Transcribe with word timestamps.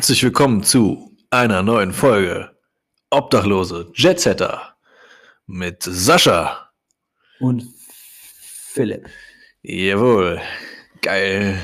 Herzlich 0.00 0.24
willkommen 0.24 0.62
zu 0.62 1.14
einer 1.28 1.62
neuen 1.62 1.92
Folge 1.92 2.56
Obdachlose 3.10 3.92
Jetsetter 3.94 4.74
mit 5.46 5.82
Sascha. 5.82 6.70
Und 7.38 7.66
Philipp. 8.40 9.10
Jawohl, 9.60 10.40
geil. 11.02 11.58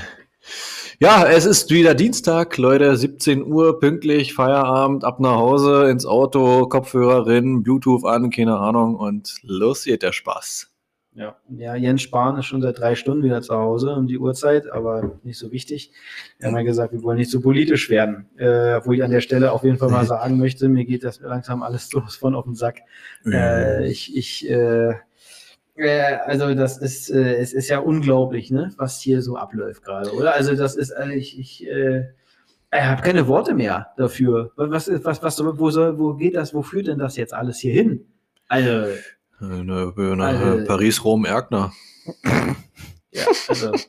Ja, 1.01 1.27
es 1.27 1.47
ist 1.47 1.71
wieder 1.71 1.95
Dienstag, 1.95 2.59
Leute, 2.59 2.95
17 2.99 3.43
Uhr, 3.43 3.81
pünktlich, 3.81 4.35
Feierabend, 4.35 5.03
ab 5.03 5.19
nach 5.19 5.37
Hause, 5.37 5.89
ins 5.89 6.05
Auto, 6.05 6.69
Kopfhörer 6.69 7.27
rein, 7.27 7.63
Bluetooth 7.63 8.05
an, 8.05 8.29
keine 8.29 8.59
Ahnung 8.59 8.97
und 8.97 9.37
los 9.45 9.85
geht 9.85 10.03
der 10.03 10.13
Spaß. 10.13 10.71
Ja. 11.17 11.35
ja, 11.49 11.75
Jens 11.77 12.03
Spahn 12.03 12.37
ist 12.37 12.45
schon 12.45 12.61
seit 12.61 12.79
drei 12.79 12.95
Stunden 12.95 13.25
wieder 13.25 13.41
zu 13.41 13.55
Hause 13.55 13.95
um 13.95 14.07
die 14.07 14.19
Uhrzeit, 14.19 14.71
aber 14.71 15.19
nicht 15.23 15.39
so 15.39 15.51
wichtig. 15.51 15.91
Wir 16.39 16.49
haben 16.49 16.57
ja 16.57 16.63
gesagt, 16.63 16.93
wir 16.93 17.03
wollen 17.03 17.17
nicht 17.17 17.31
so 17.31 17.41
politisch 17.41 17.89
werden. 17.89 18.27
Äh, 18.37 18.85
wo 18.85 18.93
ich 18.93 19.03
an 19.03 19.11
der 19.11 19.23
Stelle 19.23 19.53
auf 19.53 19.65
jeden 19.65 19.79
Fall 19.79 19.89
mal 19.89 20.05
sagen 20.07 20.37
möchte, 20.37 20.69
mir 20.69 20.85
geht 20.85 21.05
das 21.05 21.21
langsam 21.21 21.63
alles 21.63 21.89
so 21.91 22.03
von 22.03 22.35
auf 22.35 22.45
den 22.45 22.55
Sack. 22.55 22.81
Äh, 23.25 23.89
ich, 23.89 24.15
ich, 24.15 24.49
äh, 24.51 24.93
äh, 25.77 26.17
also 26.27 26.55
das 26.55 26.77
ist, 26.77 27.11
äh, 27.11 27.37
es 27.37 27.55
ist 27.55 27.71
ja 27.71 27.79
unglaublich, 27.79 28.51
ne, 28.51 28.75
was 28.77 29.01
hier 29.01 29.23
so 29.23 29.37
abläuft 29.37 29.85
gerade, 29.85 30.13
oder? 30.13 30.35
Also 30.35 30.55
das 30.55 30.77
ist, 30.77 30.93
also 30.93 31.13
ich, 31.13 31.39
ich, 31.39 31.67
äh, 31.67 32.11
ich 32.73 32.83
habe 32.83 33.01
keine 33.01 33.27
Worte 33.27 33.55
mehr 33.55 33.89
dafür. 33.97 34.53
Was, 34.57 34.91
was, 35.03 35.23
was, 35.23 35.59
wo, 35.59 35.71
soll, 35.71 35.99
wo 35.99 36.13
geht 36.13 36.37
das, 36.37 36.53
wo 36.53 36.61
führt 36.61 36.89
denn 36.89 36.99
das 36.99 37.17
jetzt 37.17 37.33
alles 37.33 37.59
hier 37.59 37.73
hin? 37.73 38.05
Also, 38.49 38.93
nach 39.41 40.41
also, 40.41 40.65
Paris, 40.67 41.05
Rom, 41.05 41.25
Erkner. 41.25 41.73
ja, 43.13 43.25
also. 43.49 43.73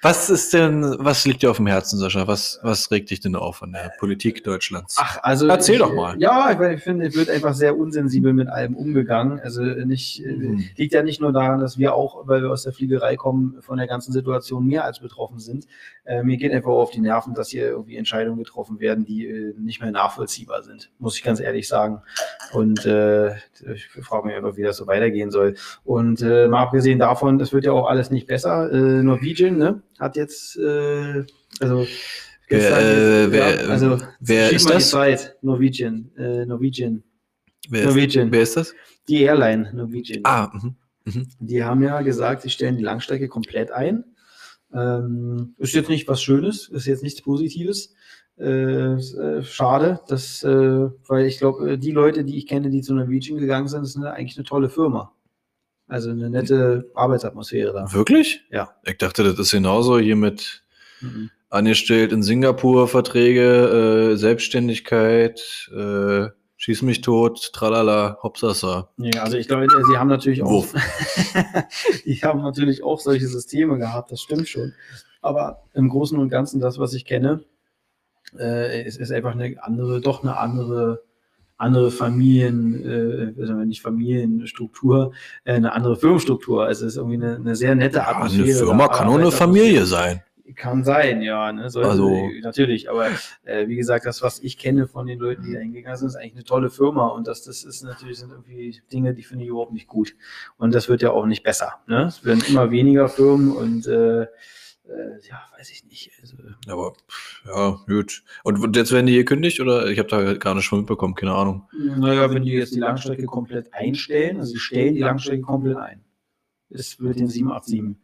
Was 0.00 0.30
ist 0.30 0.54
denn, 0.54 0.84
was 0.98 1.26
liegt 1.26 1.42
dir 1.42 1.50
auf 1.50 1.56
dem 1.56 1.66
Herzen, 1.66 1.98
Sascha? 1.98 2.28
Was, 2.28 2.60
was 2.62 2.90
regt 2.92 3.10
dich 3.10 3.18
denn 3.18 3.34
auf 3.34 3.62
an 3.64 3.72
der 3.72 3.90
Politik 3.98 4.44
Deutschlands? 4.44 4.96
Ach, 4.98 5.18
also. 5.22 5.48
Erzähl 5.48 5.74
ich, 5.74 5.80
doch 5.80 5.92
mal. 5.92 6.16
Ja, 6.20 6.52
ich, 6.52 6.76
ich 6.76 6.82
finde, 6.84 7.06
es 7.06 7.16
wird 7.16 7.28
einfach 7.28 7.52
sehr 7.52 7.76
unsensibel 7.76 8.32
mit 8.32 8.48
allem 8.48 8.76
umgegangen. 8.76 9.40
Also 9.40 9.62
nicht, 9.62 10.24
mhm. 10.24 10.64
liegt 10.76 10.92
ja 10.92 11.02
nicht 11.02 11.20
nur 11.20 11.32
daran, 11.32 11.58
dass 11.58 11.78
wir 11.78 11.94
auch, 11.94 12.28
weil 12.28 12.42
wir 12.42 12.50
aus 12.50 12.62
der 12.62 12.72
Fliegerei 12.72 13.16
kommen, 13.16 13.60
von 13.60 13.78
der 13.78 13.88
ganzen 13.88 14.12
Situation 14.12 14.66
mehr 14.66 14.84
als 14.84 15.00
betroffen 15.00 15.40
sind. 15.40 15.66
Äh, 16.04 16.22
mir 16.22 16.36
geht 16.36 16.52
einfach 16.52 16.70
auf 16.70 16.90
die 16.90 17.00
Nerven, 17.00 17.34
dass 17.34 17.50
hier 17.50 17.68
irgendwie 17.68 17.96
Entscheidungen 17.96 18.38
getroffen 18.38 18.80
werden, 18.80 19.04
die 19.04 19.26
äh, 19.26 19.54
nicht 19.58 19.82
mehr 19.82 19.90
nachvollziehbar 19.90 20.62
sind, 20.62 20.90
muss 20.98 21.16
ich 21.16 21.24
ganz 21.24 21.40
ehrlich 21.40 21.66
sagen. 21.66 22.02
Und 22.52 22.86
äh, 22.86 23.34
ich 23.74 23.88
frage 24.00 24.26
mich 24.26 24.36
einfach, 24.36 24.56
wie 24.56 24.62
das 24.62 24.76
so 24.76 24.86
weitergehen 24.86 25.30
soll. 25.30 25.56
Und 25.84 26.22
äh, 26.22 26.46
mal 26.46 26.62
abgesehen 26.62 26.98
davon, 26.98 27.40
es 27.40 27.52
wird 27.52 27.64
ja 27.64 27.72
auch 27.72 27.88
alles 27.88 28.10
nicht 28.10 28.26
besser. 28.26 28.72
Äh, 28.72 29.02
Norwegian, 29.02 29.58
ne? 29.58 29.82
Hat 29.98 30.16
jetzt, 30.16 30.56
äh, 30.56 31.24
also 31.60 31.86
Wer, 32.48 32.78
äh, 32.78 33.30
wer, 33.30 33.62
ja, 33.62 33.68
also, 33.68 33.98
wer 34.20 34.50
ist 34.50 34.70
das? 34.70 34.90
Zeit. 34.90 35.36
Norwegian. 35.42 36.10
Äh, 36.16 36.46
Norwegian. 36.46 37.02
Wer 37.68 37.86
Norwegian. 37.86 38.28
Ist, 38.28 38.32
wer 38.32 38.42
ist 38.42 38.56
das? 38.56 38.74
Die 39.06 39.22
Airline 39.22 39.70
Norwegian. 39.74 40.20
Ah, 40.24 40.50
mh, 40.52 40.74
mh. 41.04 41.22
Die 41.40 41.62
haben 41.62 41.82
ja 41.82 42.00
gesagt, 42.00 42.42
sie 42.42 42.50
stellen 42.50 42.76
die 42.76 42.84
Langstrecke 42.84 43.28
komplett 43.28 43.70
ein. 43.70 44.04
Ähm, 44.72 45.54
ist 45.58 45.74
jetzt 45.74 45.90
nicht 45.90 46.08
was 46.08 46.22
Schönes, 46.22 46.68
ist 46.68 46.86
jetzt 46.86 47.02
nichts 47.02 47.22
Positives. 47.22 47.94
Äh, 48.38 48.94
äh 48.94 49.42
schade, 49.42 50.00
dass, 50.08 50.42
äh, 50.42 50.48
weil 51.06 51.26
ich 51.26 51.38
glaube, 51.38 51.72
äh, 51.72 51.78
die 51.78 51.90
Leute, 51.90 52.24
die 52.24 52.38
ich 52.38 52.46
kenne, 52.46 52.70
die 52.70 52.80
zu 52.80 52.94
Norwegian 52.94 53.38
gegangen 53.38 53.68
sind, 53.68 53.82
ist 53.82 53.96
eine, 53.96 54.12
eigentlich 54.12 54.38
eine 54.38 54.46
tolle 54.46 54.70
Firma. 54.70 55.12
Also 55.88 56.10
eine 56.10 56.30
nette 56.30 56.90
Arbeitsatmosphäre 56.94 57.72
da. 57.72 57.92
Wirklich? 57.92 58.44
Ja. 58.50 58.74
Ich 58.84 58.98
dachte, 58.98 59.24
das 59.24 59.38
ist 59.38 59.52
genauso 59.52 59.98
hier 59.98 60.16
mit 60.16 60.62
mhm. 61.00 61.30
angestellt 61.48 62.12
in 62.12 62.22
Singapur 62.22 62.88
Verträge, 62.88 64.12
äh, 64.12 64.16
Selbstständigkeit, 64.16 65.70
äh, 65.74 66.28
Schieß 66.60 66.82
mich 66.82 67.02
tot, 67.02 67.52
tralala, 67.52 68.18
hopsasa. 68.20 68.88
Ja, 68.96 69.22
also 69.22 69.36
ich 69.36 69.46
glaube, 69.46 69.68
sie 69.68 69.96
haben 69.96 70.08
natürlich 70.08 70.42
auch, 70.42 70.66
die 72.04 72.16
haben 72.16 72.42
natürlich 72.42 72.82
auch 72.82 72.98
solche 72.98 73.28
Systeme 73.28 73.78
gehabt, 73.78 74.10
das 74.10 74.20
stimmt 74.20 74.48
schon. 74.48 74.74
Aber 75.22 75.62
im 75.72 75.88
Großen 75.88 76.18
und 76.18 76.30
Ganzen, 76.30 76.58
das, 76.58 76.80
was 76.80 76.94
ich 76.94 77.04
kenne, 77.04 77.44
äh, 78.36 78.84
ist, 78.84 78.98
ist 78.98 79.12
einfach 79.12 79.36
eine 79.36 79.54
andere, 79.62 80.00
doch 80.00 80.24
eine 80.24 80.36
andere 80.36 81.04
andere 81.58 81.90
Familien, 81.90 82.84
äh, 82.84 83.40
also 83.40 83.52
nicht 83.54 83.82
Familienstruktur, 83.82 85.12
äh, 85.44 85.54
eine 85.54 85.72
andere 85.72 85.96
Firmenstruktur. 85.96 86.64
Also 86.64 86.86
es 86.86 86.92
ist 86.94 86.96
irgendwie 86.96 87.16
eine, 87.16 87.36
eine 87.36 87.56
sehr 87.56 87.74
nette 87.74 88.06
Atmosphäre. 88.06 88.48
Ja, 88.48 88.56
eine 88.56 88.66
Firma 88.66 88.88
kann 88.88 89.08
auch 89.08 89.18
eine 89.18 89.30
Familie 89.32 89.84
sein. 89.84 90.22
Kann 90.56 90.82
sein, 90.82 91.20
ja, 91.20 91.52
ne? 91.52 91.68
Sollte, 91.68 91.90
also 91.90 92.30
natürlich, 92.40 92.88
aber 92.88 93.08
äh, 93.44 93.68
wie 93.68 93.76
gesagt, 93.76 94.06
das, 94.06 94.22
was 94.22 94.40
ich 94.40 94.56
kenne 94.56 94.86
von 94.86 95.06
den 95.06 95.18
Leuten, 95.18 95.42
die 95.42 95.52
da 95.52 95.58
hingegangen 95.58 95.98
sind, 95.98 96.08
ist 96.08 96.16
eigentlich 96.16 96.36
eine 96.36 96.44
tolle 96.44 96.70
Firma 96.70 97.08
und 97.08 97.26
das, 97.26 97.42
das 97.42 97.64
ist 97.64 97.82
natürlich 97.82 98.18
sind 98.18 98.30
irgendwie 98.30 98.80
Dinge, 98.90 99.12
die 99.12 99.24
finde 99.24 99.44
ich 99.44 99.50
überhaupt 99.50 99.74
nicht 99.74 99.88
gut. 99.88 100.14
Und 100.56 100.74
das 100.74 100.88
wird 100.88 101.02
ja 101.02 101.10
auch 101.10 101.26
nicht 101.26 101.42
besser. 101.42 101.74
Ne? 101.86 102.04
Es 102.04 102.24
werden 102.24 102.42
immer 102.48 102.70
weniger 102.70 103.10
Firmen 103.10 103.52
und 103.52 103.86
äh, 103.88 104.26
ja, 105.28 105.42
weiß 105.56 105.70
ich 105.70 105.84
nicht. 105.84 106.10
Also, 106.20 106.36
aber 106.68 106.94
ja, 107.46 107.78
gut. 107.86 108.22
Und 108.44 108.76
jetzt 108.76 108.92
werden 108.92 109.06
die 109.06 109.12
hier 109.12 109.24
kündigt 109.24 109.60
oder 109.60 109.86
ich 109.88 109.98
habe 109.98 110.08
da 110.08 110.34
gar 110.34 110.54
nicht 110.54 110.64
schon 110.64 110.80
mitbekommen, 110.80 111.14
keine 111.14 111.34
Ahnung. 111.34 111.68
Naja, 111.96 112.32
wenn 112.32 112.42
die 112.42 112.52
jetzt 112.52 112.74
die 112.74 112.80
Langstrecke 112.80 113.26
komplett 113.26 113.72
einstellen, 113.74 114.38
also 114.38 114.52
sie 114.52 114.58
stellen 114.58 114.94
die 114.94 115.00
Langstrecke 115.00 115.42
komplett 115.42 115.76
ein. 115.76 116.04
Es 116.70 117.00
wird 117.00 117.18
den 117.18 117.28
787. 117.28 117.96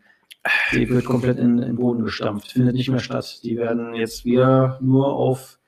Die 0.73 0.89
wird 0.91 1.05
komplett 1.05 1.39
in, 1.39 1.59
in 1.59 1.69
den 1.69 1.77
Boden 1.77 2.05
gestampft, 2.05 2.53
findet 2.53 2.75
nicht 2.75 2.91
mehr 2.91 3.01
statt. 3.01 3.41
Die 3.43 3.57
werden 3.57 3.95
jetzt 3.95 4.25
wieder 4.25 4.79
nur 4.83 5.15
auf 5.15 5.59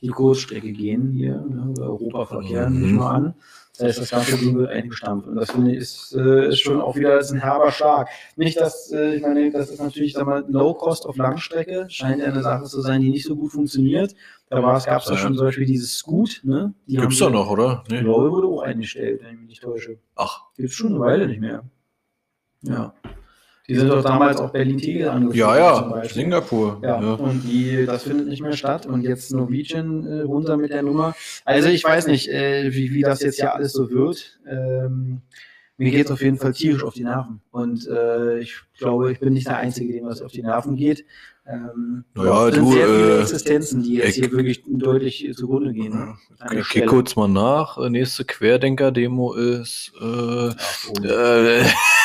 die 0.00 0.08
Kurzstrecke 0.08 0.72
gehen 0.72 1.12
hier, 1.12 1.36
ne, 1.36 1.72
Europaverkehr, 1.78 2.68
mhm. 2.68 2.80
nicht 2.80 2.94
mal 2.94 3.10
an. 3.10 3.34
Das 3.76 3.88
heißt, 3.88 4.00
das 4.02 4.10
ganze 4.10 4.38
Ding 4.38 4.56
wird 4.56 4.70
eingestampft. 4.70 5.26
Und 5.26 5.34
das 5.34 5.50
finde 5.50 5.72
ich 5.72 5.78
ist, 5.78 6.14
äh, 6.14 6.48
ist 6.48 6.60
schon 6.60 6.80
auch 6.80 6.94
wieder 6.94 7.18
ist 7.18 7.32
ein 7.32 7.40
herber 7.40 7.72
Schlag. 7.72 8.08
Nicht, 8.36 8.60
dass, 8.60 8.92
äh, 8.92 9.16
ich 9.16 9.22
meine, 9.22 9.50
das 9.50 9.70
ist 9.70 9.80
natürlich, 9.80 10.12
sag 10.12 10.26
mal, 10.26 10.44
Low 10.48 10.74
Cost 10.74 11.06
auf 11.06 11.16
Langstrecke, 11.16 11.86
scheint 11.88 12.20
ja 12.20 12.26
eine 12.26 12.42
Sache 12.42 12.64
zu 12.64 12.80
sein, 12.80 13.00
die 13.00 13.10
nicht 13.10 13.26
so 13.26 13.34
gut 13.34 13.50
funktioniert. 13.50 14.14
Da 14.48 14.60
gab 14.60 14.76
es 15.02 15.08
ja 15.08 15.16
schon 15.16 15.34
zum 15.34 15.46
Beispiel 15.46 15.66
dieses 15.66 15.96
Scoot, 15.96 16.42
ne? 16.44 16.72
Die 16.86 16.96
Gibt's 16.96 17.18
da 17.18 17.28
noch, 17.28 17.50
oder? 17.50 17.82
Nee. 17.90 18.02
Glaube, 18.02 18.30
wurde 18.30 18.46
auch 18.46 18.62
eingestellt, 18.62 19.20
wenn 19.22 19.34
ich 19.34 19.40
mich 19.40 19.48
nicht 19.48 19.62
täusche. 19.62 19.98
Ach. 20.14 20.42
Gibt's 20.56 20.76
schon 20.76 20.92
eine 20.92 21.00
Weile 21.00 21.26
nicht 21.26 21.40
mehr. 21.40 21.64
Ja. 22.62 22.94
Die 23.66 23.76
sind 23.76 23.88
doch 23.88 24.02
damals 24.02 24.40
auch 24.40 24.50
Berlin-Tegel 24.50 25.08
angefangen. 25.08 25.38
Ja, 25.38 25.56
ja, 25.56 26.04
Singapur. 26.04 26.80
Ja, 26.82 27.00
ja, 27.00 27.12
und 27.14 27.44
die, 27.44 27.86
das 27.86 28.02
findet 28.02 28.28
nicht 28.28 28.42
mehr 28.42 28.52
statt. 28.52 28.84
Und 28.84 29.02
jetzt 29.02 29.32
Norwegian 29.32 30.06
äh, 30.06 30.20
runter 30.20 30.58
mit 30.58 30.70
der 30.70 30.82
Nummer. 30.82 31.14
Also 31.46 31.70
ich 31.70 31.82
weiß 31.82 32.06
nicht, 32.08 32.28
äh, 32.28 32.74
wie, 32.74 32.92
wie 32.92 33.00
das 33.00 33.22
jetzt 33.22 33.38
ja 33.38 33.52
alles 33.54 33.72
so 33.72 33.90
wird. 33.90 34.38
Ähm, 34.46 35.22
mir 35.78 35.90
geht 35.90 36.06
es 36.06 36.12
auf 36.12 36.20
jeden 36.20 36.36
Fall 36.36 36.52
tierisch 36.52 36.84
auf 36.84 36.92
die 36.92 37.04
Nerven. 37.04 37.40
Und 37.50 37.88
äh, 37.88 38.38
ich 38.40 38.54
glaube, 38.78 39.12
ich 39.12 39.18
bin 39.18 39.32
nicht 39.32 39.48
der 39.48 39.56
Einzige, 39.56 39.94
dem 39.94 40.06
das 40.06 40.20
auf 40.20 40.30
die 40.30 40.42
Nerven 40.42 40.76
geht. 40.76 41.04
Ähm, 41.46 42.04
naja, 42.14 42.52
sind 42.52 42.64
du, 42.64 42.72
sehr 42.72 42.86
viele 42.86 43.16
äh, 43.16 43.20
Existenzen, 43.22 43.82
die 43.82 43.94
jetzt 43.94 44.14
hier 44.14 44.30
wirklich 44.30 44.62
deutlich 44.66 45.30
zugrunde 45.34 45.72
gehen. 45.72 46.16
Ich 46.52 46.68
gehe 46.70 46.86
kurz 46.86 47.16
mal 47.16 47.28
nach. 47.28 47.76
Nächste 47.88 48.24
Querdenker-Demo 48.24 49.34
ist 49.34 49.92
äh, 50.00 50.50
Ach, 50.56 50.88
oh. 50.90 51.04
äh, 51.04 51.64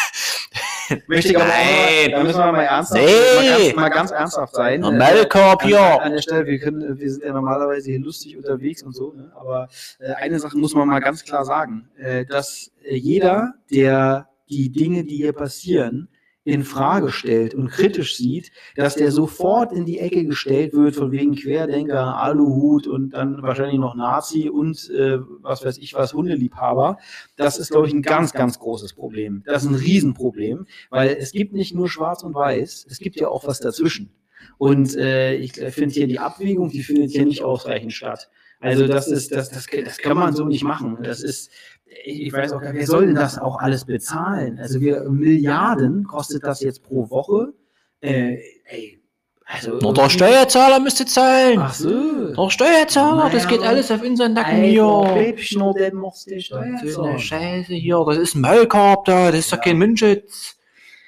Möchte 1.08 1.32
ich 1.32 1.38
aber 1.38 1.46
Nein. 1.46 2.12
da 2.12 2.24
müssen 2.24 2.40
wir 2.40 2.52
mal 2.52 2.64
ernsthaft, 2.64 3.04
nee. 3.04 3.14
mal, 3.36 3.58
ganz, 3.58 3.76
mal 3.76 3.90
ganz 3.90 4.12
ernsthaft 4.12 4.56
sein. 4.56 4.82
Melkorb, 4.82 5.66
ja. 5.66 5.98
An, 5.98 6.04
an 6.04 6.12
der 6.14 6.22
Stelle, 6.22 6.46
wir, 6.46 6.60
können, 6.60 7.00
wir 7.00 7.12
sind 7.12 7.24
ja 7.24 7.34
normalerweise 7.34 7.92
hier 7.92 8.00
lustig 8.00 8.38
unterwegs 8.38 8.84
und 8.84 8.94
so, 8.96 9.14
ne? 9.14 9.32
aber 9.36 9.70
äh, 10.00 10.14
eine 10.14 10.40
Sache 10.40 10.58
muss 10.58 10.74
man 10.74 10.88
mal 10.88 11.00
ganz 11.00 11.24
klar 11.24 11.46
sagen, 11.46 11.90
äh, 11.98 12.26
dass 12.26 12.72
äh, 12.84 12.96
jeder, 12.96 13.54
der 13.72 14.30
die 14.50 14.72
Dinge, 14.72 15.04
die 15.04 15.18
hier 15.18 15.34
passieren, 15.34 16.10
in 16.46 16.64
Frage 16.64 17.12
stellt 17.12 17.54
und 17.54 17.68
kritisch 17.68 18.16
sieht, 18.16 18.52
dass 18.76 18.96
der 18.96 19.12
sofort 19.12 19.74
in 19.74 19.86
die 19.86 20.00
Ecke 20.00 20.26
gestellt 20.26 20.74
wird 20.74 20.96
von 20.96 21.12
wegen 21.12 21.36
Querdenker, 21.36 22.18
Aluhut 22.18 22.88
und 22.88 23.12
dann 23.12 23.42
wahrscheinlich 23.42 23.80
noch 23.80 23.96
Nazi 23.96 24.50
und 24.50 24.90
äh, 24.90 25.20
was 25.42 25.66
weiß 25.66 25.78
ich 25.78 25.94
was, 25.94 26.14
Hundeliebhaber. 26.14 26.98
Das 27.36 27.60
ist, 27.60 27.72
glaube 27.72 27.88
ich, 27.88 27.94
ein 27.94 28.02
ganz, 28.02 28.34
ganz 28.34 28.58
großes 28.58 28.94
Problem. 28.94 29.44
Das 29.46 29.64
ist 29.64 29.70
ein 29.70 29.76
Riesenproblem, 29.76 30.66
weil 30.90 31.18
es 31.20 31.32
gibt 31.32 31.54
nicht 31.54 31.76
nur 31.76 31.90
Schwarz 31.90 32.24
und 32.24 32.34
Weiß, 32.34 32.88
es 32.90 33.00
gibt 33.00 33.20
ja 33.20 33.28
auch 33.28 33.46
was 33.46 33.60
dazwischen. 33.60 34.12
Und 34.58 34.96
äh, 34.96 35.36
ich 35.36 35.54
finde 35.54 35.94
hier 35.94 36.08
die 36.08 36.20
Abwägung, 36.20 36.70
die 36.70 36.84
findet 36.84 37.12
hier 37.12 37.26
nicht 37.26 37.44
ausreichend 37.44 37.94
statt. 37.94 38.30
Also 38.62 38.88
das 38.88 39.08
ist, 39.08 39.32
das, 39.32 39.50
das, 39.50 39.68
das 39.68 39.98
kann 40.00 40.18
man 40.18 40.36
so 40.36 40.46
nicht 40.46 40.64
machen. 40.64 40.98
Das 41.02 41.22
ist, 41.22 41.50
ich 42.06 42.32
weiß 42.32 42.54
auch 42.54 42.62
gar 42.62 42.72
nicht, 42.72 42.80
wer 42.80 42.88
soll 42.88 43.08
denn 43.08 43.16
das 43.16 43.38
auch 43.38 43.60
alles 43.60 43.86
bezahlen? 43.86 44.60
Also 44.60 44.82
wir 44.82 45.10
Milliarden 45.10 46.04
kostet 46.06 46.44
das 46.44 46.62
jetzt 46.62 46.84
pro 46.84 47.10
Woche. 47.10 47.54
Äh, 48.02 48.38
ey, 48.66 49.00
also 49.52 49.80
Na, 49.82 49.92
der 49.92 50.10
Steuerzahler 50.10 50.80
müsste 50.80 51.08
zahlen. 51.08 51.60
Ach 51.60 51.74
so. 51.74 52.34
Der 52.34 52.50
Steuerzahler, 52.52 53.16
naja, 53.16 53.30
das 53.34 53.48
geht 53.48 53.62
alles 53.62 53.90
auf 53.90 54.04
unseren 54.04 54.34
Nacken 54.34 54.64
hier. 54.64 55.12
Bäbchen, 55.16 55.74
der 55.74 55.94
muss 55.94 56.26
der 56.26 56.40
Steuerzahler. 56.40 57.18
Scheiße 57.18 57.74
hier, 57.74 58.04
das 58.08 58.18
ist 58.18 58.36
ein 58.36 58.42
Maulkorb 58.42 59.06
da, 59.06 59.32
das 59.32 59.40
ist 59.40 59.52
ja. 59.52 59.58
doch 59.58 59.64
kein 59.64 59.80
Mundschutz. 59.80 60.59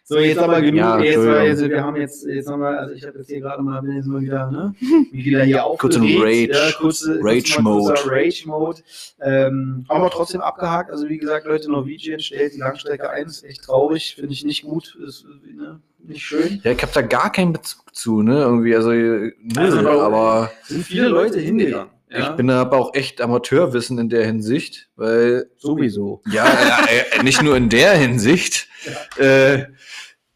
So, 0.04 0.18
jetzt 0.18 0.40
aber 0.40 0.62
genug. 0.62 0.78
Ja, 0.78 1.00
jetzt, 1.00 1.26
war, 1.26 1.44
jetzt, 1.44 1.70
wir 1.70 1.84
haben 1.84 1.96
jetzt, 1.96 2.26
jetzt 2.26 2.50
haben 2.50 2.62
wir, 2.62 2.80
also 2.80 2.94
ich 2.94 3.06
habe 3.06 3.20
jetzt 3.20 3.28
hier 3.30 3.40
gerade 3.40 3.62
mal, 3.62 3.82
bin 3.82 3.96
jetzt 3.96 4.08
mal 4.08 4.22
wieder, 4.22 4.50
ne? 4.52 4.76
Wie 5.12 5.24
wieder 5.26 5.44
hier 5.44 5.64
Kurz 5.78 5.96
in 5.96 6.02
aufgeregt. 6.02 6.56
Rage. 6.56 6.68
Ja, 6.68 6.72
kurze, 6.78 7.20
Rage-Mode. 7.22 7.94
Rage-Mode. 8.06 8.82
Ähm, 9.22 9.86
aber 9.88 10.10
trotzdem 10.10 10.42
abgehakt. 10.42 10.92
Also 10.92 11.08
wie 11.08 11.18
gesagt, 11.18 11.46
Leute, 11.46 11.72
Norwegian 11.72 12.20
stellt 12.20 12.54
die 12.54 12.58
Langstrecke 12.60 13.10
ein. 13.10 13.28
Ist 13.28 13.44
echt 13.44 13.64
traurig. 13.64 14.16
Finde 14.16 14.34
ich 14.34 14.44
nicht 14.44 14.64
gut. 14.64 14.98
Ist 15.08 15.26
ne? 15.46 15.80
nicht 16.00 16.24
schön. 16.24 16.60
Ja, 16.64 16.72
ich 16.72 16.82
habe 16.82 16.92
da 16.94 17.02
gar 17.02 17.32
keinen 17.32 17.54
Bezug 17.54 17.96
zu, 17.96 18.22
ne? 18.22 18.40
Irgendwie, 18.40 18.76
also, 18.76 18.90
null, 18.92 19.34
Also, 19.56 19.90
aber 19.90 20.52
Sind 20.64 20.84
viele 20.84 21.08
Leute 21.08 21.40
hingegangen. 21.40 21.92
ich 22.10 22.30
bin 22.30 22.48
da 22.48 22.62
aber 22.62 22.78
auch 22.80 22.94
echt 22.96 23.22
Amateurwissen 23.22 23.98
in 23.98 24.10
der 24.10 24.26
Hinsicht, 24.26 24.90
weil 24.96 25.50
sowieso. 25.58 26.22
Ja, 26.32 26.46
äh, 26.88 27.20
äh, 27.20 27.24
nicht 27.24 27.42
nur 27.44 27.56
in 27.56 27.70
der 27.70 27.94
Hinsicht. 27.94 28.68
Äh, 29.20 29.66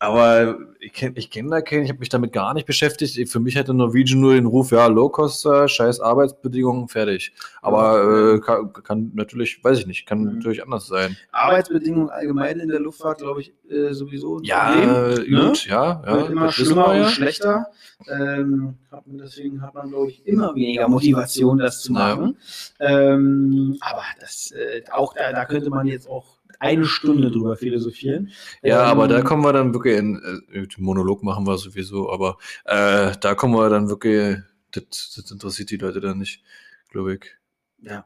aber 0.07 0.57
ich 0.79 0.93
kenne 0.93 1.13
ich 1.17 1.29
kenn 1.31 1.49
da 1.49 1.61
keinen, 1.61 1.83
ich 1.83 1.89
habe 1.89 1.99
mich 1.99 2.09
damit 2.09 2.31
gar 2.33 2.53
nicht 2.53 2.65
beschäftigt. 2.67 3.29
Für 3.29 3.39
mich 3.39 3.57
hatte 3.57 3.73
Norwegian 3.73 4.19
nur 4.21 4.33
den 4.33 4.45
Ruf, 4.45 4.71
ja, 4.71 4.87
Low-Coster, 4.87 5.67
scheiß 5.67 5.99
Arbeitsbedingungen, 5.99 6.87
fertig. 6.87 7.33
Aber 7.61 8.35
äh, 8.35 8.39
kann, 8.39 8.71
kann 8.83 9.11
natürlich, 9.15 9.63
weiß 9.63 9.79
ich 9.79 9.87
nicht, 9.87 10.05
kann 10.05 10.19
Mhm. 10.19 10.33
natürlich 10.35 10.63
anders 10.63 10.87
sein. 10.87 11.17
Arbeitsbedingungen 11.31 12.09
allgemein 12.09 12.59
in 12.59 12.69
der 12.69 12.79
Luftfahrt, 12.79 13.19
glaube 13.19 13.41
ich, 13.41 13.53
äh, 13.69 13.93
sowieso 13.93 14.37
ein 14.37 14.43
Ja, 14.43 14.71
Problem. 14.71 15.29
ne? 15.31 15.45
gut, 15.47 15.65
ja, 15.65 16.03
ja. 16.05 16.13
wird 16.17 16.29
immer 16.29 16.51
schlimmer 16.51 16.85
wir 16.87 16.91
und 16.91 16.97
ja. 16.97 17.07
schlechter. 17.09 17.65
Ähm, 18.09 18.75
hat 18.91 19.07
man, 19.07 19.17
deswegen 19.17 19.61
hat 19.61 19.73
man, 19.73 19.89
glaube 19.89 20.09
ich, 20.11 20.25
immer 20.27 20.53
weniger 20.55 20.87
Motivation, 20.87 21.57
das 21.57 21.81
zu 21.81 21.93
Ja. 21.93 21.99
machen. 22.15 22.37
Ähm, 22.79 23.77
aber 23.81 24.03
das, 24.19 24.51
äh, 24.51 24.83
auch 24.91 25.13
da, 25.13 25.31
da 25.31 25.45
könnte 25.45 25.69
man 25.69 25.87
jetzt 25.87 26.07
auch 26.09 26.34
eine 26.59 26.85
Stunde 26.85 27.31
drüber 27.31 27.55
philosophieren. 27.55 28.31
Ja, 28.63 28.83
Ähm, 28.83 28.87
aber 28.89 29.07
da 29.07 29.21
kommen 29.21 29.43
wir 29.43 29.53
dann 29.53 29.73
wirklich 29.73 29.97
in, 29.97 30.21
äh, 30.53 30.67
Monolog 30.77 31.23
machen 31.23 31.45
wir 31.47 31.57
sowieso, 31.57 32.11
aber 32.11 32.37
äh, 32.65 33.11
da 33.19 33.35
kommen 33.35 33.55
wir 33.55 33.69
dann 33.69 33.89
wirklich, 33.89 34.37
das, 34.71 35.13
das 35.15 35.31
interessiert 35.31 35.71
die 35.71 35.77
Leute 35.77 36.01
dann 36.01 36.19
nicht, 36.19 36.43
glaube 36.89 37.15
ich. 37.15 37.25
Ja. 37.81 38.05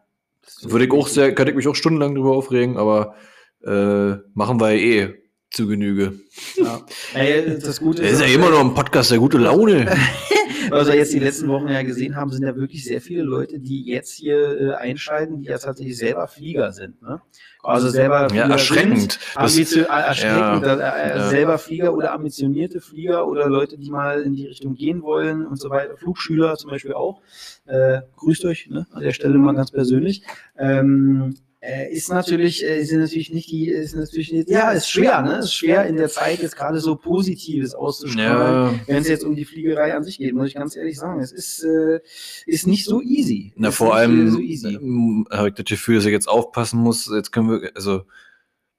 Würde 0.61 0.85
ich 0.85 0.91
auch 0.91 1.07
sehr, 1.07 1.33
könnte 1.35 1.51
ich 1.51 1.57
mich 1.57 1.67
auch 1.67 1.75
stundenlang 1.75 2.15
drüber 2.15 2.31
aufregen, 2.31 2.77
aber 2.77 3.15
äh, 3.63 4.15
machen 4.33 4.59
wir 4.59 4.71
ja 4.71 5.07
eh 5.07 5.15
zu 5.51 5.67
Genüge. 5.67 6.19
Ja. 6.55 6.85
Ey, 7.13 7.59
das 7.59 7.79
Gute 7.79 8.03
Das 8.03 8.13
ist 8.13 8.21
ja 8.21 8.27
immer 8.27 8.49
noch 8.49 8.59
ein 8.59 8.73
Podcast 8.73 9.11
der 9.11 9.19
gute 9.19 9.37
Laune. 9.37 9.95
was 10.79 10.87
wir 10.87 10.95
jetzt 10.95 11.13
die 11.13 11.19
letzten 11.19 11.47
Wochen 11.47 11.67
ja 11.67 11.81
gesehen 11.83 12.15
haben, 12.15 12.31
sind 12.31 12.43
ja 12.43 12.55
wirklich 12.55 12.83
sehr 12.83 13.01
viele 13.01 13.23
Leute, 13.23 13.59
die 13.59 13.83
jetzt 13.85 14.13
hier 14.13 14.59
äh, 14.59 14.73
einschalten, 14.75 15.41
die 15.41 15.47
ja 15.47 15.57
tatsächlich 15.57 15.97
selber 15.97 16.27
Flieger 16.27 16.71
sind. 16.71 17.01
Ne? 17.01 17.21
Also 17.61 17.89
selber 17.89 18.27
Ja, 18.33 18.47
erschreckend. 18.49 19.13
Sind, 19.13 19.19
Das- 19.35 19.57
äh, 19.57 19.81
erschreckend, 19.81 20.65
Ja, 20.65 20.75
äh, 20.75 21.11
äh, 21.11 21.17
ja. 21.17 21.29
selber 21.29 21.57
Flieger 21.57 21.93
oder 21.93 22.13
ambitionierte 22.13 22.81
Flieger 22.81 23.27
oder 23.27 23.49
Leute, 23.49 23.77
die 23.77 23.89
mal 23.89 24.21
in 24.21 24.33
die 24.33 24.47
Richtung 24.47 24.75
gehen 24.75 25.01
wollen 25.01 25.45
und 25.45 25.59
so 25.59 25.69
weiter. 25.69 25.97
Flugschüler 25.97 26.55
zum 26.57 26.71
Beispiel 26.71 26.93
auch. 26.93 27.21
Äh, 27.65 28.01
grüßt 28.15 28.45
euch 28.45 28.69
ne? 28.69 28.87
an 28.91 29.01
der 29.03 29.11
Stelle 29.11 29.37
mal 29.37 29.53
ganz 29.55 29.71
persönlich. 29.71 30.23
Ähm, 30.57 31.35
äh, 31.61 31.91
ist 31.91 32.09
natürlich, 32.09 32.63
äh, 32.63 32.83
sind 32.83 33.01
natürlich 33.01 33.33
nicht 33.33 33.51
die, 33.51 33.67
ist 33.67 33.93
natürlich 33.93 34.31
nicht, 34.31 34.49
ja, 34.49 34.71
ist 34.71 34.89
schwer, 34.89 35.21
ne? 35.21 35.39
Ist 35.39 35.53
schwer 35.53 35.85
in 35.87 35.97
der 35.97 36.07
Zeit 36.07 36.41
jetzt 36.41 36.55
gerade 36.55 36.79
so 36.79 36.95
Positives 36.95 37.75
auszustrahlen 37.75 38.77
Ja, 38.77 38.79
wenn 38.87 39.01
es 39.01 39.09
jetzt 39.09 39.25
um 39.25 39.35
die 39.35 39.43
Fliegerei 39.43 39.93
an 39.93 40.03
sich 40.03 40.19
geht, 40.19 40.33
muss 40.33 40.47
ich 40.47 40.53
ganz 40.53 40.77
ehrlich 40.77 40.97
sagen. 40.97 41.19
Es 41.19 41.33
ist, 41.33 41.61
äh, 41.63 41.99
ist 42.45 42.65
nicht 42.65 42.85
so 42.85 43.01
easy. 43.01 43.51
na 43.57 43.69
Ist 43.69 43.75
vor 43.75 43.89
äh, 43.89 43.99
allem 43.99 44.31
So 44.31 44.39
ähm, 44.39 45.27
habe 45.31 45.49
ich 45.49 45.55
das 45.55 45.65
Gefühl, 45.65 45.97
dass 45.97 46.05
ich 46.05 46.13
jetzt 46.13 46.29
aufpassen 46.29 46.79
muss. 46.79 47.11
Jetzt 47.13 47.31
können 47.31 47.49
wir, 47.49 47.71
also 47.75 48.03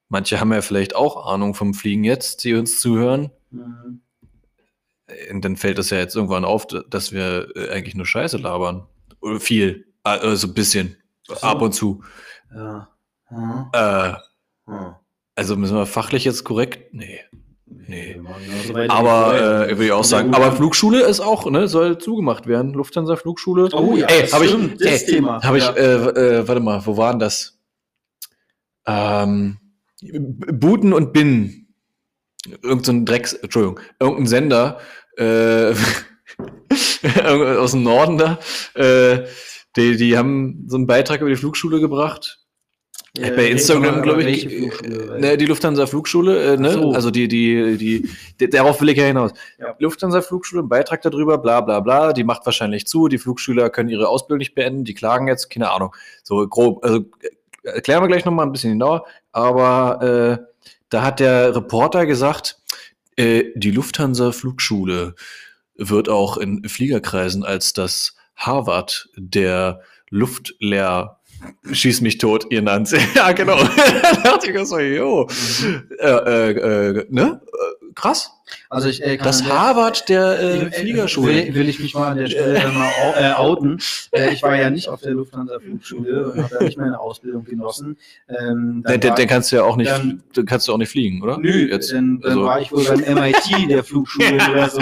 manche 0.09 0.41
haben 0.41 0.53
ja 0.53 0.63
vielleicht 0.63 0.97
auch 0.97 1.27
Ahnung 1.27 1.55
vom 1.55 1.75
Fliegen 1.75 2.05
jetzt, 2.05 2.45
die 2.45 2.55
uns 2.55 2.81
zuhören. 2.81 3.31
Mhm. 3.51 4.01
Und 5.31 5.45
dann 5.45 5.57
fällt 5.57 5.79
es 5.79 5.91
ja 5.91 5.99
jetzt 5.99 6.17
irgendwann 6.17 6.47
auf, 6.47 6.67
dass 6.67 7.13
wir 7.13 7.49
äh, 7.57 7.69
eigentlich 7.71 7.95
nur 7.95 8.07
Scheiße 8.07 8.39
labern. 8.39 8.87
Oder 9.21 9.39
viel. 9.39 9.87
Also 10.03 10.47
ein 10.47 10.55
bisschen. 10.55 10.97
So. 11.39 11.47
Ab 11.47 11.63
und 11.63 11.73
zu. 11.73 12.03
Ja. 12.55 12.89
Mhm. 13.31 13.67
Äh, 13.73 14.13
Mhm. 14.67 14.95
also 15.35 15.57
müssen 15.57 15.77
wir 15.77 15.87
fachlich 15.87 16.25
jetzt 16.25 16.45
korrekt? 16.45 16.93
Nee. 16.95 17.21
Nee. 17.67 18.21
Aber 18.89 19.35
äh, 19.35 19.69
würde 19.71 19.85
ich 19.87 19.93
auch 19.93 20.05
sagen. 20.05 20.35
Aber 20.35 20.53
Flugschule 20.53 21.03
ist 21.03 21.21
auch, 21.21 21.49
ne, 21.51 21.67
soll 21.69 21.99
zugemacht 21.99 22.47
werden. 22.47 22.73
Lufthansa 22.75 23.17
Flugschule. 23.17 23.69
Oh 23.73 23.97
ja, 23.97 24.07
ey, 24.07 24.27
habe 24.29 24.45
ich, 24.47 24.53
das 24.79 25.03
ey, 25.03 25.07
Thema. 25.15 25.43
Habe 25.43 25.59
ich, 25.59 25.65
Ja. 25.65 25.73
äh, 25.75 26.39
äh, 26.41 26.49
warte 26.49 26.61
mal, 26.61 26.85
wo 26.85 26.97
waren 26.97 27.19
das? 27.19 27.59
Ähm, 28.87 29.59
Buten 30.03 30.93
und 30.93 31.13
Bin. 31.13 31.69
Irgend 32.63 32.87
so 32.87 32.93
ein 32.93 33.05
Drecks, 33.07 33.35
Entschuldigung, 33.35 33.81
irgendein 34.01 34.27
Sender 34.27 34.81
äh, 35.17 35.75
aus 37.59 37.73
dem 37.73 37.83
Norden 37.83 38.19
da. 38.19 38.39
Äh, 38.75 39.27
die, 39.77 39.97
die 39.97 40.17
haben 40.17 40.65
so 40.69 40.77
einen 40.77 40.87
Beitrag 40.87 41.21
über 41.21 41.31
die 41.31 41.37
Flugschule 41.37 41.81
gebracht. 41.81 42.41
Äh, 43.19 43.33
Bei 43.33 43.49
Instagram, 43.49 44.03
glaube 44.03 44.23
ich, 44.23 44.47
äh, 44.47 44.71
ne, 45.19 45.37
die 45.37 45.47
Lufthansa 45.47 45.87
Flugschule, 45.87 46.55
äh, 46.55 46.57
ne? 46.57 46.73
So. 46.73 46.93
also 46.93 47.11
die, 47.11 47.27
die, 47.27 47.77
die, 47.77 48.09
die, 48.39 48.49
darauf 48.49 48.81
will 48.81 48.91
ich 48.91 48.99
ja 48.99 49.05
hinaus. 49.05 49.33
Ja. 49.59 49.75
Lufthansa 49.81 50.23
Flugschule, 50.23 50.63
ein 50.63 50.69
Beitrag 50.69 51.03
darüber, 51.03 51.39
bla 51.39 51.61
bla 51.61 51.81
bla, 51.81 52.13
die 52.13 52.23
macht 52.23 52.47
wahrscheinlich 52.47 52.87
zu, 52.87 53.09
die 53.09 53.19
Flugschüler 53.19 53.69
können 53.69 53.89
ihre 53.89 54.09
Ausbildung 54.09 54.39
nicht 54.39 54.55
beenden, 54.55 54.85
die 54.85 54.95
klagen 54.95 55.27
jetzt, 55.27 55.51
keine 55.51 55.71
Ahnung. 55.73 55.95
So 56.23 56.47
grob, 56.47 56.85
also 56.85 56.99
äh, 57.21 57.69
erklären 57.69 58.03
wir 58.03 58.09
gleich 58.09 58.25
nochmal 58.25 58.47
ein 58.47 58.53
bisschen 58.53 58.73
genauer, 58.73 59.05
aber 59.33 60.39
äh, 60.41 60.45
da 60.89 61.03
hat 61.03 61.19
der 61.19 61.57
Reporter 61.57 62.07
gesagt, 62.07 62.59
äh, 63.17 63.45
die 63.57 63.73
Lufthansa 63.73 64.31
Flugschule 64.31 65.17
wird 65.75 66.09
auch 66.09 66.37
in 66.37 66.69
Fliegerkreisen 66.69 67.43
als 67.43 67.73
das 67.73 68.15
Harvard 68.41 69.09
der 69.17 69.81
Luftlehr 70.11 71.21
Schieß 71.73 72.01
mich 72.03 72.19
tot, 72.19 72.47
ihr 72.51 72.63
nannt 72.63 72.91
Ja, 73.15 73.33
genau. 73.33 73.57
da 74.03 74.13
dachte 74.23 74.51
ich 74.51 74.67
so, 74.67 74.79
jo. 74.79 75.27
Äh, 75.99 76.07
äh, 76.07 76.51
äh, 76.51 77.07
ne? 77.09 77.41
Äh, 77.47 77.93
krass. 77.95 78.31
Also 78.69 78.89
ich 78.89 79.03
äh, 79.05 79.17
kann 79.17 79.27
Das 79.27 79.45
Harvard 79.45 80.09
der 80.09 80.39
äh, 80.41 80.59
Äh, 80.67 80.71
Fliegerschule. 80.73 81.33
Will, 81.47 81.55
will 81.55 81.69
ich 81.69 81.81
mich 81.81 81.95
mal 81.95 82.13
an 82.13 82.19
der 82.19 82.27
Stelle 82.29 82.55
dann 82.61 82.75
mal 82.75 82.89
au 83.03 83.15
äh, 83.21 83.33
outen. 83.33 83.79
Äh, 84.13 84.33
ich 84.33 84.43
war 84.43 84.57
ja 84.57 84.71
nicht 84.71 84.89
auf 84.89 85.01
der 85.01 85.13
Lufthansa 85.13 85.59
Flugschule 85.59 86.31
und 86.33 86.43
habe 86.43 86.55
da 86.59 86.65
nicht 86.65 86.79
meine 86.79 86.99
Ausbildung 87.01 87.45
genossen. 87.45 87.97
Ähm, 88.29 88.83
dann 88.85 89.01
Den, 89.01 89.15
den, 89.15 89.29
kannst 89.29 89.51
du 89.53 89.57
ja 89.57 89.63
auch 89.65 89.77
nicht, 89.77 89.91
dann- 89.91 90.23
kannst 90.47 90.69
du 90.69 90.73
auch 90.73 90.79
nicht 90.79 90.91
fliegen, 90.91 91.23
oder? 91.23 91.39
Nö, 91.39 91.69
Jetzt, 91.71 91.93
dann, 91.93 92.21
dann 92.21 92.31
also- 92.33 92.45
war 92.45 92.61
ich 92.61 92.71
wohl 92.73 92.85
beim 92.85 93.01
MIT 93.01 93.69
der 93.71 93.85
Flugschule 93.85 94.35
oder 94.53 94.69
so. 94.69 94.81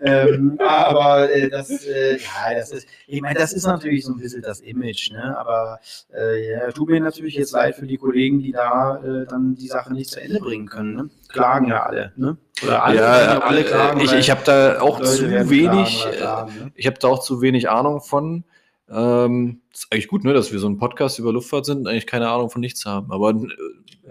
Ähm, 0.00 0.58
aber 0.60 1.30
äh, 1.30 1.48
das, 1.48 1.70
äh, 1.70 2.16
ja, 2.18 2.54
das 2.54 2.70
ist, 2.70 2.86
ich 3.06 3.20
meine, 3.20 3.38
das 3.38 3.52
ist 3.52 3.66
natürlich 3.66 4.04
so 4.04 4.12
ein 4.12 4.18
bisschen 4.18 4.42
das 4.42 4.60
Image, 4.60 5.10
ne? 5.12 5.36
Aber 5.38 5.80
äh, 6.14 6.52
ja, 6.52 6.70
tut 6.72 6.88
mir 6.88 7.00
natürlich 7.00 7.34
jetzt 7.34 7.52
leid 7.52 7.74
für 7.76 7.86
die 7.86 7.96
Kollegen, 7.96 8.40
die 8.40 8.52
da 8.52 8.96
äh, 9.02 9.26
dann 9.26 9.54
die 9.54 9.66
Sache 9.66 9.92
nicht 9.92 10.10
zu 10.10 10.20
Ende 10.20 10.38
bringen 10.38 10.66
können. 10.68 10.94
Ne? 10.94 11.10
Klagen 11.28 11.66
ja 11.68 11.82
alle, 11.82 12.12
ne? 12.16 12.36
Oder 12.64 12.84
alle, 12.84 12.96
ja, 12.96 13.07
alle 13.10 13.64
klagen. 13.64 14.00
äh, 14.00 14.04
ich, 14.04 14.10
weil 14.12 14.20
ich 14.20 14.30
habe 14.30 14.40
da 14.44 14.80
auch 14.80 14.98
Leute 15.00 15.10
zu 15.12 15.50
wenig, 15.50 16.00
klagen 16.02 16.12
äh, 16.14 16.16
klagen, 16.16 16.54
ne? 16.64 16.72
ich 16.74 16.86
habe 16.86 16.98
da 16.98 17.08
auch 17.08 17.20
zu 17.20 17.40
wenig 17.42 17.68
Ahnung 17.70 18.00
von. 18.00 18.44
Ähm, 18.90 19.60
ist 19.72 19.86
eigentlich 19.90 20.08
gut, 20.08 20.24
ne, 20.24 20.32
dass 20.32 20.50
wir 20.50 20.58
so 20.60 20.66
einen 20.66 20.78
Podcast 20.78 21.18
über 21.18 21.30
Luftfahrt 21.32 21.66
sind, 21.66 21.80
und 21.80 21.88
eigentlich 21.88 22.06
keine 22.06 22.28
Ahnung 22.30 22.48
von 22.48 22.60
nichts 22.62 22.86
haben. 22.86 23.12
Aber 23.12 23.30
äh, 23.30 23.36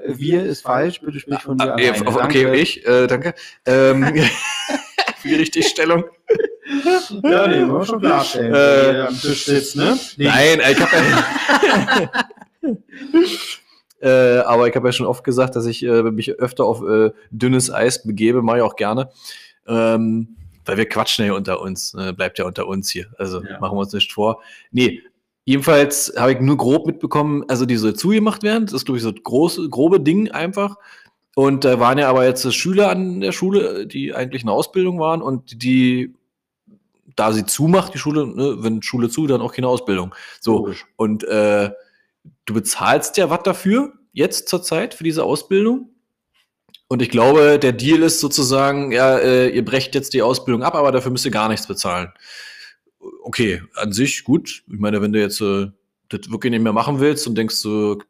Wir 0.08 0.44
ist 0.44 0.62
falsch, 0.62 1.02
bitte 1.02 1.20
sprich 1.20 1.40
von 1.40 1.58
dir 1.58 1.74
Ah, 1.74 1.80
ja, 1.80 1.94
alleine. 1.94 2.08
okay, 2.10 2.44
Danke. 2.44 2.58
ich, 2.60 2.86
äh, 2.86 3.08
danke. 3.08 3.34
Ähm, 3.66 4.04
für 5.18 5.28
die 5.30 5.36
Richtigstellung. 5.36 6.04
Ja, 7.24 7.48
nee, 7.48 7.66
wir 7.66 7.86
schon 7.86 8.02
klarstellen, 8.02 8.54
Äh, 8.54 9.08
am 9.08 9.20
Tisch 9.20 9.46
sitzt, 9.46 9.76
ne? 9.78 9.98
Nee. 10.18 10.26
Nein, 10.26 10.62
ich 10.72 10.80
habe 10.80 10.92
ja, 10.96 12.10
äh, 14.02 14.40
aber 14.40 14.68
ich 14.68 14.76
habe 14.76 14.88
ja 14.88 14.92
schon 14.92 15.06
oft 15.08 15.24
gesagt, 15.24 15.56
dass 15.56 15.66
ich 15.66 15.84
äh, 15.84 16.04
mich 16.04 16.34
öfter 16.34 16.66
auf 16.66 16.82
äh, 16.84 17.12
dünnes 17.32 17.72
Eis 17.72 18.04
begebe, 18.04 18.42
mache 18.42 18.58
ich 18.58 18.64
auch 18.64 18.76
gerne. 18.76 19.10
Ähm, 19.68 20.36
weil 20.66 20.78
wir 20.78 20.88
quatschen 20.90 21.26
ja 21.26 21.34
unter 21.34 21.62
uns, 21.62 21.94
äh, 21.94 22.14
bleibt 22.14 22.40
ja 22.40 22.46
unter 22.46 22.68
uns 22.68 22.90
hier. 22.90 23.08
Also 23.18 23.42
Ja. 23.42 23.60
machen 23.60 23.76
wir 23.78 23.82
uns 23.82 23.94
nicht 23.94 24.12
vor. 24.12 24.42
Nee, 24.72 25.02
jedenfalls 25.46 26.14
habe 26.18 26.34
ich 26.34 26.40
nur 26.42 26.58
grob 26.58 26.86
mitbekommen, 26.88 27.44
also 27.48 27.66
die 27.66 27.78
soll 27.78 27.96
zugemacht 27.96 28.44
werden. 28.44 28.66
Das 28.66 28.74
ist, 28.74 28.86
glaube 28.86 28.98
ich, 28.98 29.04
so 29.04 29.14
große, 29.14 29.70
grobe 29.70 30.00
Ding 30.00 30.30
einfach. 30.32 30.76
Und 31.36 31.64
da 31.66 31.80
waren 31.80 31.98
ja 32.00 32.10
aber 32.10 32.26
jetzt 32.26 32.52
Schüler 32.54 32.90
an 32.90 33.22
der 33.22 33.32
Schule, 33.32 33.86
die 33.88 34.14
eigentlich 34.14 34.42
eine 34.42 34.52
Ausbildung 34.52 35.00
waren 35.00 35.22
und 35.22 35.62
die, 35.64 36.14
da 37.16 37.32
sie 37.32 37.46
zumacht, 37.46 37.94
die 37.94 38.00
Schule, 38.00 38.28
ne, 38.28 38.58
wenn 38.60 38.82
Schule 38.82 39.08
zu, 39.10 39.28
dann 39.28 39.42
auch 39.42 39.54
keine 39.54 39.68
Ausbildung. 39.68 40.14
So, 40.42 40.58
Logisch. 40.58 40.86
und 40.96 41.24
äh, 41.24 41.70
du 42.46 42.54
bezahlst 42.54 43.18
ja 43.18 43.30
was 43.30 43.44
dafür, 43.44 43.94
jetzt 44.14 44.50
zur 44.50 44.64
Zeit, 44.64 44.94
für 44.94 45.04
diese 45.04 45.24
Ausbildung. 45.24 45.90
Und 46.88 47.02
ich 47.02 47.10
glaube, 47.10 47.60
der 47.60 47.74
Deal 47.74 48.02
ist 48.02 48.20
sozusagen, 48.20 48.92
ja, 48.92 49.18
äh, 49.18 49.50
ihr 49.50 49.66
brecht 49.66 49.94
jetzt 49.94 50.14
die 50.14 50.22
Ausbildung 50.22 50.64
ab, 50.64 50.76
aber 50.76 50.92
dafür 50.92 51.12
müsst 51.12 51.26
ihr 51.26 51.32
gar 51.32 51.50
nichts 51.50 51.68
bezahlen. 51.68 52.12
Okay, 53.24 53.62
an 53.76 53.92
sich 53.92 54.24
gut. 54.24 54.64
Ich 54.68 54.80
meine, 54.80 55.02
wenn 55.02 55.14
du 55.14 55.20
jetzt 55.20 55.42
äh, 55.42 55.68
das 56.10 56.32
wirklich 56.32 56.52
nicht 56.52 56.64
mehr 56.64 56.74
machen 56.74 57.00
willst 57.00 57.28
und 57.28 57.38
denkst 57.38 57.56
so, 57.56 58.02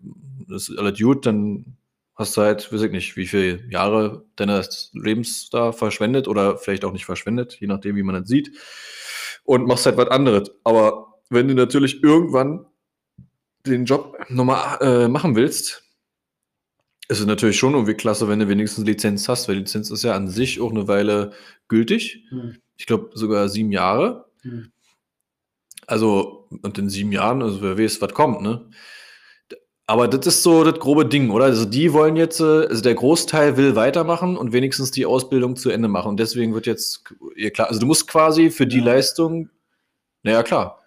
das 0.47 0.69
ist 0.69 0.77
alles 0.77 1.00
gut, 1.00 1.25
dann 1.25 1.77
hast 2.15 2.36
du 2.38 2.41
halt, 2.41 2.71
weiß 2.71 2.81
ich 2.81 2.91
nicht, 2.91 3.15
wie 3.15 3.27
viele 3.27 3.63
Jahre 3.69 4.25
deines 4.36 4.91
Lebens 4.93 5.50
da 5.50 5.71
verschwendet 5.71 6.27
oder 6.27 6.57
vielleicht 6.57 6.86
auch 6.86 6.91
nicht 6.93 7.05
verschwendet, 7.05 7.57
je 7.59 7.67
nachdem, 7.67 7.95
wie 7.95 8.03
man 8.03 8.15
das 8.15 8.27
sieht. 8.27 8.51
Und 9.43 9.67
machst 9.67 9.86
halt 9.86 9.97
was 9.97 10.09
anderes. 10.09 10.51
Aber 10.63 11.19
wenn 11.29 11.47
du 11.47 11.53
natürlich 11.53 12.03
irgendwann 12.03 12.65
den 13.71 13.86
Job 13.86 14.17
nochmal 14.29 14.77
äh, 14.81 15.07
machen 15.07 15.36
willst, 15.36 15.83
ist 17.09 17.19
es 17.19 17.25
natürlich 17.25 17.57
schon 17.57 17.74
irgendwie 17.74 17.93
klasse, 17.93 18.27
wenn 18.27 18.39
du 18.39 18.50
wenigstens 18.50 18.86
Lizenz 18.86 19.29
hast, 19.29 19.47
weil 19.47 19.57
Lizenz 19.57 19.89
ist 19.89 20.03
ja 20.03 20.15
an 20.15 20.27
sich 20.27 20.59
auch 20.59 20.71
eine 20.71 20.88
Weile 20.88 21.31
gültig. 21.67 22.25
Hm. 22.29 22.57
Ich 22.77 22.86
glaube 22.86 23.12
sogar 23.13 23.47
sieben 23.50 23.71
Jahre. 23.71 24.25
Hm. 24.41 24.71
Also, 25.86 26.47
und 26.62 26.77
in 26.77 26.89
sieben 26.89 27.13
Jahren, 27.13 27.41
also 27.41 27.62
wer 27.62 27.77
weiß, 27.77 28.01
was 28.01 28.13
kommt, 28.13 28.41
ne? 28.41 28.69
Aber 29.89 30.09
das 30.09 30.27
ist 30.27 30.43
so 30.43 30.65
das 30.65 30.77
grobe 30.79 31.05
Ding, 31.05 31.29
oder? 31.29 31.45
Also 31.45 31.63
die 31.63 31.93
wollen 31.93 32.17
jetzt, 32.17 32.41
äh, 32.41 32.67
also 32.67 32.81
der 32.83 32.93
Großteil 32.93 33.55
will 33.55 33.77
weitermachen 33.77 34.36
und 34.36 34.51
wenigstens 34.51 34.91
die 34.91 35.05
Ausbildung 35.05 35.55
zu 35.55 35.69
Ende 35.69 35.88
machen. 35.88 36.09
Und 36.09 36.19
deswegen 36.19 36.53
wird 36.53 36.65
jetzt, 36.65 37.05
ja 37.38 37.50
klar, 37.51 37.69
also 37.69 37.79
du 37.79 37.86
musst 37.86 38.05
quasi 38.05 38.50
für 38.50 38.67
die 38.67 38.79
ja. 38.79 38.83
Leistung, 38.83 39.50
naja 40.24 40.43
klar. 40.43 40.81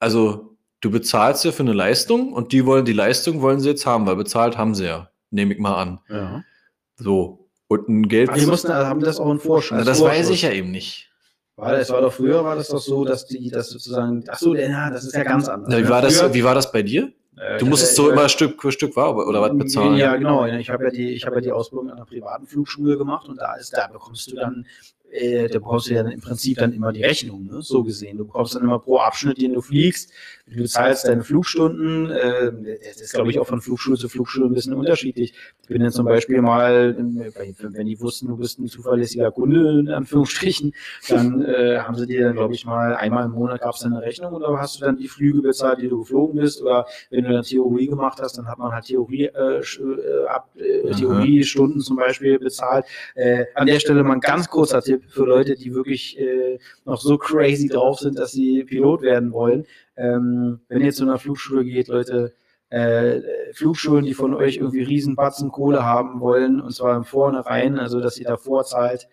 Also 0.00 0.57
du 0.80 0.90
bezahlst 0.90 1.44
ja 1.44 1.52
für 1.52 1.62
eine 1.62 1.72
Leistung 1.72 2.32
und 2.32 2.52
die 2.52 2.66
wollen, 2.66 2.84
die 2.84 2.92
Leistung 2.92 3.42
wollen 3.42 3.60
sie 3.60 3.70
jetzt 3.70 3.86
haben, 3.86 4.06
weil 4.06 4.16
bezahlt 4.16 4.56
haben 4.56 4.74
sie 4.74 4.86
ja, 4.86 5.10
nehme 5.30 5.54
ich 5.54 5.60
mal 5.60 5.74
an. 5.74 6.00
Ja. 6.08 6.44
So. 6.96 7.48
Und 7.68 7.88
ein 7.88 8.08
Geld. 8.08 8.30
Aber 8.30 8.38
die 8.38 8.46
mussten, 8.46 8.72
haben 8.72 9.00
das 9.00 9.20
auch 9.20 9.30
in 9.30 9.38
Vorschuss. 9.38 9.84
das 9.84 10.00
weiß 10.00 10.30
ich 10.30 10.42
ja 10.42 10.50
eben 10.50 10.70
nicht. 10.70 11.10
War 11.56 11.72
das 11.72 11.90
war 11.90 12.00
doch 12.00 12.12
früher, 12.12 12.44
war 12.44 12.54
das 12.54 12.68
doch 12.68 12.78
so, 12.78 13.04
dass 13.04 13.26
die 13.26 13.50
das 13.50 13.68
sozusagen, 13.68 14.22
ach 14.28 14.38
so, 14.38 14.54
ja, 14.54 14.90
das 14.90 15.04
ist 15.04 15.14
ja 15.14 15.24
ganz 15.24 15.48
anders. 15.48 15.72
Ja, 15.72 15.84
wie, 15.84 15.88
war 15.88 16.00
das, 16.00 16.32
wie 16.32 16.44
war 16.44 16.54
das 16.54 16.70
bei 16.70 16.82
dir? 16.82 17.12
Du 17.58 17.66
musstest 17.66 17.96
so 17.96 18.10
immer 18.10 18.28
Stück 18.28 18.60
für 18.60 18.72
Stück 18.72 18.96
war 18.96 19.16
oder 19.16 19.40
was 19.40 19.56
bezahlen? 19.56 19.96
Ja, 19.96 20.16
genau. 20.16 20.46
Ich 20.46 20.70
habe 20.70 20.84
ja 20.84 20.90
die, 20.90 21.12
ich 21.12 21.24
habe 21.26 21.36
ja 21.36 21.40
die 21.40 21.52
Ausbildung 21.52 21.90
an 21.90 21.96
einer 21.96 22.06
privaten 22.06 22.46
Flugschule 22.46 22.96
gemacht 22.96 23.28
und 23.28 23.36
da 23.40 23.54
ist, 23.54 23.76
da 23.76 23.86
bekommst 23.86 24.30
du 24.30 24.36
dann 24.36 24.66
äh, 25.10 25.48
da 25.48 25.58
bekommst 25.58 25.88
du 25.88 25.94
ja 25.94 26.02
im 26.02 26.20
Prinzip 26.20 26.58
dann 26.58 26.72
immer 26.72 26.92
die 26.92 27.02
Rechnung, 27.02 27.46
ne? 27.46 27.62
so 27.62 27.82
gesehen. 27.82 28.18
Du 28.18 28.24
bekommst 28.26 28.54
dann 28.54 28.62
immer 28.62 28.78
pro 28.78 28.98
Abschnitt, 28.98 29.40
den 29.40 29.54
du 29.54 29.60
fliegst, 29.60 30.10
du 30.46 30.64
zahlst 30.66 31.06
deine 31.06 31.22
Flugstunden, 31.24 32.10
äh, 32.10 32.52
das 32.86 33.00
ist, 33.00 33.14
glaube 33.14 33.30
ich, 33.30 33.38
auch 33.38 33.46
von 33.46 33.60
Flugschule 33.60 33.96
zu 33.96 34.08
Flugschule 34.08 34.46
ein 34.46 34.54
bisschen 34.54 34.74
unterschiedlich. 34.74 35.34
Ich 35.62 35.68
bin 35.68 35.82
dann 35.82 35.92
zum 35.92 36.06
Beispiel 36.06 36.40
mal, 36.40 36.96
wenn 36.96 37.86
die 37.86 38.00
wussten, 38.00 38.28
du 38.28 38.36
bist 38.36 38.58
ein 38.58 38.66
zuverlässiger 38.66 39.30
Kunde, 39.30 39.80
in 39.80 39.88
Anführungsstrichen, 39.88 40.74
dann 41.08 41.42
äh, 41.42 41.78
haben 41.78 41.94
sie 41.94 42.06
dir 42.06 42.24
dann, 42.24 42.34
glaube 42.34 42.54
ich, 42.54 42.64
mal 42.64 42.94
einmal 42.94 43.24
im 43.26 43.32
Monat 43.32 43.60
gab 43.60 43.74
es 43.74 43.84
eine 43.84 44.00
Rechnung 44.00 44.32
oder 44.32 44.58
hast 44.58 44.80
du 44.80 44.84
dann 44.84 44.96
die 44.96 45.08
Flüge 45.08 45.42
bezahlt, 45.42 45.80
die 45.80 45.88
du 45.88 46.00
geflogen 46.00 46.40
bist, 46.40 46.62
oder 46.62 46.86
wenn 47.10 47.24
du 47.24 47.32
dann 47.32 47.42
Theorie 47.42 47.86
gemacht 47.86 48.18
hast, 48.20 48.38
dann 48.38 48.46
hat 48.46 48.58
man 48.58 48.72
halt 48.72 48.86
Theorie, 48.86 49.26
äh, 49.26 49.60
äh 49.60 50.26
ab, 50.28 50.50
äh, 50.56 50.90
Theoriestunden 50.92 51.80
zum 51.80 51.96
Beispiel 51.96 52.38
bezahlt. 52.38 52.84
Äh, 53.14 53.44
an 53.54 53.66
der 53.66 53.80
Stelle 53.80 54.02
mal 54.02 54.14
ein 54.14 54.20
ganz 54.20 54.48
kurzer 54.48 54.82
Tipp 54.82 54.97
für 55.08 55.24
Leute, 55.24 55.54
die 55.54 55.74
wirklich 55.74 56.18
äh, 56.18 56.58
noch 56.84 57.00
so 57.00 57.18
crazy 57.18 57.68
drauf 57.68 58.00
sind, 58.00 58.18
dass 58.18 58.32
sie 58.32 58.64
Pilot 58.64 59.02
werden 59.02 59.32
wollen. 59.32 59.66
Ähm, 59.96 60.60
wenn 60.68 60.82
ihr 60.82 60.92
zu 60.92 61.04
einer 61.04 61.18
Flugschule 61.18 61.64
geht, 61.64 61.88
Leute, 61.88 62.34
äh, 62.70 63.20
Flugschulen, 63.54 64.04
die 64.04 64.14
von 64.14 64.34
euch 64.34 64.56
irgendwie 64.56 64.82
Riesenbatzen 64.82 65.50
Kohle 65.50 65.84
haben 65.84 66.20
wollen, 66.20 66.60
und 66.60 66.74
zwar 66.74 66.96
im 66.96 67.04
Vornherein, 67.04 67.78
also 67.78 68.00
dass 68.00 68.18
ihr 68.18 68.26
davor 68.26 68.64
zahlt, 68.64 69.08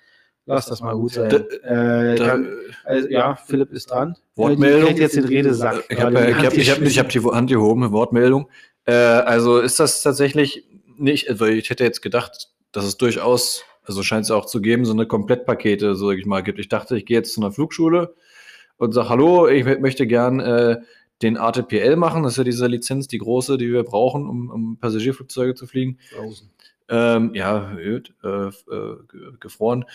lasst 0.46 0.70
das 0.70 0.82
mal 0.82 0.96
gut 0.96 1.14
sein. 1.14 1.32
Äh, 1.32 2.16
kann, 2.18 2.50
also, 2.84 3.10
ja, 3.10 3.36
Philipp 3.36 3.72
ist 3.72 3.92
dran. 3.92 4.16
Wortmeldung. 4.36 4.92
Ich 4.92 4.98
jetzt 4.98 5.16
den 5.16 5.26
Redesack. 5.26 5.86
Ich 5.90 6.00
habe 6.00 6.36
hab, 6.36 6.54
ich 6.54 6.70
hab, 6.70 6.82
ich 6.82 7.00
hab 7.00 7.10
die 7.10 7.22
Hand 7.22 7.50
gehoben, 7.50 7.92
Wortmeldung. 7.92 8.50
Äh, 8.86 8.94
also 8.94 9.60
ist 9.60 9.80
das 9.80 10.04
tatsächlich 10.04 10.66
nicht, 10.98 11.30
also 11.30 11.46
ich 11.46 11.70
hätte 11.70 11.84
jetzt 11.84 12.02
gedacht, 12.02 12.50
dass 12.72 12.86
es 12.86 12.98
durchaus 12.98 13.64
also 13.86 14.04
scheint 14.04 14.26
es 14.26 14.32
auch 14.32 14.46
zu 14.46 14.62
geben, 14.62 14.86
so 14.86 14.94
eine 14.94 15.06
Komplettpakete, 15.06 15.96
so 15.96 16.10
sag 16.10 16.18
ich 16.18 16.26
mal, 16.26 16.42
gibt. 16.42 16.60
Ich 16.60 16.70
dachte, 16.70 16.98
ich 16.98 17.06
gehe 17.06 17.18
jetzt 17.18 17.34
zu 17.34 17.42
einer 17.42 17.52
Flugschule 17.52 18.16
und 18.78 18.94
sage, 18.94 19.10
hallo, 19.10 19.48
ich 19.48 19.66
möchte 19.80 20.08
gern 20.08 20.40
äh, 20.40 20.78
den 21.22 21.38
ATPL 21.38 21.96
machen. 21.96 22.24
Das 22.24 22.34
ist 22.34 22.38
ja 22.38 22.44
diese 22.44 22.68
Lizenz, 22.68 23.08
die 23.08 23.18
große, 23.18 23.58
die 23.58 23.72
wir 23.72 23.84
brauchen, 23.84 24.28
um, 24.28 24.50
um 24.50 24.78
Passagierflugzeuge 24.78 25.56
zu 25.56 25.68
fliegen. 25.68 26.00
Ähm, 26.88 27.34
ja, 27.34 27.76
öd, 27.78 28.14
äh, 28.24 28.48
äh, 28.48 28.52
gefroren. 29.40 29.86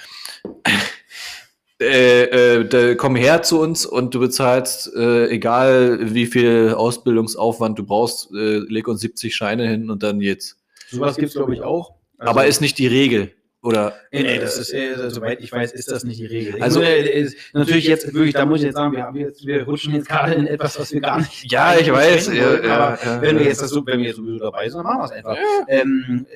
äh, 1.80 2.24
äh, 2.24 2.94
komm 2.96 3.16
her 3.16 3.42
zu 3.42 3.60
uns 3.60 3.86
und 3.86 4.14
du 4.14 4.20
bezahlst, 4.20 4.92
äh, 4.94 5.28
egal 5.28 6.14
wie 6.14 6.26
viel 6.26 6.74
Ausbildungsaufwand 6.76 7.78
du 7.78 7.84
brauchst, 7.84 8.32
äh, 8.32 8.58
leg 8.58 8.88
uns 8.88 9.00
70 9.00 9.34
Scheine 9.34 9.68
hin 9.68 9.90
und 9.90 10.02
dann 10.02 10.20
jetzt. 10.20 10.58
Sowas 10.88 11.16
gibt 11.16 11.28
es, 11.28 11.34
glaube 11.34 11.54
ich, 11.54 11.62
auch. 11.62 11.94
Also, 12.18 12.30
Aber 12.30 12.46
ist 12.46 12.60
nicht 12.60 12.78
die 12.78 12.88
Regel. 12.88 13.32
Oder, 13.62 13.92
nee, 14.10 14.22
nee, 14.22 14.38
das 14.38 14.56
ist, 14.56 14.72
äh, 14.72 15.10
soweit 15.10 15.42
ich 15.42 15.52
weiß, 15.52 15.72
ist 15.72 15.90
das 15.90 16.02
nicht 16.02 16.18
die 16.18 16.24
Regel. 16.24 16.62
Also, 16.62 16.80
äh, 16.80 17.30
natürlich 17.52 17.86
jetzt 17.86 18.14
wirklich, 18.14 18.32
da 18.32 18.46
muss 18.46 18.60
ich 18.60 18.66
jetzt 18.66 18.76
sagen, 18.76 18.96
wir, 18.96 19.02
haben 19.02 19.16
jetzt, 19.16 19.44
wir 19.44 19.64
rutschen 19.64 19.94
jetzt 19.94 20.08
gerade 20.08 20.32
in 20.32 20.46
etwas, 20.46 20.80
was 20.80 20.92
wir 20.92 21.00
gar 21.02 21.18
nicht. 21.18 21.44
Ja, 21.52 21.76
ich 21.76 21.92
weiß. 21.92 22.28
Ja, 22.28 22.46
wollen, 22.46 22.70
aber 22.70 22.98
ja, 23.04 23.20
wenn 23.20 23.38
wir 23.38 23.44
jetzt 23.44 23.60
das 23.60 23.68
so, 23.68 23.84
wenn 23.84 23.98
wir 23.98 24.06
jetzt 24.06 24.16
sowieso 24.16 24.38
dabei 24.38 24.66
sind, 24.66 24.78
dann 24.78 24.86
machen 24.86 25.00
wir 25.00 25.04
es 25.04 25.10
einfach. 25.10 25.36
Ähm, 25.68 26.26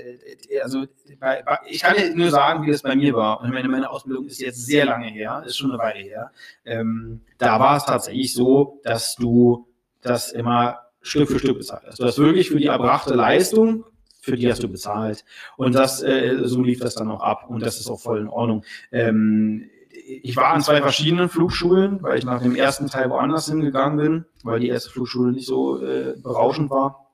äh, 0.51 0.61
also, 0.61 0.85
bei, 1.19 1.43
bei, 1.43 1.59
ich 1.67 1.81
kann 1.81 1.97
nur 2.15 2.31
sagen, 2.31 2.67
wie 2.67 2.71
das 2.71 2.83
bei 2.83 2.95
mir 2.95 3.15
war. 3.15 3.41
Und 3.41 3.55
meine, 3.55 3.69
meine 3.69 3.89
Ausbildung 3.89 4.27
ist 4.27 4.41
jetzt 4.43 4.67
sehr 4.67 4.85
lange 4.85 5.07
her, 5.07 5.43
ist 5.47 5.57
schon 5.57 5.71
eine 5.71 5.79
Weile 5.79 6.01
her. 6.01 6.31
Ähm, 6.67 7.23
da 7.39 7.59
war 7.59 7.79
es 7.79 7.87
tatsächlich 7.87 8.35
so, 8.35 8.81
dass 8.85 9.17
du 9.17 9.67
das 10.03 10.31
immer 10.31 10.81
Stück 11.01 11.31
für 11.31 11.39
Stück 11.39 11.57
bezahlt 11.57 11.85
hast. 11.87 12.01
Du 12.01 12.05
hast 12.05 12.19
wirklich 12.19 12.51
für 12.51 12.59
die 12.59 12.67
erbrachte 12.67 13.15
Leistung 13.15 13.85
für 14.25 14.37
die 14.37 14.51
hast 14.51 14.63
du 14.63 14.69
bezahlt. 14.69 15.25
Und 15.57 15.75
das, 15.75 16.03
äh, 16.03 16.39
so 16.45 16.63
lief 16.63 16.81
das 16.81 16.95
dann 16.95 17.11
auch 17.11 17.21
ab 17.21 17.47
und 17.49 17.65
das 17.65 17.79
ist 17.79 17.89
auch 17.89 18.01
voll 18.01 18.21
in 18.21 18.29
Ordnung. 18.29 18.65
Ähm, 18.91 19.71
ich 20.07 20.37
war 20.37 20.53
an 20.53 20.61
zwei 20.61 20.81
verschiedenen 20.81 21.29
Flugschulen, 21.29 22.03
weil 22.03 22.19
ich 22.19 22.25
nach 22.25 22.43
dem 22.43 22.57
ersten 22.57 22.89
Teil 22.89 23.11
woanders 23.11 23.49
hingegangen 23.49 23.99
bin, 23.99 24.25
weil 24.43 24.61
die 24.61 24.69
erste 24.69 24.91
Flugschule 24.91 25.33
nicht 25.33 25.47
so 25.47 25.83
äh, 25.83 26.15
berauschend 26.17 26.71
war. 26.71 27.05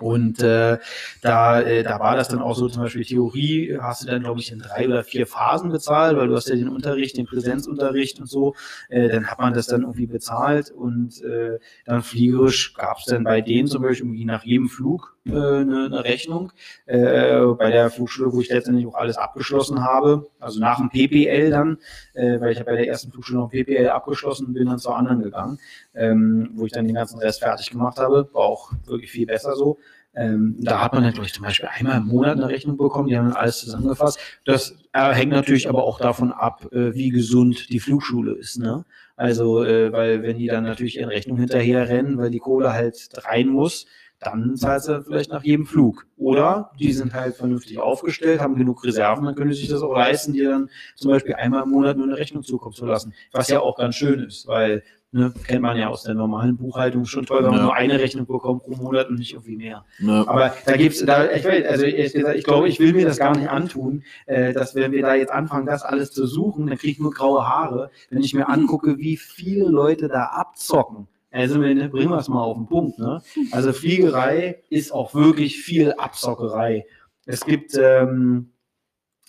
Und 0.00 0.42
äh, 0.42 0.78
da, 1.22 1.60
äh, 1.60 1.84
da 1.84 2.00
war 2.00 2.16
das 2.16 2.28
dann 2.28 2.40
auch 2.40 2.56
so, 2.56 2.68
zum 2.68 2.82
Beispiel 2.82 3.04
Theorie 3.04 3.78
hast 3.80 4.02
du 4.02 4.06
dann, 4.06 4.22
glaube 4.22 4.40
ich, 4.40 4.50
in 4.50 4.58
drei 4.58 4.88
oder 4.88 5.04
vier 5.04 5.26
Phasen 5.26 5.70
bezahlt, 5.70 6.16
weil 6.16 6.26
du 6.26 6.34
hast 6.34 6.48
ja 6.48 6.56
den 6.56 6.68
Unterricht, 6.68 7.16
den 7.16 7.26
Präsenzunterricht 7.26 8.18
und 8.18 8.26
so, 8.26 8.54
äh, 8.88 9.08
dann 9.08 9.26
hat 9.26 9.38
man 9.38 9.54
das 9.54 9.66
dann 9.66 9.82
irgendwie 9.82 10.06
bezahlt 10.06 10.70
und 10.72 11.22
äh, 11.22 11.58
dann 11.84 12.02
fliegerisch 12.02 12.74
gab 12.74 12.98
es 12.98 13.04
dann 13.04 13.22
bei 13.24 13.40
denen 13.40 13.68
zum 13.68 13.82
Beispiel 13.82 14.06
irgendwie 14.06 14.24
nach 14.24 14.44
jedem 14.44 14.68
Flug 14.68 15.13
äh, 15.26 15.32
eine, 15.32 15.86
eine 15.86 16.04
Rechnung. 16.04 16.52
Äh, 16.86 17.40
bei 17.58 17.70
der 17.70 17.90
Flugschule, 17.90 18.32
wo 18.32 18.40
ich 18.40 18.50
letztendlich 18.50 18.86
auch 18.86 18.94
alles 18.94 19.16
abgeschlossen 19.16 19.82
habe, 19.82 20.28
also 20.40 20.60
nach 20.60 20.78
dem 20.78 20.90
PPL 20.90 21.50
dann, 21.50 21.78
äh, 22.14 22.40
weil 22.40 22.52
ich 22.52 22.58
habe 22.58 22.70
bei 22.70 22.76
der 22.76 22.88
ersten 22.88 23.10
Flugschule 23.10 23.38
noch 23.38 23.50
PPL 23.50 23.88
abgeschlossen 23.88 24.52
bin 24.52 24.66
dann 24.66 24.78
zur 24.78 24.96
anderen 24.96 25.22
gegangen, 25.22 25.58
ähm, 25.94 26.50
wo 26.54 26.66
ich 26.66 26.72
dann 26.72 26.86
den 26.86 26.94
ganzen 26.94 27.18
Rest 27.18 27.40
fertig 27.40 27.70
gemacht 27.70 27.98
habe. 27.98 28.28
War 28.32 28.42
auch 28.42 28.72
wirklich 28.86 29.10
viel 29.10 29.26
besser 29.26 29.56
so. 29.56 29.78
Ähm, 30.16 30.56
da 30.60 30.80
hat 30.80 30.92
man 30.92 31.02
natürlich 31.02 31.32
zum 31.32 31.44
Beispiel 31.44 31.68
einmal 31.72 31.98
im 31.98 32.06
Monat 32.06 32.36
eine 32.36 32.48
Rechnung 32.48 32.76
bekommen, 32.76 33.08
die 33.08 33.18
haben 33.18 33.28
dann 33.28 33.36
alles 33.36 33.58
zusammengefasst. 33.58 34.18
Das 34.44 34.76
äh, 34.92 35.12
hängt 35.12 35.32
natürlich 35.32 35.68
aber 35.68 35.82
auch 35.82 35.98
davon 35.98 36.32
ab, 36.32 36.66
äh, 36.72 36.94
wie 36.94 37.08
gesund 37.08 37.70
die 37.70 37.80
Flugschule 37.80 38.32
ist. 38.32 38.58
Ne? 38.58 38.84
Also, 39.16 39.64
äh, 39.64 39.92
weil 39.92 40.22
wenn 40.22 40.38
die 40.38 40.46
dann 40.46 40.64
natürlich 40.64 40.98
in 40.98 41.08
Rechnung 41.08 41.38
hinterher 41.38 41.88
rennen, 41.88 42.18
weil 42.18 42.30
die 42.30 42.38
Kohle 42.38 42.72
halt 42.72 43.08
rein 43.24 43.48
muss, 43.48 43.86
dann 44.26 44.56
zahlst 44.56 44.88
du 44.88 45.02
vielleicht 45.02 45.30
nach 45.30 45.42
jedem 45.42 45.66
Flug. 45.66 46.06
Oder 46.16 46.70
die 46.78 46.92
sind 46.92 47.14
halt 47.14 47.36
vernünftig 47.36 47.78
aufgestellt, 47.78 48.40
haben 48.40 48.56
genug 48.56 48.84
Reserven, 48.84 49.24
dann 49.24 49.34
können 49.34 49.52
sie 49.52 49.60
sich 49.60 49.68
das 49.68 49.82
auch 49.82 49.94
leisten, 49.94 50.32
dir 50.32 50.50
dann 50.50 50.70
zum 50.96 51.10
Beispiel 51.10 51.34
einmal 51.34 51.62
im 51.62 51.70
Monat 51.70 51.96
nur 51.96 52.06
eine 52.06 52.16
Rechnung 52.16 52.42
zukommen 52.42 52.74
zu 52.74 52.86
lassen. 52.86 53.14
Was 53.32 53.48
ja 53.48 53.60
auch 53.60 53.76
ganz 53.76 53.94
schön 53.96 54.20
ist, 54.20 54.46
weil 54.46 54.82
Ne, 55.16 55.32
kennt 55.46 55.62
man 55.62 55.76
ja 55.76 55.90
aus 55.90 56.02
der 56.02 56.14
normalen 56.14 56.56
Buchhaltung 56.56 57.04
schon 57.04 57.24
toll, 57.24 57.44
wenn 57.44 57.50
man 57.50 57.60
ja. 57.60 57.64
nur 57.66 57.74
eine 57.76 58.00
Rechnung 58.00 58.26
bekommt 58.26 58.64
pro 58.64 58.74
Monat 58.74 59.08
und 59.10 59.20
nicht 59.20 59.34
irgendwie 59.34 59.54
mehr. 59.54 59.84
Ja. 60.00 60.26
Aber 60.26 60.52
da 60.66 60.76
gibt's, 60.76 61.04
da, 61.06 61.30
ich, 61.30 61.44
will, 61.44 61.64
also 61.68 61.84
ich, 61.84 62.16
ich 62.16 62.42
glaube, 62.42 62.68
ich 62.68 62.80
will 62.80 62.92
mir 62.94 63.06
das 63.06 63.18
gar 63.18 63.36
nicht 63.36 63.48
antun, 63.48 64.02
äh, 64.26 64.52
dass 64.52 64.74
wenn 64.74 64.90
wir 64.90 65.02
da 65.02 65.14
jetzt 65.14 65.30
anfangen, 65.30 65.66
das 65.66 65.84
alles 65.84 66.10
zu 66.10 66.26
suchen, 66.26 66.66
dann 66.66 66.78
kriege 66.78 66.94
ich 66.94 66.98
nur 66.98 67.12
graue 67.12 67.46
Haare, 67.46 67.92
wenn 68.10 68.24
ich 68.24 68.34
mir 68.34 68.48
angucke, 68.48 68.98
wie 68.98 69.16
viele 69.16 69.68
Leute 69.68 70.08
da 70.08 70.24
abzocken. 70.32 71.06
Also 71.34 71.58
bringen 71.58 71.90
wir 71.90 72.18
es 72.18 72.28
mal 72.28 72.42
auf 72.42 72.56
den 72.56 72.68
Punkt. 72.68 72.98
Ne? 72.98 73.20
Also 73.50 73.72
Fliegerei 73.72 74.62
ist 74.70 74.92
auch 74.92 75.14
wirklich 75.14 75.58
viel 75.58 75.92
Abzockerei. 75.92 76.86
Es 77.26 77.44
gibt, 77.44 77.76
ähm, 77.76 78.53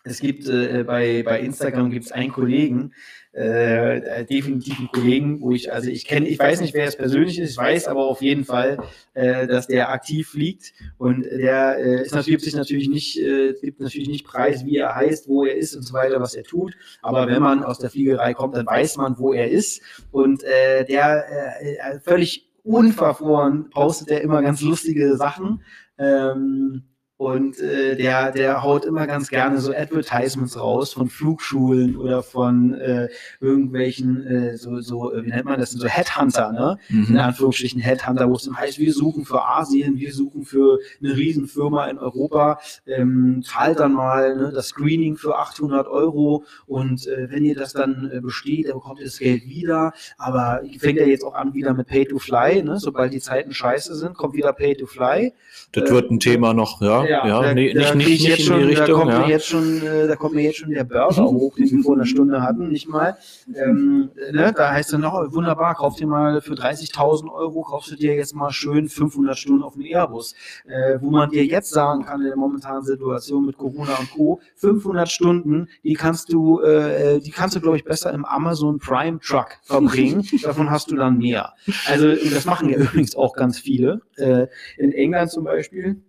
es 0.05 0.19
gibt 0.19 0.47
äh, 0.47 0.83
bei, 0.85 1.23
bei 1.23 1.39
Instagram 1.39 1.89
gibt 1.89 2.05
es 2.05 2.11
einen 2.11 2.31
Kollegen, 2.31 2.93
äh, 3.33 4.23
definitiv 4.25 4.79
einen 4.79 4.87
Kollegen, 4.87 5.41
wo 5.41 5.51
ich, 5.51 5.73
also 5.73 5.89
ich 5.89 6.05
kenne, 6.05 6.27
ich 6.27 6.39
weiß 6.39 6.61
nicht, 6.61 6.73
wer 6.73 6.85
es 6.85 6.95
persönlich 6.95 7.37
ist, 7.37 7.51
ich 7.51 7.57
weiß 7.57 7.87
aber 7.87 8.05
auf 8.05 8.21
jeden 8.21 8.45
Fall, 8.45 8.77
äh, 9.13 9.45
dass 9.47 9.67
der 9.67 9.89
aktiv 9.89 10.29
fliegt 10.29 10.73
und 10.97 11.25
der 11.25 11.77
äh, 11.77 12.01
ist 12.03 12.13
natürlich, 12.13 12.27
gibt 12.27 12.43
sich 12.43 12.55
natürlich 12.55 12.87
nicht, 12.87 13.19
äh, 13.19 13.53
gibt 13.61 13.81
natürlich 13.81 14.07
nicht 14.07 14.25
preis, 14.25 14.63
wie 14.63 14.77
er 14.77 14.95
heißt, 14.95 15.27
wo 15.27 15.43
er 15.43 15.55
ist 15.55 15.75
und 15.75 15.81
so 15.81 15.93
weiter, 15.93 16.21
was 16.21 16.35
er 16.35 16.43
tut. 16.43 16.75
Aber 17.01 17.27
wenn 17.27 17.41
man 17.41 17.63
aus 17.63 17.79
der 17.79 17.89
Fliegerei 17.89 18.33
kommt, 18.33 18.55
dann 18.55 18.67
weiß 18.67 18.97
man, 18.97 19.17
wo 19.17 19.33
er 19.33 19.51
ist 19.51 19.81
und 20.11 20.43
äh, 20.43 20.85
der 20.85 21.25
äh, 21.61 21.75
äh 21.75 21.99
völlig 21.99 22.49
unverfroren 22.63 23.69
postet 23.69 24.09
er 24.11 24.21
immer 24.21 24.41
ganz 24.41 24.61
lustige 24.61 25.17
Sachen. 25.17 25.61
Ähm, 25.97 26.83
Und 27.17 27.61
äh, 27.61 27.95
der, 27.95 28.31
der 28.31 28.61
haut 28.61 28.83
immer 28.83 29.07
ganz 29.07 29.29
gerne 29.29 29.59
so 29.61 29.73
Advertisements 29.73 30.59
raus 30.59 30.91
von 30.91 31.07
Flugschulen 31.07 31.95
oder 31.95 32.21
von 32.23 32.73
äh, 32.73 33.07
irgendwelchen, 33.39 34.27
äh, 34.27 34.57
so, 34.57 34.81
so, 34.81 35.13
äh, 35.13 35.23
wie 35.23 35.29
nennt 35.29 35.45
man 35.45 35.57
das, 35.57 35.71
so 35.71 35.87
Headhunter, 35.87 36.51
ne? 36.51 36.77
Mhm. 36.89 37.05
In 37.11 37.17
Anführungsstrichen 37.17 37.79
Headhunter, 37.79 38.29
wo 38.29 38.33
es 38.33 38.43
dann 38.43 38.57
heißt, 38.57 38.79
wir 38.79 38.91
suchen 38.91 39.23
für 39.23 39.45
Asien, 39.45 39.97
wir 39.97 40.13
suchen 40.13 40.43
für 40.43 40.79
eine 41.01 41.15
Riesenfirma 41.15 41.85
in 41.85 41.99
Europa, 41.99 42.59
ähm, 42.85 43.41
zahlt 43.45 43.79
dann 43.79 43.93
mal 43.93 44.35
ne, 44.35 44.51
das 44.53 44.67
Screening 44.67 45.15
für 45.15 45.37
800 45.37 45.87
Euro 45.87 46.43
und 46.67 47.07
äh, 47.07 47.31
wenn 47.31 47.45
ihr 47.45 47.55
das 47.55 47.71
dann 47.71 48.11
äh, 48.13 48.19
besteht, 48.19 48.67
dann 48.67 48.73
bekommt 48.73 48.99
ihr 48.99 49.05
das 49.05 49.19
Geld 49.19 49.45
wieder. 49.45 49.93
Aber 50.17 50.63
fängt 50.79 50.99
ja 50.99 51.05
jetzt 51.05 51.23
auch 51.23 51.35
an 51.35 51.53
wieder 51.53 51.73
mit 51.73 51.87
Pay 51.87 52.07
to 52.07 52.19
Fly, 52.19 52.61
ne? 52.61 52.77
Sobald 52.77 53.13
die 53.13 53.21
Zeiten 53.21 53.53
scheiße 53.53 53.95
sind, 53.95 54.17
kommt 54.17 54.35
wieder 54.35 54.51
Pay 54.51 54.75
to 54.75 54.85
Fly. 54.85 55.31
Das 55.71 55.89
wird 55.89 56.11
ein 56.11 56.19
Thema 56.19 56.53
noch, 56.53 56.81
ja 56.81 57.04
ja, 57.09 57.27
ja 57.27 57.41
da, 57.41 57.53
nee, 57.53 57.73
nicht, 57.73 57.95
nicht, 57.95 58.07
nicht 58.07 58.39
in 58.39 58.45
schon, 58.45 58.59
die 58.59 58.65
Richtung. 58.65 58.85
Da 58.87 58.93
kommt, 58.93 59.11
ja. 59.11 59.19
mir 59.19 59.27
jetzt 59.27 59.47
schon, 59.47 59.81
äh, 59.81 60.07
da 60.07 60.15
kommt 60.15 60.35
mir 60.35 60.43
jetzt 60.43 60.57
schon 60.57 60.71
der 60.71 60.83
Burger 60.83 61.25
hoch, 61.25 61.55
den 61.55 61.71
wir 61.71 61.83
vor 61.83 61.95
einer 61.95 62.05
Stunde 62.05 62.41
hatten, 62.41 62.69
nicht 62.69 62.87
mal. 62.87 63.17
Ähm, 63.53 64.09
ne, 64.31 64.53
da 64.55 64.71
heißt 64.71 64.93
es 64.93 64.99
noch, 64.99 65.13
wunderbar, 65.33 65.75
kauf 65.75 65.95
dir 65.95 66.07
mal 66.07 66.41
für 66.41 66.53
30.000 66.53 67.31
Euro, 67.31 67.61
kaufst 67.63 67.91
du 67.91 67.95
dir 67.95 68.15
jetzt 68.15 68.35
mal 68.35 68.51
schön 68.51 68.89
500 68.89 69.37
Stunden 69.37 69.63
auf 69.63 69.73
dem 69.73 69.83
Airbus. 69.83 70.35
Äh, 70.65 70.99
wo 71.01 71.09
man 71.09 71.29
dir 71.29 71.45
jetzt 71.45 71.71
sagen 71.71 72.03
kann, 72.05 72.21
in 72.21 72.27
der 72.27 72.37
momentanen 72.37 72.83
Situation 72.83 73.45
mit 73.45 73.57
Corona 73.57 73.95
und 73.99 74.11
Co., 74.11 74.39
500 74.55 75.09
Stunden, 75.09 75.67
die 75.83 75.93
kannst 75.93 76.31
du, 76.31 76.61
äh, 76.61 77.19
die 77.19 77.31
kannst 77.31 77.55
du, 77.55 77.61
glaube 77.61 77.77
ich, 77.77 77.83
besser 77.83 78.13
im 78.13 78.25
Amazon 78.25 78.79
Prime 78.79 79.19
Truck 79.19 79.57
verbringen. 79.63 80.27
Davon 80.43 80.69
hast 80.69 80.91
du 80.91 80.95
dann 80.95 81.17
mehr. 81.17 81.53
Also, 81.87 82.15
das 82.15 82.45
machen 82.45 82.69
ja 82.69 82.77
übrigens 82.77 83.15
auch 83.15 83.33
ganz 83.33 83.59
viele. 83.59 84.01
Äh, 84.17 84.47
in 84.77 84.91
England 84.91 85.31
zum 85.31 85.43
Beispiel 85.43 86.01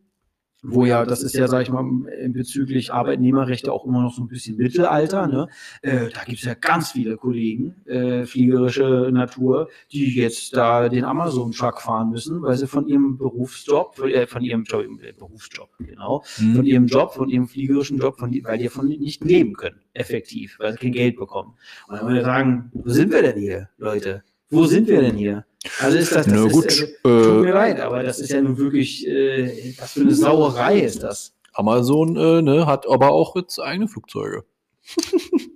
wo 0.69 0.85
ja, 0.85 1.05
das 1.05 1.23
ist 1.23 1.35
ja, 1.35 1.49
sag 1.49 1.63
ich 1.63 1.71
mal, 1.71 1.85
bezüglich 2.29 2.93
Arbeitnehmerrechte 2.93 3.73
auch 3.73 3.85
immer 3.85 4.03
noch 4.03 4.13
so 4.13 4.23
ein 4.23 4.29
bisschen 4.29 4.57
Mittelalter. 4.57 5.27
Ne? 5.27 5.49
Äh, 5.83 6.09
da 6.13 6.25
gibt 6.25 6.41
es 6.41 6.45
ja 6.45 6.55
ganz 6.55 6.93
viele 6.93 7.17
Kollegen, 7.17 7.77
äh, 7.87 8.25
fliegerische 8.27 9.11
Natur, 9.13 9.69
die 9.93 10.15
jetzt 10.15 10.57
da 10.57 10.89
den 10.89 11.05
Amazon-Truck 11.05 11.81
fahren 11.81 12.11
müssen, 12.11 12.43
weil 12.43 12.57
sie 12.57 12.67
von 12.67 12.87
ihrem 12.89 13.17
Berufsjob, 13.17 13.99
äh, 14.05 14.27
von 14.27 14.43
ihrem 14.43 14.65
äh, 14.65 15.13
Berufsjob, 15.13 15.71
genau, 15.79 16.25
mhm. 16.39 16.57
von 16.57 16.67
ihrem 16.67 16.87
Job, 16.87 17.15
von 17.15 17.29
ihrem 17.29 17.47
fliegerischen 17.47 17.99
Job, 17.99 18.19
von, 18.19 18.31
weil 18.45 18.59
die 18.59 18.65
davon 18.65 18.89
nicht 18.89 19.25
leben 19.25 19.55
können, 19.55 19.81
effektiv, 19.95 20.57
weil 20.59 20.73
sie 20.73 20.79
kein 20.79 20.93
Geld 20.93 21.17
bekommen. 21.17 21.55
Und 21.89 21.97
dann 21.97 22.07
würde 22.07 22.19
ich 22.19 22.25
sagen, 22.25 22.71
wo 22.73 22.89
sind 22.89 23.13
wir 23.13 23.23
denn 23.23 23.39
hier, 23.39 23.69
Leute? 23.79 24.23
Wo 24.51 24.67
sind 24.67 24.89
wir 24.89 25.01
denn 25.01 25.17
hier? 25.17 25.45
Also 25.81 25.99
ist 25.99 26.15
das, 26.15 26.27
das 26.27 26.35
Na, 26.35 26.49
gut, 26.49 26.67
ist, 26.67 26.83
also, 27.03 27.33
tut 27.33 27.43
mir 27.43 27.49
äh, 27.49 27.53
leid, 27.53 27.81
aber 27.81 28.03
das 28.03 28.21
ist 28.21 28.31
ja 28.31 28.41
nun 28.41 28.57
wirklich, 28.57 29.07
äh, 29.07 29.75
was 29.79 29.93
für 29.93 30.01
eine 30.01 30.15
Sauerei 30.15 30.81
ist 30.81 31.03
das. 31.03 31.35
Amazon 31.53 32.17
äh, 32.17 32.43
ne, 32.43 32.67
hat 32.67 32.89
aber 32.89 33.11
auch 33.11 33.35
jetzt 33.37 33.59
eigene 33.59 33.89
Flugzeuge. 33.89 34.45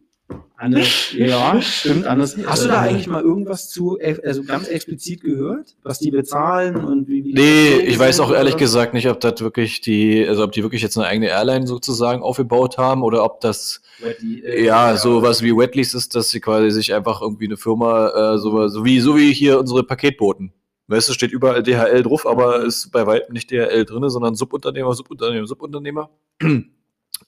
Anders, 0.56 1.12
ja, 1.16 1.60
stimmt. 1.62 2.06
Anders. 2.06 2.36
Hast 2.44 2.64
du 2.64 2.68
da 2.68 2.82
eigentlich 2.82 3.06
mal 3.06 3.22
irgendwas 3.22 3.70
zu, 3.70 3.98
also 4.22 4.42
ganz 4.44 4.68
explizit 4.68 5.22
gehört, 5.22 5.74
was 5.82 5.98
die 5.98 6.10
bezahlen 6.10 6.76
und 6.76 7.08
wie? 7.08 7.24
wie 7.24 7.32
nee, 7.32 7.76
ich 7.78 7.98
weiß 7.98 8.20
auch 8.20 8.30
ehrlich 8.30 8.54
oder? 8.54 8.60
gesagt 8.60 8.92
nicht, 8.92 9.08
ob 9.08 9.20
das 9.20 9.40
wirklich 9.40 9.80
die, 9.80 10.26
also 10.28 10.44
ob 10.44 10.52
die 10.52 10.62
wirklich 10.62 10.82
jetzt 10.82 10.98
eine 10.98 11.06
eigene 11.06 11.28
Airline 11.28 11.66
sozusagen 11.66 12.22
aufgebaut 12.22 12.76
haben 12.76 13.02
oder 13.02 13.24
ob 13.24 13.40
das 13.40 13.80
Wetly, 14.00 14.40
äh, 14.44 14.64
ja, 14.64 14.90
ja 14.90 14.96
so 14.98 15.22
was 15.22 15.42
wie 15.42 15.56
Wetleys 15.56 15.94
ist, 15.94 16.14
dass 16.14 16.28
sie 16.28 16.40
quasi 16.40 16.70
sich 16.70 16.92
einfach 16.92 17.22
irgendwie 17.22 17.46
eine 17.46 17.56
Firma, 17.56 18.34
äh, 18.34 18.38
so, 18.38 18.68
so 18.68 18.84
wie 18.84 19.00
so 19.00 19.16
wie 19.16 19.32
hier 19.32 19.58
unsere 19.58 19.82
Paketboten. 19.82 20.52
Weißt 20.88 21.08
du, 21.08 21.12
steht 21.12 21.32
überall 21.32 21.62
DHL 21.62 22.02
drauf, 22.02 22.26
aber 22.26 22.64
ist 22.64 22.90
bei 22.90 23.06
weitem 23.06 23.32
nicht 23.32 23.50
DHL 23.50 23.84
drin, 23.84 24.10
sondern 24.10 24.34
Subunternehmer, 24.34 24.92
Subunternehmer, 24.92 25.46
Subunternehmer. 25.46 26.10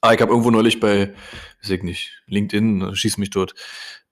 Ah, 0.02 0.12
ich 0.12 0.20
habe 0.20 0.32
irgendwo 0.32 0.50
neulich 0.50 0.80
bei, 0.80 1.14
weiß 1.62 1.70
ich 1.70 1.82
nicht, 1.84 2.22
LinkedIn, 2.26 2.94
schieß 2.94 3.18
mich 3.18 3.30
dort, 3.30 3.54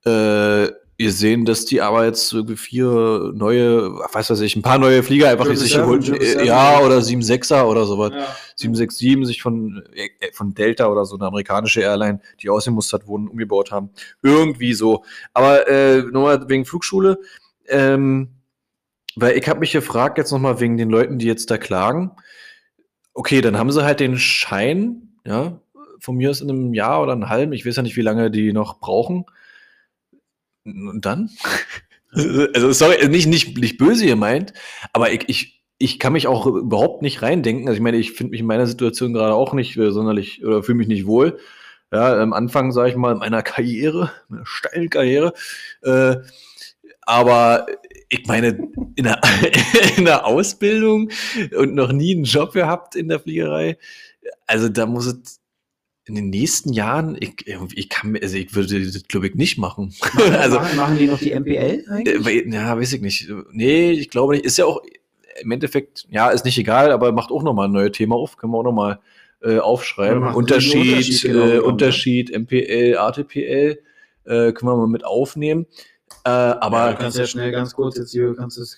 äh, 0.05 0.69
sehen, 1.09 1.45
dass 1.45 1.65
die 1.65 1.81
aber 1.81 2.05
jetzt 2.05 2.33
irgendwie 2.33 2.57
vier 2.57 3.33
neue, 3.35 3.91
weiß 4.13 4.31
was 4.31 4.41
ich, 4.41 4.55
ein 4.55 4.63
paar 4.63 4.79
neue 4.79 5.03
Flieger 5.03 5.31
einfach 5.31 5.47
sich 5.55 5.75
geholt, 5.75 6.09
äh, 6.09 6.45
ja, 6.45 6.81
oder 6.81 6.99
7.6er 6.99 7.65
oder 7.65 7.87
sowas. 7.87 8.13
Ja. 8.15 8.37
767 8.55 9.27
sich 9.27 9.43
von, 9.43 9.83
äh, 9.95 10.09
von 10.33 10.55
Delta 10.55 10.87
oder 10.89 11.05
so 11.07 11.17
eine 11.17 11.27
amerikanische 11.27 11.81
Airline, 11.81 12.21
die 12.41 12.51
ausgemustert 12.51 13.07
wurden, 13.07 13.29
umgebaut 13.29 13.73
haben. 13.73 13.91
Irgendwie 14.23 14.75
so. 14.75 15.05
Aber 15.33 15.67
äh, 15.69 16.03
nochmal 16.03 16.49
wegen 16.49 16.67
Flugschule, 16.67 17.19
ähm, 17.69 18.29
weil 19.17 19.37
ich 19.37 19.49
habe 19.49 19.61
mich 19.61 19.73
gefragt 19.73 20.19
jetzt 20.19 20.31
nochmal 20.31 20.61
wegen 20.61 20.77
den 20.77 20.91
Leuten, 20.91 21.19
die 21.19 21.27
jetzt 21.27 21.51
da 21.51 21.59
klagen. 21.59 22.13
Okay, 23.13 23.41
dann 23.41 23.59
haben 23.59 23.73
sie 23.73 23.85
halt 23.85 23.99
den 23.99 24.19
Schein, 24.19 25.17
ja, 25.25 25.61
von 26.01 26.17
mir 26.17 26.31
aus 26.31 26.41
in 26.41 26.51
einem 26.51 26.75
Jahr 26.75 27.03
oder 27.03 27.13
einem 27.13 27.29
halben, 27.29 27.53
ich 27.53 27.67
weiß 27.67 27.77
ja 27.77 27.83
nicht, 27.83 27.97
wie 27.97 28.03
lange 28.03 28.31
die 28.31 28.53
noch 28.53 28.81
brauchen. 28.81 29.27
Und 30.65 31.05
dann? 31.05 31.31
also, 32.13 32.73
sorry, 32.73 33.09
nicht, 33.09 33.27
nicht, 33.27 33.57
nicht 33.59 33.79
böse 33.79 34.07
gemeint, 34.07 34.53
aber 34.93 35.13
ich, 35.13 35.29
ich, 35.29 35.63
ich 35.79 35.99
kann 35.99 36.13
mich 36.13 36.27
auch 36.27 36.47
überhaupt 36.47 37.03
nicht 37.03 37.23
reindenken. 37.23 37.67
Also 37.67 37.77
ich 37.77 37.83
meine, 37.83 37.97
ich 37.97 38.13
finde 38.13 38.33
mich 38.33 38.41
in 38.41 38.47
meiner 38.47 38.67
Situation 38.67 39.13
gerade 39.13 39.35
auch 39.35 39.55
nicht 39.55 39.77
äh, 39.77 39.91
sonderlich 39.93 40.45
oder 40.45 40.63
fühle 40.63 40.79
mich 40.79 40.89
nicht 40.89 41.07
wohl. 41.07 41.39
Ja, 41.93 42.21
am 42.21 42.33
Anfang, 42.33 42.71
sage 42.71 42.91
ich 42.91 42.97
mal, 42.97 43.17
meiner 43.17 43.43
Karriere, 43.43 44.13
meiner 44.29 44.47
steilen 44.47 44.91
Karriere. 44.91 45.33
Äh, 45.83 46.17
aber 47.03 47.67
ich 48.09 48.27
meine, 48.27 48.69
in 48.95 49.05
der, 49.05 49.21
in 49.97 50.05
der 50.05 50.27
Ausbildung 50.27 51.11
und 51.57 51.75
noch 51.75 51.93
nie 51.93 52.15
einen 52.15 52.25
Job 52.25 52.53
gehabt 52.53 52.95
in 52.95 53.09
der 53.09 53.21
Fliegerei. 53.21 53.79
Also 54.47 54.69
da 54.69 54.87
muss 54.87 55.07
es 55.07 55.40
in 56.07 56.15
den 56.15 56.31
nächsten 56.31 56.73
Jahren, 56.73 57.17
ich, 57.21 57.47
ich 57.47 57.89
kann, 57.89 58.19
also 58.21 58.37
ich 58.37 58.55
würde 58.55 58.85
das, 58.85 59.07
glaube 59.07 59.29
ich, 59.29 59.35
nicht 59.35 59.59
machen. 59.59 59.95
Machen, 60.01 60.35
also, 60.35 60.59
machen 60.77 60.99
die 60.99 61.07
noch 61.07 61.19
die 61.19 61.39
MPL 61.39 61.85
eigentlich? 61.89 62.27
Äh, 62.27 62.51
ja, 62.51 62.77
weiß 62.77 62.93
ich 62.95 63.01
nicht. 63.01 63.29
Nee, 63.53 63.93
ich 63.93 64.11
glaube 64.11 64.35
nicht. 64.35 64.45
Ist 64.45 64.59
ja 64.59 64.65
auch 64.65 64.83
im 65.41 65.51
Endeffekt, 65.51 66.07
ja, 66.11 66.31
ist 66.31 66.45
nicht 66.45 66.59
egal, 66.59 66.91
aber 66.93 67.13
macht 67.13 67.31
auch 67.31 67.43
nochmal 67.43 67.69
ein 67.69 67.73
neues 67.73 67.93
Thema 67.93 68.17
auf. 68.17 68.37
Können 68.37 68.53
wir 68.53 68.59
auch 68.59 68.65
nochmal 68.65 68.99
äh, 69.43 69.59
aufschreiben. 69.59 70.35
Unterschied, 70.35 70.97
Unterschied, 70.97 71.23
genau, 71.23 71.47
äh, 71.47 71.59
Unterschied, 71.61 72.39
MPL, 72.39 72.97
ATPL, 72.99 73.79
äh, 74.25 74.53
können 74.53 74.71
wir 74.71 74.77
mal 74.77 74.87
mit 74.87 75.05
aufnehmen. 75.05 75.67
Äh, 76.25 76.29
aber 76.29 76.79
ja, 76.79 76.93
du 76.93 76.99
kannst 76.99 77.17
ja 77.17 77.27
schnell 77.27 77.51
ganz 77.51 77.75
kurz 77.75 77.97
jetzt 77.97 78.11
hier, 78.13 78.35
kannst 78.35 78.59
es 78.59 78.77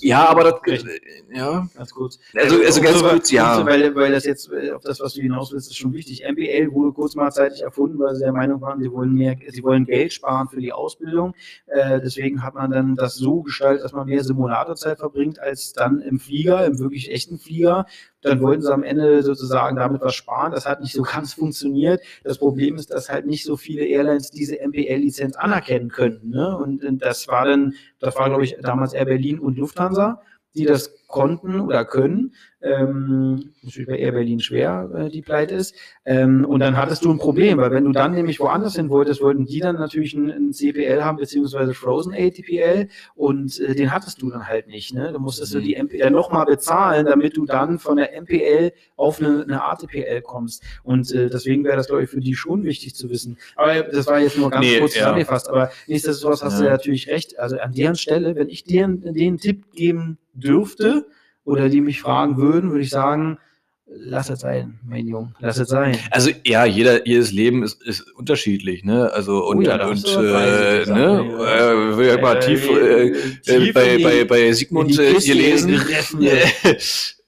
Ja, 0.00 0.28
aber 0.28 0.44
das, 0.44 0.84
äh, 0.84 1.00
ja. 1.34 1.68
Ganz 1.74 1.92
kurz. 1.92 2.18
Also, 2.34 2.60
also 2.60 2.80
ganz 2.80 2.98
so, 2.98 3.08
kurz, 3.08 3.30
ja. 3.32 3.66
Weil, 3.66 3.94
weil 3.96 4.12
das 4.12 4.24
jetzt, 4.24 4.50
äh, 4.52 4.70
auf 4.70 4.82
das, 4.82 5.00
was 5.00 5.14
du 5.14 5.22
hinaus 5.22 5.52
willst, 5.52 5.70
ist 5.70 5.76
schon 5.76 5.92
wichtig. 5.92 6.22
MBL 6.28 6.70
wurde 6.72 6.92
kurz 6.92 7.16
mal 7.16 7.32
zeitig 7.32 7.62
erfunden, 7.62 7.98
weil 7.98 8.14
sie 8.14 8.22
der 8.22 8.32
Meinung 8.32 8.60
waren, 8.60 8.80
sie 8.80 8.92
wollen 8.92 9.12
mehr, 9.12 9.36
sie 9.48 9.62
wollen 9.64 9.84
Geld 9.84 10.12
sparen 10.12 10.48
für 10.48 10.60
die 10.60 10.72
Ausbildung. 10.72 11.34
Äh, 11.66 12.00
deswegen 12.00 12.42
hat 12.44 12.54
man 12.54 12.70
dann 12.70 12.94
das 12.94 13.16
so 13.16 13.42
gestaltet, 13.42 13.84
dass 13.84 13.92
man 13.92 14.06
mehr 14.06 14.22
Simulatorzeit 14.22 14.98
verbringt, 14.98 15.40
als 15.40 15.72
dann 15.72 16.00
im 16.00 16.20
Flieger, 16.20 16.64
im 16.66 16.78
wirklich 16.78 17.10
echten 17.10 17.38
Flieger 17.38 17.86
dann 18.26 18.40
wollten 18.40 18.62
sie 18.62 18.72
am 18.72 18.82
Ende 18.82 19.22
sozusagen 19.22 19.76
damit 19.76 20.02
was 20.02 20.14
sparen. 20.14 20.52
Das 20.52 20.66
hat 20.66 20.80
nicht 20.80 20.92
so 20.92 21.02
ganz 21.02 21.34
funktioniert. 21.34 22.00
Das 22.24 22.38
Problem 22.38 22.76
ist, 22.76 22.90
dass 22.90 23.08
halt 23.08 23.26
nicht 23.26 23.44
so 23.44 23.56
viele 23.56 23.84
Airlines 23.84 24.30
diese 24.30 24.56
MPL-Lizenz 24.56 25.36
anerkennen 25.36 25.88
können. 25.88 26.30
Ne? 26.30 26.56
Und, 26.56 26.84
und 26.84 27.02
das 27.02 27.28
war 27.28 27.46
dann, 27.46 27.74
das 28.00 28.16
war, 28.16 28.28
glaube 28.28 28.44
ich, 28.44 28.56
damals 28.60 28.92
Air 28.92 29.04
Berlin 29.04 29.38
und 29.38 29.58
Lufthansa, 29.58 30.22
die 30.56 30.64
das 30.64 30.96
konnten 31.06 31.60
oder 31.60 31.84
können. 31.84 32.34
Ähm, 32.62 33.52
natürlich 33.62 33.86
bei 33.88 33.98
Air 33.98 34.12
Berlin 34.12 34.40
schwer, 34.40 34.90
äh, 34.94 35.08
die 35.08 35.22
pleite 35.22 35.54
ist. 35.54 35.74
Ähm, 36.04 36.44
und 36.44 36.60
dann 36.60 36.76
hattest 36.76 37.04
du 37.04 37.12
ein 37.12 37.18
Problem, 37.18 37.58
weil 37.58 37.70
wenn 37.70 37.84
du 37.84 37.92
dann 37.92 38.12
nämlich 38.12 38.40
woanders 38.40 38.74
hin 38.74 38.90
wolltest, 38.90 39.22
wollten 39.22 39.46
die 39.46 39.60
dann 39.60 39.76
natürlich 39.76 40.14
ein, 40.14 40.30
ein 40.30 40.52
CPL 40.52 41.04
haben, 41.04 41.18
beziehungsweise 41.18 41.74
Frozen 41.74 42.12
ATPL 42.12 42.88
und 43.14 43.60
äh, 43.60 43.74
den 43.74 43.92
hattest 43.92 44.20
du 44.20 44.30
dann 44.30 44.48
halt 44.48 44.66
nicht. 44.66 44.94
Ne? 44.94 45.12
Du 45.12 45.20
musstest 45.20 45.54
du 45.54 45.60
die 45.60 45.80
MPL 45.80 46.10
nochmal 46.10 46.44
bezahlen, 46.46 47.06
damit 47.06 47.36
du 47.36 47.46
dann 47.46 47.78
von 47.78 47.98
der 47.98 48.20
MPL 48.20 48.72
auf 48.96 49.20
eine, 49.20 49.42
eine 49.42 49.64
ATPL 49.64 50.22
kommst. 50.22 50.62
Und 50.82 51.12
äh, 51.12 51.30
deswegen 51.30 51.62
wäre 51.62 51.76
das, 51.76 51.86
glaube 51.86 52.02
ich, 52.02 52.10
für 52.10 52.20
die 52.20 52.34
schon 52.34 52.64
wichtig 52.64 52.94
zu 52.96 53.10
wissen. 53.10 53.38
Aber 53.54 53.82
das 53.82 54.06
war 54.06 54.18
jetzt 54.18 54.38
nur 54.38 54.50
ganz 54.50 54.66
nee, 54.66 54.80
kurz 54.80 54.94
zusammengefasst. 54.94 55.46
Ja. 55.46 55.52
Aber 55.52 55.70
nichtsdestotrotz 55.86 56.42
hast 56.42 56.58
ja. 56.58 56.64
du 56.64 56.70
natürlich 56.70 57.08
recht. 57.08 57.38
Also 57.38 57.58
an 57.58 57.72
deren 57.72 57.96
Stelle, 57.96 58.34
wenn 58.34 58.48
ich 58.48 58.64
denen 58.64 59.14
den 59.14 59.38
Tipp 59.38 59.72
geben 59.72 60.18
dürfte, 60.36 61.06
oder 61.44 61.68
die 61.68 61.80
mich 61.80 62.00
fragen 62.00 62.36
würden, 62.36 62.70
würde 62.70 62.82
ich 62.82 62.90
sagen, 62.90 63.38
lass 63.86 64.30
es 64.30 64.40
sein, 64.40 64.78
mein 64.84 65.06
Junge, 65.06 65.32
lass 65.38 65.58
es 65.58 65.68
sein. 65.68 65.96
Also 66.10 66.30
ja, 66.44 66.64
jeder, 66.64 67.06
jedes 67.06 67.32
Leben 67.32 67.62
ist, 67.62 67.82
ist 67.82 68.02
unterschiedlich, 68.12 68.84
ne? 68.84 69.12
Also 69.12 69.46
und, 69.46 69.58
oh 69.58 69.62
ja, 69.62 69.86
und 69.86 70.04
äh, 70.04 70.86
ne, 70.86 71.20
äh, 71.20 71.96
will 71.96 72.08
ja 72.08 72.20
mal 72.20 72.40
tief, 72.40 72.68
äh, 72.68 73.12
tief 73.42 73.74
bei, 73.74 73.98
bei, 74.02 74.24
bei 74.24 74.52
Sigmund 74.52 74.98
äh, 74.98 75.14
gelesen. 75.14 75.80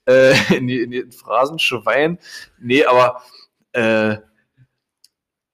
äh, 0.09 0.57
in, 0.57 0.67
die, 0.67 0.81
in 0.81 0.91
die 0.91 1.05
Phrasenschwein. 1.11 2.19
Nee, 2.61 2.85
aber 2.85 3.23
äh, 3.73 4.17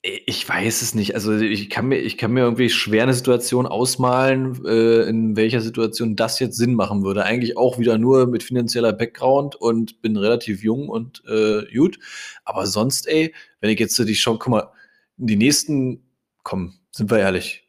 Ich 0.06 0.46
weiß 0.46 0.82
es 0.82 0.94
nicht. 0.94 1.14
Also 1.14 1.34
ich 1.34 1.70
kann 1.70 1.88
mir, 1.88 1.96
ich 1.96 2.18
kann 2.18 2.30
mir 2.32 2.40
irgendwie 2.40 2.68
schwer 2.68 3.04
eine 3.04 3.14
Situation 3.14 3.66
ausmalen, 3.66 4.62
äh, 4.66 5.08
in 5.08 5.34
welcher 5.34 5.62
Situation 5.62 6.14
das 6.14 6.40
jetzt 6.40 6.58
Sinn 6.58 6.74
machen 6.74 7.02
würde. 7.02 7.24
Eigentlich 7.24 7.56
auch 7.56 7.78
wieder 7.78 7.96
nur 7.96 8.26
mit 8.26 8.42
finanzieller 8.42 8.92
Background 8.92 9.56
und 9.56 10.02
bin 10.02 10.18
relativ 10.18 10.62
jung 10.62 10.90
und 10.90 11.22
äh, 11.26 11.64
gut. 11.74 11.98
Aber 12.44 12.66
sonst, 12.66 13.08
ey, 13.08 13.34
wenn 13.60 13.70
ich 13.70 13.80
jetzt 13.80 13.94
so 13.94 14.04
die 14.04 14.14
Show, 14.14 14.36
guck 14.36 14.48
mal, 14.48 14.72
die 15.16 15.36
nächsten, 15.36 16.02
komm, 16.42 16.74
sind 16.90 17.10
wir 17.10 17.20
ehrlich, 17.20 17.66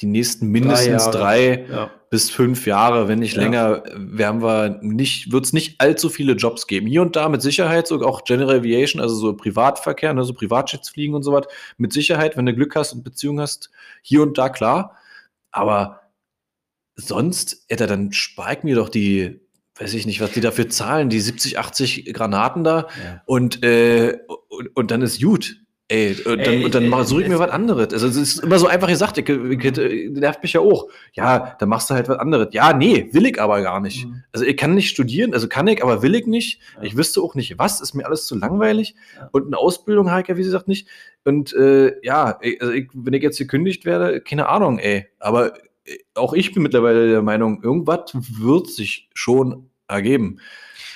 die 0.00 0.06
nächsten 0.06 0.48
mindestens 0.48 1.04
drei, 1.04 1.56
drei 1.56 1.66
ja. 1.70 1.90
Bis 2.12 2.30
fünf 2.30 2.66
Jahre, 2.66 3.08
wenn 3.08 3.20
nicht 3.20 3.36
ja. 3.36 3.40
länger, 3.40 3.84
werden 3.96 4.42
wir 4.42 4.78
nicht, 4.82 5.32
wird 5.32 5.46
es 5.46 5.54
nicht 5.54 5.80
allzu 5.80 6.10
viele 6.10 6.34
Jobs 6.34 6.66
geben. 6.66 6.86
Hier 6.86 7.00
und 7.00 7.16
da 7.16 7.30
mit 7.30 7.40
Sicherheit, 7.40 7.86
sogar 7.86 8.06
auch 8.06 8.24
General 8.24 8.58
Aviation, 8.58 9.00
also 9.00 9.14
so 9.14 9.34
Privatverkehr, 9.34 10.12
ne, 10.12 10.22
so 10.22 10.34
Privatjets 10.34 10.90
fliegen 10.90 11.14
und 11.14 11.22
so 11.22 11.32
was, 11.32 11.46
mit 11.78 11.94
Sicherheit, 11.94 12.36
wenn 12.36 12.44
du 12.44 12.52
Glück 12.52 12.76
hast 12.76 12.92
und 12.92 13.02
Beziehung 13.02 13.40
hast, 13.40 13.70
hier 14.02 14.20
und 14.20 14.36
da 14.36 14.50
klar. 14.50 14.94
Aber 15.52 16.02
sonst, 16.96 17.64
Alter, 17.70 17.86
dann 17.86 18.10
ich 18.12 18.62
mir 18.62 18.74
doch 18.74 18.90
die, 18.90 19.40
weiß 19.76 19.94
ich 19.94 20.04
nicht, 20.04 20.20
was 20.20 20.32
die 20.32 20.42
dafür 20.42 20.68
zahlen, 20.68 21.08
die 21.08 21.18
70, 21.18 21.58
80 21.58 22.12
Granaten 22.12 22.62
da 22.62 22.88
ja. 23.02 23.22
und, 23.24 23.64
äh, 23.64 24.18
und, 24.50 24.76
und 24.76 24.90
dann 24.90 25.00
ist 25.00 25.22
gut. 25.22 25.61
Ey, 25.92 26.16
und 26.24 26.38
dann, 26.38 26.54
ey, 26.54 26.70
dann 26.70 26.90
ey, 26.90 27.04
suche 27.04 27.22
ich 27.22 27.28
mir 27.28 27.38
was 27.38 27.50
anderes. 27.50 27.92
Also 27.92 28.06
es 28.06 28.16
ist 28.16 28.38
immer 28.38 28.58
so 28.58 28.66
einfach 28.66 28.88
gesagt, 28.88 29.18
ich, 29.18 29.28
ich, 29.28 29.64
ich, 29.78 30.10
nervt 30.10 30.42
mich 30.42 30.54
ja 30.54 30.62
auch. 30.62 30.88
Ja, 31.12 31.54
dann 31.58 31.68
machst 31.68 31.90
du 31.90 31.94
halt 31.94 32.08
was 32.08 32.18
anderes. 32.18 32.48
Ja, 32.52 32.72
nee, 32.72 33.10
will 33.12 33.26
ich 33.26 33.38
aber 33.38 33.60
gar 33.60 33.78
nicht. 33.78 34.06
Mhm. 34.06 34.22
Also 34.32 34.46
ich 34.46 34.56
kann 34.56 34.74
nicht 34.74 34.88
studieren, 34.88 35.34
also 35.34 35.48
kann 35.48 35.66
ich, 35.66 35.82
aber 35.82 36.00
will 36.00 36.14
ich 36.14 36.26
nicht. 36.26 36.60
Ja. 36.76 36.84
Ich 36.84 36.96
wüsste 36.96 37.20
auch 37.20 37.34
nicht, 37.34 37.58
was, 37.58 37.82
ist 37.82 37.92
mir 37.92 38.06
alles 38.06 38.24
zu 38.24 38.38
langweilig. 38.38 38.94
Ja. 39.18 39.28
Und 39.32 39.48
eine 39.48 39.58
Ausbildung 39.58 40.10
habe 40.10 40.22
ich 40.22 40.28
ja, 40.28 40.38
wie 40.38 40.42
gesagt, 40.42 40.66
nicht. 40.66 40.88
Und 41.24 41.52
äh, 41.52 41.94
ja, 42.02 42.38
also 42.60 42.72
wenn 42.94 43.12
ich 43.12 43.22
jetzt 43.22 43.36
gekündigt 43.36 43.84
werde, 43.84 44.22
keine 44.22 44.48
Ahnung, 44.48 44.78
ey. 44.78 45.08
Aber 45.18 45.52
äh, 45.84 45.98
auch 46.14 46.32
ich 46.32 46.54
bin 46.54 46.62
mittlerweile 46.62 47.10
der 47.10 47.20
Meinung, 47.20 47.62
irgendwas 47.62 48.12
wird 48.14 48.70
sich 48.70 49.10
schon 49.12 49.68
ergeben. 49.88 50.38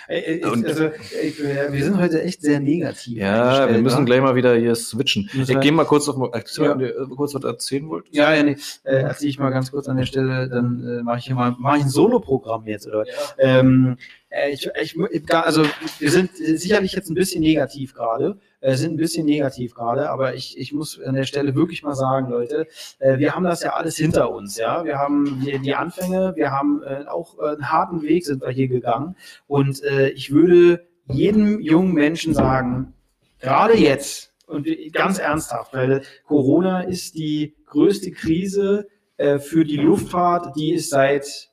Ey, 0.09 0.45
und, 0.45 0.65
also, 0.65 0.85
ey, 0.85 1.35
wir 1.71 1.85
sind 1.85 1.99
heute 1.99 2.23
echt 2.23 2.41
sehr 2.41 2.61
negativ. 2.61 3.19
Ja, 3.19 3.69
wir 3.69 3.81
müssen 3.81 4.07
gleich 4.07 4.21
mal 4.21 4.37
wieder 4.37 4.55
hier 4.55 4.75
switchen. 4.75 5.29
Ich 5.33 5.61
gehe 5.61 5.73
mal 5.73 5.85
kurz 5.85 6.09
auf 6.09 6.17
ja. 6.17 6.77
kurz 7.17 7.35
was 7.35 7.43
erzählen 7.45 7.89
wollt. 7.89 8.07
Ja, 8.11 8.33
ja, 8.33 8.43
nee. 8.43 8.57
Äh, 8.85 9.03
erzähle 9.03 9.31
ich 9.31 9.39
mal 9.39 9.51
ganz 9.51 9.73
kurz 9.73 9.89
an 9.89 9.97
der 9.97 10.07
Stelle, 10.07 10.49
dann 10.49 10.87
äh, 10.87 11.03
mache 11.03 11.19
ich 11.19 11.27
hier 11.27 11.35
mal 11.35 11.57
mach 11.59 11.77
ich 11.77 11.83
ein 11.83 11.89
Solo-Programm 11.89 12.67
jetzt. 12.67 12.87
Oder? 12.87 13.05
Ja. 13.07 13.13
Ähm, 13.39 13.97
äh, 14.29 14.51
ich, 14.51 14.69
ich, 14.81 14.97
also 15.35 15.65
wir 15.99 16.11
sind 16.11 16.31
sicherlich 16.37 16.93
jetzt 16.93 17.11
ein 17.11 17.15
bisschen 17.15 17.41
negativ 17.41 17.95
gerade, 17.95 18.39
äh, 18.41 18.46
sind 18.63 18.95
ein 18.95 18.97
bisschen 18.97 19.27
negativ 19.27 19.75
gerade, 19.75 20.11
aber 20.11 20.35
ich, 20.35 20.59
ich 20.59 20.73
muss 20.73 21.01
an 21.01 21.15
der 21.15 21.25
Stelle 21.25 21.55
wirklich 21.55 21.83
mal 21.83 21.95
sagen, 21.95 22.31
Leute, 22.31 22.67
äh, 22.99 23.19
wir 23.19 23.35
haben 23.35 23.45
das 23.45 23.63
ja 23.63 23.75
alles 23.75 23.97
hinter 23.97 24.31
uns, 24.31 24.57
ja. 24.57 24.85
Wir 24.85 24.99
haben 24.99 25.41
die, 25.45 25.75
Anfänge, 25.75 26.33
wir 26.37 26.51
haben 26.51 26.83
äh, 26.83 27.05
auch 27.07 27.39
äh, 27.39 27.55
einen 27.55 27.71
harten 27.71 28.03
Weg 28.03 28.25
sind 28.25 28.43
wir 28.43 28.51
hier 28.51 28.69
gegangen 28.69 29.17
und 29.47 29.83
äh, 29.85 30.09
ich 30.11 30.33
würde 30.33 30.87
jedem 31.09 31.61
jungen 31.61 31.93
Menschen 31.93 32.35
sagen, 32.35 32.95
gerade 33.41 33.77
jetzt 33.77 34.33
und 34.47 34.69
ganz 34.93 35.19
ernsthaft, 35.19 35.75
weil 35.75 36.03
Corona 36.27 36.83
ist 36.83 37.15
die 37.15 37.55
größte 37.67 38.13
Krise 38.13 38.89
äh, 39.17 39.39
für 39.39 39.65
die 39.65 39.77
Luftfahrt, 39.77 40.57
die 40.57 40.75
es 40.75 40.89
seit 40.89 41.51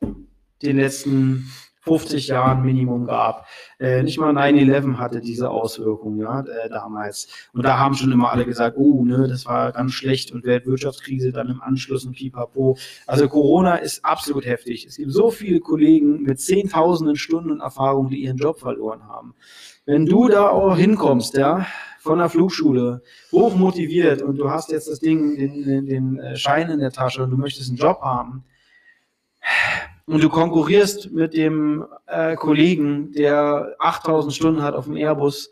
den 0.62 0.78
letzten 0.78 1.50
50 1.84 2.28
Jahren 2.28 2.64
Minimum 2.64 3.06
gab. 3.06 3.46
Äh, 3.78 4.04
nicht 4.04 4.18
mal 4.18 4.32
9-11 4.34 4.98
hatte 4.98 5.20
diese 5.20 5.50
Auswirkungen 5.50 6.20
ja, 6.20 6.40
äh, 6.40 6.70
damals. 6.70 7.28
Und 7.52 7.64
da 7.64 7.78
haben 7.78 7.94
schon 7.96 8.12
immer 8.12 8.32
alle 8.32 8.46
gesagt, 8.46 8.78
oh, 8.78 9.04
ne, 9.04 9.28
das 9.28 9.46
war 9.46 9.74
ganz 9.74 9.92
schlecht 9.92 10.32
und 10.32 10.46
Weltwirtschaftskrise 10.46 11.32
dann 11.32 11.50
im 11.50 11.62
Anschluss 11.62 12.06
und 12.06 12.16
pipapo. 12.16 12.78
Also 13.06 13.28
Corona 13.28 13.76
ist 13.76 14.06
absolut 14.06 14.46
heftig. 14.46 14.86
Es 14.86 14.96
gibt 14.96 15.12
so 15.12 15.30
viele 15.30 15.60
Kollegen 15.60 16.24
mit 16.24 16.40
zehntausenden 16.40 17.18
Stunden 17.18 17.60
Erfahrung, 17.60 18.10
die 18.10 18.24
ihren 18.24 18.38
Job 18.38 18.60
verloren 18.60 19.08
haben. 19.08 19.36
Wenn 19.86 20.06
du 20.06 20.30
da 20.30 20.48
auch 20.48 20.78
hinkommst, 20.78 21.36
ja, 21.36 21.66
von 22.00 22.20
der 22.20 22.30
Flugschule, 22.30 23.02
hoch 23.32 23.56
motiviert 23.56 24.22
und 24.22 24.38
du 24.38 24.50
hast 24.50 24.72
jetzt 24.72 24.90
das 24.90 25.00
Ding, 25.00 25.38
den, 25.38 25.64
den, 25.64 25.86
den 25.86 26.20
äh, 26.20 26.36
Schein 26.38 26.70
in 26.70 26.80
der 26.80 26.92
Tasche 26.92 27.24
und 27.24 27.30
du 27.30 27.38
möchtest 27.38 27.70
einen 27.70 27.78
Job 27.78 28.02
haben, 28.02 28.44
und 30.06 30.24
du 30.24 30.30
konkurrierst 30.30 31.12
mit 31.12 31.34
dem 31.34 31.86
äh, 32.08 32.36
Kollegen, 32.36 33.12
der 33.14 33.76
8000 33.80 34.34
Stunden 34.34 34.62
hat 34.62 34.76
auf 34.76 34.86
dem 34.86 34.98
Airbus, 34.98 35.52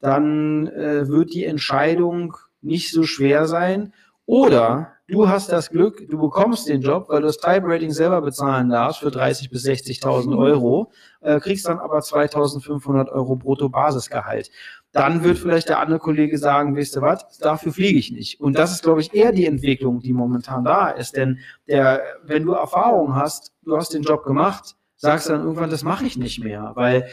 dann 0.00 0.66
äh, 0.66 1.08
wird 1.08 1.32
die 1.32 1.44
Entscheidung 1.44 2.36
nicht 2.60 2.90
so 2.90 3.04
schwer 3.04 3.46
sein. 3.46 3.92
Oder 4.26 4.92
du 5.08 5.28
hast 5.28 5.50
das 5.50 5.70
Glück, 5.70 6.08
du 6.08 6.18
bekommst 6.18 6.68
den 6.68 6.80
Job, 6.80 7.06
weil 7.08 7.20
du 7.20 7.26
das 7.26 7.38
Type-Rating 7.38 7.90
selber 7.90 8.22
bezahlen 8.22 8.68
darfst 8.70 9.00
für 9.00 9.08
30.000 9.08 9.50
bis 9.50 9.64
60.000 9.64 10.38
Euro, 10.38 10.92
äh, 11.20 11.40
kriegst 11.40 11.66
dann 11.66 11.78
aber 11.78 11.98
2.500 11.98 13.10
Euro 13.10 13.36
brutto 13.36 13.68
Basisgehalt 13.68 14.50
dann 14.92 15.24
wird 15.24 15.38
vielleicht 15.38 15.70
der 15.70 15.80
andere 15.80 15.98
Kollege 15.98 16.36
sagen, 16.36 16.76
weißt 16.76 16.96
du 16.96 17.00
was, 17.00 17.38
dafür 17.38 17.72
fliege 17.72 17.98
ich 17.98 18.12
nicht. 18.12 18.40
Und 18.40 18.58
das 18.58 18.72
ist, 18.72 18.82
glaube 18.82 19.00
ich, 19.00 19.14
eher 19.14 19.32
die 19.32 19.46
Entwicklung, 19.46 20.00
die 20.00 20.12
momentan 20.12 20.64
da 20.64 20.90
ist. 20.90 21.16
Denn 21.16 21.38
der, 21.66 22.02
wenn 22.22 22.44
du 22.44 22.52
Erfahrung 22.52 23.14
hast, 23.14 23.52
du 23.62 23.76
hast 23.76 23.94
den 23.94 24.02
Job 24.02 24.24
gemacht, 24.24 24.76
sagst 25.02 25.28
dann 25.28 25.42
irgendwann, 25.42 25.68
das 25.68 25.82
mache 25.82 26.06
ich 26.06 26.16
nicht 26.16 26.44
mehr. 26.44 26.72
Weil 26.76 27.08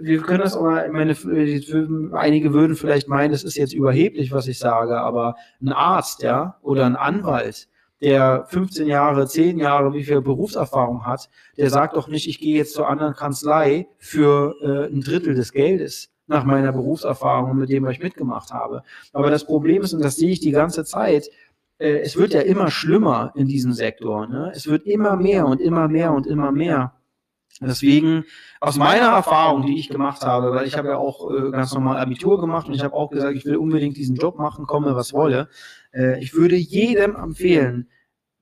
wir 0.00 0.22
können 0.22 0.40
das 0.40 0.58
mal, 0.58 0.90
meine, 0.90 1.14
einige 2.14 2.54
würden 2.54 2.74
vielleicht 2.74 3.06
meinen, 3.06 3.32
das 3.32 3.44
ist 3.44 3.56
jetzt 3.56 3.74
überheblich, 3.74 4.32
was 4.32 4.48
ich 4.48 4.58
sage, 4.58 4.98
aber 4.98 5.36
ein 5.60 5.72
Arzt, 5.72 6.22
ja, 6.22 6.56
oder 6.62 6.86
ein 6.86 6.96
Anwalt, 6.96 7.68
der 8.00 8.46
15 8.48 8.86
Jahre, 8.86 9.26
10 9.26 9.58
Jahre, 9.58 9.92
wie 9.92 10.04
viel 10.04 10.22
Berufserfahrung 10.22 11.04
hat, 11.04 11.28
der 11.58 11.68
sagt 11.68 11.96
doch 11.96 12.08
nicht, 12.08 12.26
ich 12.28 12.40
gehe 12.40 12.56
jetzt 12.56 12.72
zur 12.72 12.88
anderen 12.88 13.14
Kanzlei 13.14 13.88
für 13.98 14.56
äh, 14.62 14.90
ein 14.90 15.02
Drittel 15.02 15.34
des 15.34 15.52
Geldes 15.52 16.10
nach 16.26 16.44
meiner 16.44 16.72
Berufserfahrung 16.72 17.58
mit 17.58 17.68
dem, 17.68 17.84
was 17.84 17.92
ich 17.92 18.02
mitgemacht 18.02 18.52
habe. 18.54 18.82
Aber 19.12 19.30
das 19.30 19.44
Problem 19.44 19.82
ist, 19.82 19.92
und 19.92 20.02
das 20.02 20.16
sehe 20.16 20.30
ich 20.30 20.40
die 20.40 20.50
ganze 20.50 20.86
Zeit, 20.86 21.28
äh, 21.78 21.98
es 21.98 22.16
wird 22.16 22.32
ja 22.32 22.40
immer 22.40 22.70
schlimmer 22.70 23.32
in 23.34 23.48
diesem 23.48 23.74
Sektor. 23.74 24.26
Ne? 24.28 24.50
Es 24.54 24.66
wird 24.66 24.86
immer 24.86 25.16
mehr 25.16 25.46
und 25.46 25.60
immer 25.60 25.88
mehr 25.88 26.12
und 26.12 26.26
immer 26.26 26.50
mehr. 26.50 26.94
Deswegen, 27.60 28.24
aus 28.60 28.76
meiner 28.76 29.06
Erfahrung, 29.06 29.64
die 29.64 29.78
ich 29.78 29.88
gemacht 29.88 30.22
habe, 30.22 30.52
weil 30.52 30.66
ich 30.66 30.76
habe 30.76 30.88
ja 30.88 30.96
auch 30.96 31.30
äh, 31.30 31.50
ganz 31.50 31.72
normal 31.72 31.98
Abitur 31.98 32.40
gemacht 32.40 32.66
und 32.66 32.74
ich 32.74 32.82
habe 32.82 32.94
auch 32.94 33.10
gesagt, 33.10 33.36
ich 33.36 33.44
will 33.44 33.56
unbedingt 33.56 33.96
diesen 33.96 34.16
Job 34.16 34.38
machen, 34.38 34.66
komme 34.66 34.96
was 34.96 35.12
wolle. 35.12 35.48
Äh, 35.92 36.20
ich 36.20 36.34
würde 36.34 36.56
jedem 36.56 37.14
empfehlen, 37.14 37.88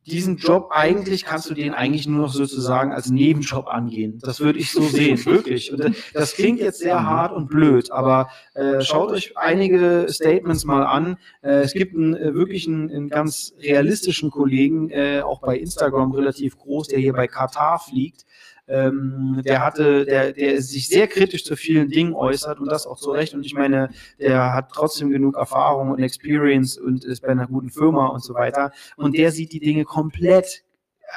diesen 0.06 0.36
Job 0.36 0.70
eigentlich 0.70 1.24
kannst 1.24 1.48
du 1.48 1.54
den 1.54 1.74
eigentlich 1.74 2.08
nur 2.08 2.22
noch 2.22 2.32
sozusagen 2.32 2.92
als 2.92 3.10
Nebenjob 3.10 3.68
angehen. 3.68 4.18
Das 4.20 4.40
würde 4.40 4.58
ich 4.58 4.72
so 4.72 4.82
sehen, 4.82 5.24
wirklich. 5.26 5.72
Und 5.72 5.94
das 6.12 6.34
klingt 6.34 6.58
jetzt 6.58 6.80
sehr 6.80 7.04
hart 7.04 7.32
und 7.32 7.48
blöd, 7.48 7.92
aber 7.92 8.28
äh, 8.54 8.80
schaut 8.80 9.12
euch 9.12 9.36
einige 9.36 10.06
Statements 10.08 10.64
mal 10.64 10.84
an. 10.84 11.18
Äh, 11.42 11.60
es 11.60 11.72
gibt 11.72 11.94
einen, 11.94 12.16
äh, 12.16 12.34
wirklich 12.34 12.66
einen, 12.66 12.90
einen, 12.90 13.08
ganz 13.08 13.52
realistischen 13.60 14.30
Kollegen, 14.30 14.90
äh, 14.90 15.20
auch 15.20 15.40
bei 15.40 15.56
Instagram 15.56 16.12
relativ 16.12 16.58
groß, 16.58 16.88
der 16.88 16.98
hier 16.98 17.12
bei 17.12 17.28
Katar 17.28 17.78
fliegt. 17.78 18.24
Ähm, 18.72 19.42
der 19.44 19.62
hatte, 19.62 20.06
der, 20.06 20.32
der 20.32 20.62
sich 20.62 20.88
sehr 20.88 21.06
kritisch 21.06 21.44
zu 21.44 21.56
vielen 21.56 21.90
Dingen 21.90 22.14
äußert 22.14 22.58
und 22.58 22.70
das 22.70 22.86
auch 22.86 22.98
zu 22.98 23.10
Recht. 23.10 23.34
Und 23.34 23.44
ich 23.44 23.52
meine, 23.52 23.90
der 24.18 24.54
hat 24.54 24.70
trotzdem 24.72 25.10
genug 25.10 25.36
Erfahrung 25.36 25.90
und 25.90 25.98
Experience 25.98 26.78
und 26.78 27.04
ist 27.04 27.20
bei 27.20 27.28
einer 27.28 27.46
guten 27.46 27.68
Firma 27.68 28.06
und 28.06 28.24
so 28.24 28.32
weiter. 28.32 28.72
Und 28.96 29.16
der 29.16 29.30
sieht 29.30 29.52
die 29.52 29.60
Dinge 29.60 29.84
komplett 29.84 30.64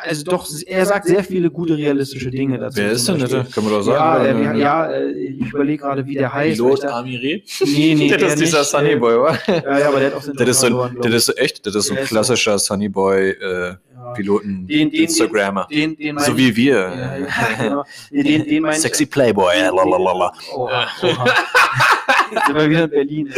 also 0.04 0.24
doch, 0.24 0.48
er 0.66 0.86
sagt 0.86 1.08
sehr 1.08 1.24
viele 1.24 1.50
gute 1.50 1.78
realistische 1.78 2.30
Dinge 2.30 2.58
dazu. 2.58 2.78
Wer 2.78 2.92
ist 2.92 3.08
denn 3.08 3.20
das? 3.20 3.32
Kann 3.52 3.64
man 3.64 3.74
doch 3.74 3.82
sagen. 3.82 4.44
Ja, 4.44 4.52
äh, 4.52 4.60
ja, 4.60 4.92
äh, 4.92 5.12
ich 5.12 5.48
überlege 5.48 5.84
gerade, 5.84 6.06
wie 6.06 6.16
der 6.16 6.34
heißt. 6.34 6.58
Pilot 6.58 6.84
Amire? 6.86 7.42
Nee, 7.64 7.96
nee, 7.98 8.10
das 8.10 8.34
ist 8.34 8.42
dieser 8.42 8.64
Sunnyboy, 8.64 9.16
oder? 9.16 9.40
Ja, 9.48 9.80
ja, 9.80 9.88
aber 9.88 10.00
der 10.00 10.08
hat 10.08 10.16
auch 10.16 10.24
den 10.24 10.36
das 10.36 10.50
ist 10.50 10.60
so, 10.62 10.90
Das 11.02 11.14
ist 11.14 11.38
echt, 11.38 11.66
das 11.66 11.76
ist 11.76 11.88
so 11.88 11.96
ein 11.96 12.04
klassischer 12.04 12.60
Sunnyboy, 12.60 13.30
äh, 13.30 13.76
Piloten, 14.16 14.68
den, 14.68 14.90
den, 14.90 15.02
Instagrammer. 15.04 15.68
Den, 15.70 15.96
den, 15.96 16.20
so 16.20 16.38
wie 16.38 16.56
wir. 16.56 16.76
Ja, 16.76 17.18
ja, 17.18 17.28
genau. 17.58 17.86
den, 18.12 18.46
den 18.46 18.74
Sexy 18.74 19.06
Playboy. 19.06 19.56
Lalalala. 19.56 20.34
Oh, 20.54 20.70
oh. 21.02 21.08
Sind 22.30 22.56
wir 22.56 22.70
wieder 22.70 22.84
in 22.86 22.90
Berlin. 22.90 23.34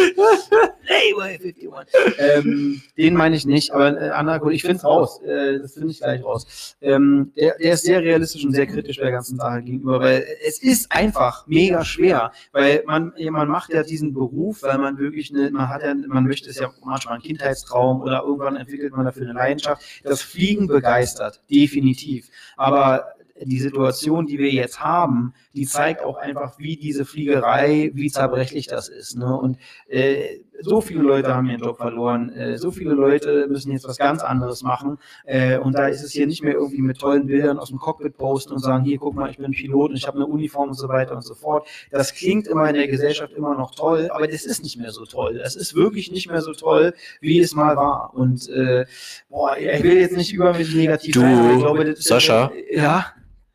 Playboy 0.86 1.38
51. 1.40 1.70
Ähm, 2.18 2.82
den 2.98 3.14
meine 3.14 3.36
ich 3.36 3.46
nicht, 3.46 3.72
aber 3.72 4.02
äh, 4.02 4.10
anderer 4.10 4.46
ich 4.52 4.62
finde 4.62 4.78
es 4.78 4.86
raus. 4.86 5.22
Äh, 5.22 5.60
das 5.60 5.74
finde 5.74 5.90
ich 5.90 6.00
gleich 6.00 6.24
raus. 6.24 6.76
Ähm, 6.82 7.32
der, 7.36 7.58
der 7.58 7.74
ist 7.74 7.84
sehr 7.84 8.02
realistisch 8.02 8.46
und 8.46 8.54
sehr 8.54 8.68
kritisch 8.68 8.98
der 8.98 9.12
ganzen 9.12 9.38
Sache 9.38 9.62
gegenüber, 9.62 10.00
weil 10.00 10.26
es 10.46 10.62
ist 10.62 10.92
einfach 10.92 11.46
mega 11.48 11.84
schwer, 11.84 12.32
weil 12.52 12.84
man, 12.86 13.14
man 13.32 13.48
macht 13.48 13.74
ja 13.74 13.84
diesen 13.84 14.14
Beruf, 14.14 14.64
weil 14.64 14.78
man 14.78 14.98
wirklich 14.98 15.34
eine, 15.34 15.52
man 15.52 15.70
hat 15.70 15.84
ja, 15.84 15.94
man 15.94 16.26
möchte 16.26 16.50
es 16.50 16.60
ja 16.60 16.72
manchmal 16.84 17.16
einen 17.16 17.24
Kindheitstraum 17.24 18.02
oder 18.02 18.24
irgendwann 18.24 18.56
entwickelt 18.56 18.96
man 18.96 19.06
dafür 19.06 19.24
eine 19.24 19.34
Leidenschaft. 19.34 19.84
Das 20.04 20.22
Fliegen 20.22 20.68
begeistert, 20.68 21.42
definitiv. 21.50 22.30
Aber 22.56 23.08
die 23.44 23.60
Situation, 23.60 24.26
die 24.26 24.40
wir 24.40 24.50
jetzt 24.50 24.80
haben, 24.80 25.34
die 25.58 25.66
zeigt 25.66 26.04
auch 26.04 26.18
einfach, 26.18 26.60
wie 26.60 26.78
diese 26.78 27.04
Fliegerei, 27.04 27.90
wie 27.96 28.12
zerbrechlich 28.12 28.68
das 28.68 28.90
ist. 28.90 29.18
Ne? 29.18 29.36
Und 29.36 29.58
äh, 29.88 30.40
so 30.60 30.82
viele 30.82 31.02
Leute 31.02 31.34
haben 31.34 31.50
ihren 31.50 31.62
Job 31.62 31.78
verloren, 31.78 32.30
äh, 32.30 32.58
so 32.58 32.70
viele 32.70 32.94
Leute 32.94 33.48
müssen 33.50 33.72
jetzt 33.72 33.88
was 33.88 33.98
ganz 33.98 34.22
anderes 34.22 34.62
machen. 34.62 35.00
Äh, 35.26 35.58
und 35.58 35.74
da 35.74 35.88
ist 35.88 36.04
es 36.04 36.12
hier 36.12 36.28
nicht 36.28 36.44
mehr 36.44 36.54
irgendwie 36.54 36.82
mit 36.82 37.00
tollen 37.00 37.26
Bildern 37.26 37.58
aus 37.58 37.70
dem 37.70 37.80
Cockpit 37.80 38.18
posten 38.18 38.54
und 38.54 38.60
sagen, 38.60 38.84
hier, 38.84 39.00
guck 39.00 39.16
mal, 39.16 39.32
ich 39.32 39.38
bin 39.38 39.52
Pilot 39.52 39.90
und 39.92 39.98
ich 39.98 40.06
habe 40.06 40.18
eine 40.18 40.28
Uniform 40.28 40.70
und 40.70 40.76
so 40.76 40.88
weiter 40.90 41.16
und 41.16 41.24
so 41.24 41.34
fort. 41.34 41.68
Das 41.90 42.14
klingt 42.14 42.46
immer 42.48 42.70
in 42.70 42.76
der 42.76 42.88
Gesellschaft 42.88 43.34
immer 43.34 43.56
noch 43.56 43.74
toll, 43.74 44.10
aber 44.12 44.28
das 44.28 44.46
ist 44.46 44.62
nicht 44.62 44.78
mehr 44.78 44.92
so 44.92 45.06
toll. 45.06 45.42
Es 45.44 45.56
ist 45.56 45.74
wirklich 45.74 46.12
nicht 46.12 46.30
mehr 46.30 46.42
so 46.42 46.54
toll, 46.54 46.94
wie 47.20 47.40
es 47.40 47.56
mal 47.56 47.76
war. 47.76 48.14
Und 48.14 48.48
äh, 48.50 48.86
boah, 49.30 49.58
ich 49.58 49.82
will 49.82 49.98
jetzt 49.98 50.16
nicht 50.16 50.34
übermäßig 50.34 50.76
negativ 50.76 51.16
Du, 51.16 51.22
sein, 51.22 51.36
aber 51.40 51.54
ich 51.54 51.60
glaube, 51.60 51.86
das, 51.86 52.04
Sascha? 52.04 52.52
ja, 52.72 53.08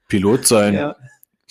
Pilot 0.08 0.46
sein. 0.46 0.74
ja. 0.74 0.96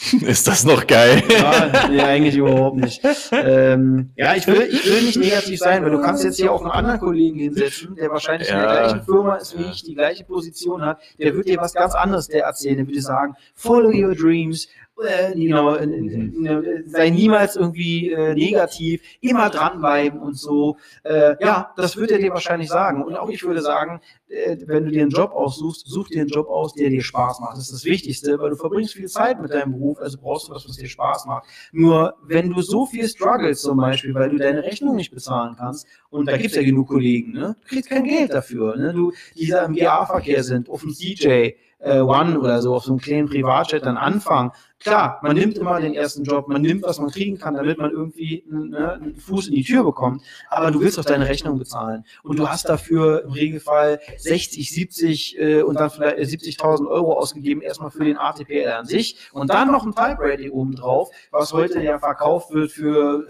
Ist 0.21 0.47
das 0.47 0.63
noch 0.65 0.87
geil? 0.87 1.21
Ja, 1.29 1.87
nee, 1.89 2.01
eigentlich 2.01 2.35
überhaupt 2.35 2.77
nicht. 2.77 3.01
Ähm, 3.31 4.11
ja, 4.15 4.35
ich 4.35 4.47
will, 4.47 4.67
ich 4.71 4.85
will 4.85 5.03
nicht 5.03 5.17
negativ 5.19 5.59
sein, 5.59 5.83
weil 5.83 5.91
du 5.91 6.01
kannst 6.01 6.23
jetzt 6.23 6.37
hier 6.37 6.51
auch 6.51 6.61
einen 6.61 6.71
anderen 6.71 6.99
Kollegen 6.99 7.37
hinsetzen, 7.37 7.95
der 7.95 8.09
wahrscheinlich 8.09 8.49
in 8.49 8.55
der 8.55 8.65
Ja. 8.65 8.71
gleichen 8.79 9.03
Firma 9.03 9.35
ist 9.35 9.57
wie 9.57 9.63
ich, 9.71 9.83
die 9.83 9.93
gleiche 9.93 10.23
Position 10.23 10.83
hat, 10.83 10.99
der 11.19 11.35
wird 11.35 11.47
dir 11.47 11.57
was 11.57 11.73
ganz 11.73 11.93
anderes 11.93 12.27
der 12.27 12.45
erzählen. 12.45 12.77
Der 12.77 12.87
würde 12.87 13.01
sagen, 13.01 13.35
follow 13.53 13.91
your 13.93 14.15
dreams, 14.15 14.67
äh, 15.03 15.33
genau, 15.33 15.75
äh, 15.75 15.85
äh, 15.85 16.83
sei 16.85 17.09
niemals 17.09 17.55
irgendwie 17.55 18.11
äh, 18.11 18.33
negativ, 18.33 19.01
immer 19.21 19.49
dranbleiben 19.49 20.19
und 20.19 20.37
so. 20.37 20.77
Äh, 21.03 21.35
ja, 21.43 21.73
das 21.75 21.97
wird 21.97 22.11
er 22.11 22.19
dir 22.19 22.31
wahrscheinlich 22.31 22.69
sagen. 22.69 23.03
Und 23.03 23.15
auch 23.15 23.29
ich 23.29 23.43
würde 23.43 23.61
sagen, 23.61 24.01
äh, 24.27 24.57
wenn 24.65 24.85
du 24.85 24.91
dir 24.91 25.01
einen 25.01 25.11
Job 25.11 25.31
aussuchst, 25.31 25.87
such 25.87 26.09
dir 26.09 26.21
einen 26.21 26.29
Job 26.29 26.47
aus, 26.47 26.73
der 26.73 26.89
dir 26.89 27.01
Spaß 27.01 27.39
macht. 27.39 27.53
Das 27.53 27.65
ist 27.65 27.73
das 27.73 27.85
Wichtigste, 27.85 28.39
weil 28.39 28.51
du 28.51 28.55
verbringst 28.55 28.93
viel 28.93 29.07
Zeit 29.07 29.41
mit 29.41 29.51
deinem 29.51 29.73
Beruf, 29.73 29.99
also 29.99 30.17
brauchst 30.19 30.47
du 30.47 30.53
was, 30.53 30.67
was 30.67 30.77
dir 30.77 30.87
Spaß 30.87 31.25
macht. 31.25 31.45
Nur 31.71 32.15
wenn 32.23 32.49
du 32.49 32.61
so 32.61 32.85
viel 32.85 33.07
struggles 33.07 33.61
zum 33.61 33.77
Beispiel, 33.77 34.13
weil 34.13 34.29
du 34.29 34.37
deine 34.37 34.63
Rechnung 34.63 34.95
nicht 34.95 35.11
bezahlen 35.11 35.55
kannst, 35.57 35.87
und 36.09 36.25
da 36.27 36.37
gibt's 36.37 36.55
ja 36.55 36.63
genug 36.63 36.89
Kollegen, 36.89 37.31
ne? 37.31 37.55
du 37.61 37.67
kriegst 37.67 37.89
kein 37.89 38.03
Geld 38.03 38.33
dafür, 38.33 38.75
ne? 38.75 38.93
du, 38.93 39.13
die 39.35 39.47
da 39.47 39.63
im 39.65 39.75
GA-Verkehr 39.75 40.43
sind, 40.43 40.69
auf 40.69 40.81
dem 40.81 40.93
CJ, 40.93 41.53
äh, 41.81 41.99
One 41.99 42.39
oder 42.39 42.61
so, 42.61 42.75
auf 42.75 42.83
so 42.83 42.91
einem 42.91 42.99
kleinen 42.99 43.27
Privatjet 43.27 43.85
dann 43.85 43.97
anfangen. 43.97 44.51
Klar, 44.79 45.19
man 45.21 45.35
nimmt 45.35 45.57
immer 45.57 45.79
den 45.79 45.93
ersten 45.93 46.23
Job, 46.23 46.47
man 46.47 46.61
nimmt, 46.61 46.83
was 46.83 46.99
man 46.99 47.11
kriegen 47.11 47.37
kann, 47.37 47.53
damit 47.53 47.77
man 47.77 47.91
irgendwie 47.91 48.43
ne, 48.49 48.93
einen 48.93 49.15
Fuß 49.15 49.49
in 49.49 49.55
die 49.55 49.63
Tür 49.63 49.83
bekommt. 49.83 50.23
Aber 50.49 50.71
du 50.71 50.81
willst 50.81 50.97
doch 50.97 51.05
deine 51.05 51.27
Rechnung 51.27 51.59
bezahlen. 51.59 52.03
Und 52.23 52.39
du 52.39 52.49
hast 52.49 52.67
dafür 52.67 53.23
im 53.25 53.31
Regelfall 53.31 53.99
60, 54.17 54.71
70 54.71 55.39
äh, 55.39 55.61
und 55.61 55.79
dann 55.79 55.91
vielleicht 55.91 56.17
äh, 56.17 56.23
70.000 56.23 56.87
Euro 56.87 57.13
ausgegeben, 57.13 57.61
erstmal 57.61 57.91
für 57.91 58.05
den 58.05 58.17
ATPL 58.17 58.71
an 58.71 58.85
sich. 58.85 59.29
Und 59.33 59.51
dann 59.51 59.71
noch 59.71 59.85
ein 59.85 59.93
Type 59.93 60.17
Rating 60.19 60.51
oben 60.51 60.75
drauf, 60.75 61.09
was 61.29 61.53
heute 61.53 61.81
ja 61.81 61.99
verkauft 61.99 62.51
wird 62.51 62.71
für 62.71 63.27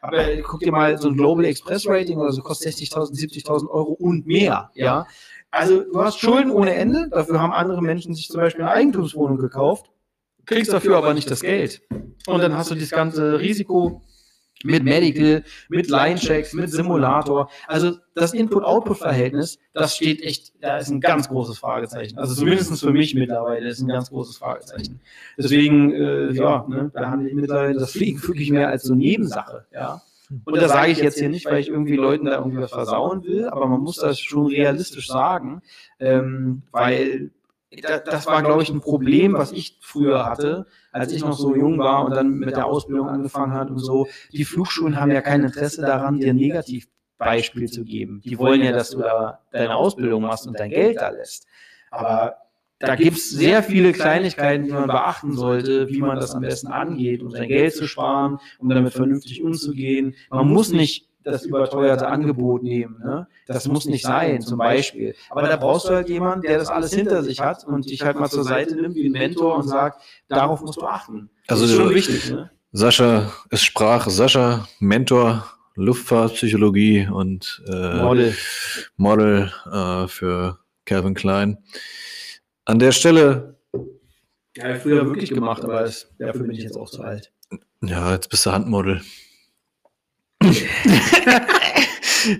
aber 0.00 0.24
guck 0.42 0.60
dir 0.60 0.70
mal 0.70 0.96
so 0.98 1.08
ein 1.08 1.16
Global 1.16 1.44
Express 1.44 1.86
Rating 1.88 2.18
oder 2.18 2.30
so 2.30 2.42
kostet 2.42 2.74
60.000, 2.74 3.12
70.000 3.12 3.68
Euro 3.68 3.92
und 3.92 4.26
mehr, 4.26 4.70
ja. 4.74 5.06
Also 5.50 5.82
du 5.82 6.02
hast 6.02 6.18
Schulden 6.18 6.50
ohne 6.50 6.74
Ende, 6.74 7.08
dafür 7.10 7.40
haben 7.40 7.52
andere 7.52 7.82
Menschen 7.82 8.14
sich 8.14 8.28
zum 8.28 8.40
Beispiel 8.40 8.62
eine 8.62 8.72
Eigentumswohnung 8.72 9.38
gekauft, 9.38 9.90
kriegst 10.44 10.72
dafür 10.72 10.96
aber 10.96 11.14
nicht 11.14 11.30
das 11.30 11.40
Geld. 11.40 11.82
Und 12.26 12.42
dann 12.42 12.56
hast 12.56 12.70
du 12.70 12.74
das 12.74 12.90
ganze 12.90 13.38
Risiko 13.40 14.02
mit 14.64 14.82
Medical, 14.84 15.44
mit 15.68 15.88
Line-Checks, 15.88 16.54
mit 16.54 16.70
Simulator. 16.70 17.50
Also 17.66 17.98
das 18.14 18.32
Input-Output-Verhältnis, 18.32 19.58
das 19.74 19.96
steht 19.96 20.22
echt, 20.22 20.52
da 20.60 20.78
ist 20.78 20.88
ein 20.88 21.00
ganz 21.00 21.28
großes 21.28 21.58
Fragezeichen. 21.58 22.18
Also 22.18 22.34
zumindest 22.34 22.80
für 22.80 22.90
mich 22.90 23.14
mittlerweile 23.14 23.68
ist 23.68 23.80
ein 23.80 23.88
ganz 23.88 24.10
großes 24.10 24.38
Fragezeichen. 24.38 25.00
Deswegen, 25.36 25.92
äh, 25.92 26.32
ja, 26.32 26.66
ne, 26.68 26.90
da 26.94 27.10
handle 27.10 27.28
ich 27.28 27.34
mittlerweile 27.34 27.74
das 27.78 27.92
Fliegen 27.92 28.22
wirklich 28.26 28.50
mehr 28.50 28.68
als 28.68 28.84
so 28.84 28.94
Nebensache, 28.94 29.66
ja. 29.72 30.02
Und 30.30 30.56
das 30.56 30.72
sage 30.72 30.92
ich 30.92 30.98
jetzt 30.98 31.18
hier 31.18 31.28
nicht, 31.28 31.46
weil 31.46 31.60
ich 31.60 31.68
irgendwie 31.68 31.96
Leuten 31.96 32.26
da 32.26 32.38
irgendwie 32.38 32.58
was 32.60 32.70
versauen 32.72 33.22
will, 33.24 33.48
aber 33.48 33.66
man 33.66 33.80
muss 33.80 33.96
das 33.96 34.18
schon 34.20 34.46
realistisch 34.46 35.06
sagen, 35.08 35.62
ähm, 36.00 36.62
weil 36.72 37.30
da- 37.82 37.98
das 37.98 38.26
war, 38.26 38.42
glaube 38.42 38.62
ich, 38.62 38.70
ein 38.70 38.80
Problem, 38.80 39.34
was 39.34 39.52
ich 39.52 39.78
früher 39.82 40.24
hatte, 40.26 40.66
als 40.92 41.12
ich 41.12 41.22
noch 41.22 41.32
so 41.38 41.54
jung 41.54 41.78
war 41.78 42.04
und 42.04 42.14
dann 42.14 42.30
mit 42.38 42.50
der 42.56 42.66
Ausbildung 42.66 43.08
angefangen 43.08 43.52
hat 43.52 43.70
und 43.70 43.78
so. 43.78 44.06
Die 44.32 44.44
Flugschulen 44.44 44.98
haben 45.00 45.10
ja 45.10 45.20
kein 45.20 45.42
Interesse 45.44 45.82
daran, 45.82 46.18
dir 46.18 46.30
ein 46.30 46.36
Negativbeispiel 46.36 47.68
zu 47.68 47.84
geben. 47.84 48.20
Die 48.24 48.38
wollen 48.38 48.62
ja, 48.62 48.72
dass 48.72 48.90
du 48.90 48.98
da 49.00 49.40
deine 49.52 49.74
Ausbildung 49.76 50.22
machst 50.22 50.46
und 50.46 50.58
dein 50.58 50.70
Geld 50.70 50.96
da 50.96 51.10
lässt. 51.10 51.46
Aber 51.90 52.36
da 52.78 52.94
gibt 52.94 53.16
es 53.16 53.30
sehr 53.30 53.62
viele 53.62 53.92
Kleinigkeiten, 53.92 54.64
die 54.64 54.72
man 54.72 54.86
beachten 54.86 55.32
sollte, 55.32 55.88
wie 55.88 56.00
man 56.00 56.16
das 56.20 56.34
am 56.34 56.42
besten 56.42 56.68
angeht, 56.68 57.22
um 57.22 57.30
sein 57.30 57.48
Geld 57.48 57.74
zu 57.74 57.86
sparen, 57.86 58.38
um 58.58 58.68
damit 58.68 58.92
vernünftig 58.92 59.42
umzugehen. 59.42 60.14
Man 60.30 60.48
muss 60.48 60.72
nicht 60.72 61.08
das 61.24 61.44
überteuerte 61.44 62.06
Angebot 62.06 62.62
nehmen. 62.62 62.98
Ne? 63.04 63.26
Das 63.46 63.66
muss 63.66 63.86
nicht 63.86 64.04
sein, 64.04 64.40
zum 64.42 64.58
Beispiel. 64.58 65.14
Aber 65.30 65.42
da 65.42 65.56
brauchst 65.56 65.88
du 65.88 65.94
halt 65.94 66.08
jemanden, 66.08 66.42
der 66.42 66.58
das 66.58 66.68
alles 66.68 66.92
hinter 66.94 67.22
sich 67.24 67.40
hat 67.40 67.64
und 67.66 67.90
dich 67.90 68.02
halt 68.04 68.18
mal 68.18 68.28
zur 68.30 68.44
Seite 68.44 68.76
nimmt 68.76 68.94
wie 68.94 69.06
ein 69.06 69.12
Mentor 69.12 69.56
und 69.56 69.64
sagt, 69.68 70.02
darauf 70.28 70.60
musst 70.60 70.80
du 70.80 70.86
achten. 70.86 71.28
Also 71.48 71.62
das 71.64 71.70
ist 71.72 71.76
schon 71.76 71.88
du- 71.88 71.94
wichtig. 71.94 72.30
Ne? 72.30 72.50
Sascha 72.72 73.32
ist 73.50 73.64
Sprache. 73.64 74.10
Sascha, 74.10 74.68
Mentor, 74.78 75.46
Luftfahrtpsychologie 75.76 77.08
und 77.10 77.62
äh, 77.66 78.02
Model. 78.02 78.34
Model 78.96 79.52
äh, 79.72 80.06
für 80.08 80.58
Calvin 80.84 81.14
Klein. 81.14 81.58
An 82.66 82.78
der 82.78 82.92
Stelle, 82.92 83.56
Ja, 84.56 84.74
ich 84.74 84.82
früher 84.82 85.06
wirklich 85.06 85.30
gemacht, 85.30 85.64
aber 85.64 85.82
es, 85.84 86.08
dafür 86.18 86.42
bin 86.42 86.50
ich 86.52 86.62
jetzt 86.64 86.76
auch 86.76 86.90
zu 86.90 87.02
alt. 87.02 87.32
ja, 87.82 88.12
jetzt 88.12 88.28
bist 88.28 88.44
du 88.46 88.52
Handmodel. 88.52 89.00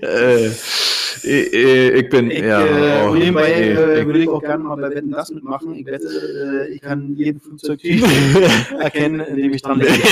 äh, 0.03 0.47
ich, 0.49 1.53
ich 1.53 2.09
bin, 2.11 2.31
Ich, 2.31 2.41
ja. 2.41 2.65
äh, 2.65 3.07
oh, 3.09 3.15
nebenbei 3.15 3.49
nee, 3.49 3.71
äh, 3.73 4.01
ich- 4.01 4.07
würde 4.07 4.19
ich 4.23 4.29
auch 4.29 4.41
gerne 4.43 4.65
mal 4.65 4.77
bei 4.77 4.91
Wetten 4.91 5.11
das 5.13 5.31
mitmachen. 5.31 5.75
Ich 5.75 5.87
wette, 5.87 6.07
äh, 6.69 6.73
ich 6.75 6.81
kann 6.81 7.15
jeden 7.17 7.41
Flugzeugtyp 7.41 8.05
erkennen, 8.81 9.21
indem 9.21 9.55
ich 9.55 9.63
dran 9.63 9.79
denke. 9.81 10.03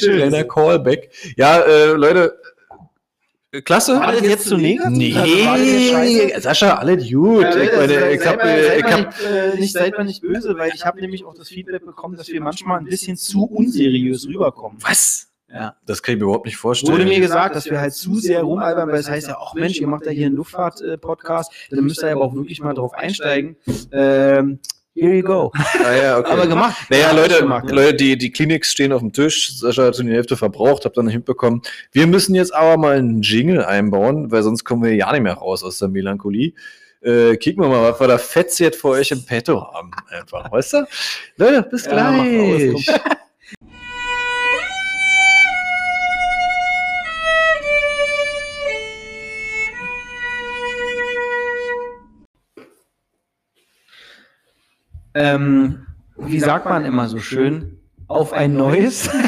Kleiner 0.00 0.44
Callback. 0.44 1.10
Ja, 1.36 1.60
äh, 1.60 1.92
Leute, 1.92 2.38
äh, 2.42 2.55
klasse. 3.64 3.98
War 4.00 4.12
das 4.12 4.20
jetzt 4.22 4.46
zu 4.48 4.56
negativ? 4.56 4.90
Nee, 4.96 5.14
Also 5.14 5.64
das 5.64 5.66
jetzt 5.66 5.90
scheiße? 5.90 6.40
Sascha, 6.40 6.74
alles 6.76 7.10
gut. 7.10 7.42
Ja, 7.42 7.56
ich 7.56 7.72
meine, 7.72 7.88
seid- 7.88 8.12
ich 8.14 8.20
seid 8.20 8.26
hab, 8.28 8.36
mal- 8.44 8.62
seid 8.62 8.76
ich 8.78 8.82
mal 8.84 8.92
hab, 8.92 9.06
nicht, 9.06 9.20
äh, 9.30 9.56
nicht 9.60 9.72
seid 9.72 9.96
mal 9.98 10.04
nicht 10.04 10.20
böse, 10.22 10.56
weil 10.58 10.70
ich 10.74 10.84
habe 10.84 11.00
nämlich 11.00 11.24
auch 11.24 11.34
das 11.34 11.48
Feedback 11.48 11.84
bekommen, 11.84 12.16
dass 12.16 12.28
wir 12.28 12.40
manchmal 12.40 12.78
ein 12.78 12.84
bisschen 12.86 13.16
zu 13.16 13.44
unseriös 13.44 14.26
rüberkommen. 14.26 14.78
was? 14.80 15.28
Ja. 15.48 15.76
Das 15.86 16.02
kann 16.02 16.14
ich 16.14 16.18
mir 16.18 16.24
überhaupt 16.24 16.44
nicht 16.44 16.56
vorstellen. 16.56 16.92
Wurde 16.92 17.04
mir 17.06 17.20
gesagt, 17.20 17.54
dass 17.54 17.66
wir 17.70 17.80
halt 17.80 17.94
zu 17.94 18.16
sehr 18.16 18.42
rumalbern, 18.42 18.88
weil 18.90 18.98
es 18.98 19.08
heißt 19.08 19.28
ja, 19.28 19.38
ach 19.40 19.54
Mensch, 19.54 19.80
ihr 19.80 19.86
macht 19.86 20.04
ja 20.04 20.10
hier 20.10 20.26
einen 20.26 20.34
Luftfahrt-Podcast, 20.36 21.52
dann 21.70 21.84
müsst 21.84 22.02
ihr 22.02 22.10
aber 22.12 22.22
auch 22.22 22.34
wirklich 22.34 22.60
mal 22.60 22.74
drauf 22.74 22.92
einsteigen. 22.94 23.56
Ähm, 23.92 24.58
here 24.96 25.14
you 25.14 25.22
go. 25.22 25.52
ah, 25.54 25.92
ja, 25.92 26.18
okay. 26.18 26.30
Aber 26.30 26.46
gemacht. 26.46 26.76
Naja, 26.90 27.08
Ja, 27.08 27.12
Leute, 27.12 27.38
gemacht, 27.40 27.66
ja. 27.68 27.74
Leute 27.74 27.94
die, 27.94 28.18
die 28.18 28.30
Kliniks 28.30 28.72
stehen 28.72 28.92
auf 28.92 29.00
dem 29.00 29.12
Tisch. 29.12 29.56
Sascha 29.56 29.84
hat 29.84 29.96
schon 29.96 30.06
die 30.06 30.12
Hälfte 30.12 30.36
verbraucht, 30.36 30.84
habt 30.84 30.96
ihr 30.96 31.02
nicht 31.02 31.14
mitbekommen. 31.14 31.62
Wir 31.92 32.06
müssen 32.06 32.34
jetzt 32.34 32.54
aber 32.54 32.76
mal 32.76 32.96
einen 32.96 33.22
Jingle 33.22 33.64
einbauen, 33.64 34.30
weil 34.30 34.42
sonst 34.42 34.64
kommen 34.64 34.82
wir 34.82 34.94
ja 34.94 35.12
nicht 35.12 35.22
mehr 35.22 35.34
raus 35.34 35.62
aus 35.62 35.78
der 35.78 35.88
Melancholie. 35.88 36.54
Äh, 37.02 37.36
kicken 37.36 37.62
wir 37.62 37.68
mal, 37.68 37.92
was 37.92 38.00
wir 38.00 38.08
da 38.08 38.18
fetz 38.18 38.58
jetzt 38.58 38.80
für 38.80 38.88
euch 38.88 39.10
im 39.12 39.24
Petto 39.24 39.62
haben. 39.72 39.90
Einfach, 40.10 40.50
weißt 40.50 40.72
du? 40.72 40.86
Leute, 41.36 41.62
bis 41.62 41.84
Ja, 41.84 41.92
gleich. 41.92 42.86
Ähm, 55.16 55.86
wie 56.18 56.40
sagt 56.40 56.66
man 56.66 56.84
immer 56.84 57.08
so 57.08 57.18
schön? 57.18 57.78
Auf 58.06 58.34
ein 58.34 58.54
neues. 58.54 59.08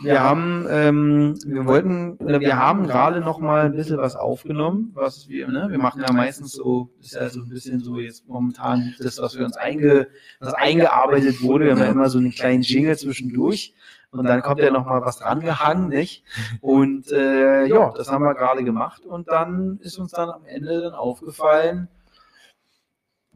Wir 0.00 0.22
haben, 0.22 0.64
ähm, 0.70 1.34
wir 1.44 1.66
wollten, 1.66 2.18
oder 2.18 2.38
wir 2.38 2.56
haben 2.56 2.86
gerade 2.86 3.20
noch 3.20 3.40
mal 3.40 3.66
ein 3.66 3.74
bisschen 3.74 3.98
was 3.98 4.14
aufgenommen, 4.14 4.92
was 4.94 5.28
wir, 5.28 5.48
ne, 5.48 5.66
wir 5.70 5.78
machen 5.78 6.00
ja 6.06 6.12
meistens 6.12 6.52
so, 6.52 6.90
ist 7.00 7.14
ja 7.14 7.28
so 7.28 7.40
ein 7.40 7.48
bisschen 7.48 7.80
so 7.80 7.98
jetzt 7.98 8.28
momentan 8.28 8.94
das, 9.00 9.20
was 9.20 9.36
wir 9.36 9.44
uns 9.44 9.56
einge, 9.56 10.06
was 10.38 10.54
eingearbeitet 10.54 11.42
wurde. 11.42 11.64
Wir 11.64 11.72
haben 11.72 11.80
ja 11.80 11.90
immer 11.90 12.08
so 12.10 12.18
einen 12.18 12.30
kleinen 12.30 12.62
Jingle 12.62 12.96
zwischendurch 12.96 13.74
und 14.12 14.24
dann 14.24 14.40
kommt 14.40 14.60
ja 14.60 14.70
noch 14.70 14.86
mal 14.86 15.02
was 15.02 15.18
drangehangen, 15.18 15.88
nicht? 15.88 16.22
Und 16.60 17.10
äh, 17.10 17.66
ja, 17.66 17.92
das 17.96 18.08
haben 18.12 18.22
wir 18.22 18.34
gerade 18.34 18.62
gemacht 18.62 19.04
und 19.04 19.26
dann 19.26 19.80
ist 19.82 19.98
uns 19.98 20.12
dann 20.12 20.30
am 20.30 20.44
Ende 20.44 20.80
dann 20.80 20.94
aufgefallen, 20.94 21.88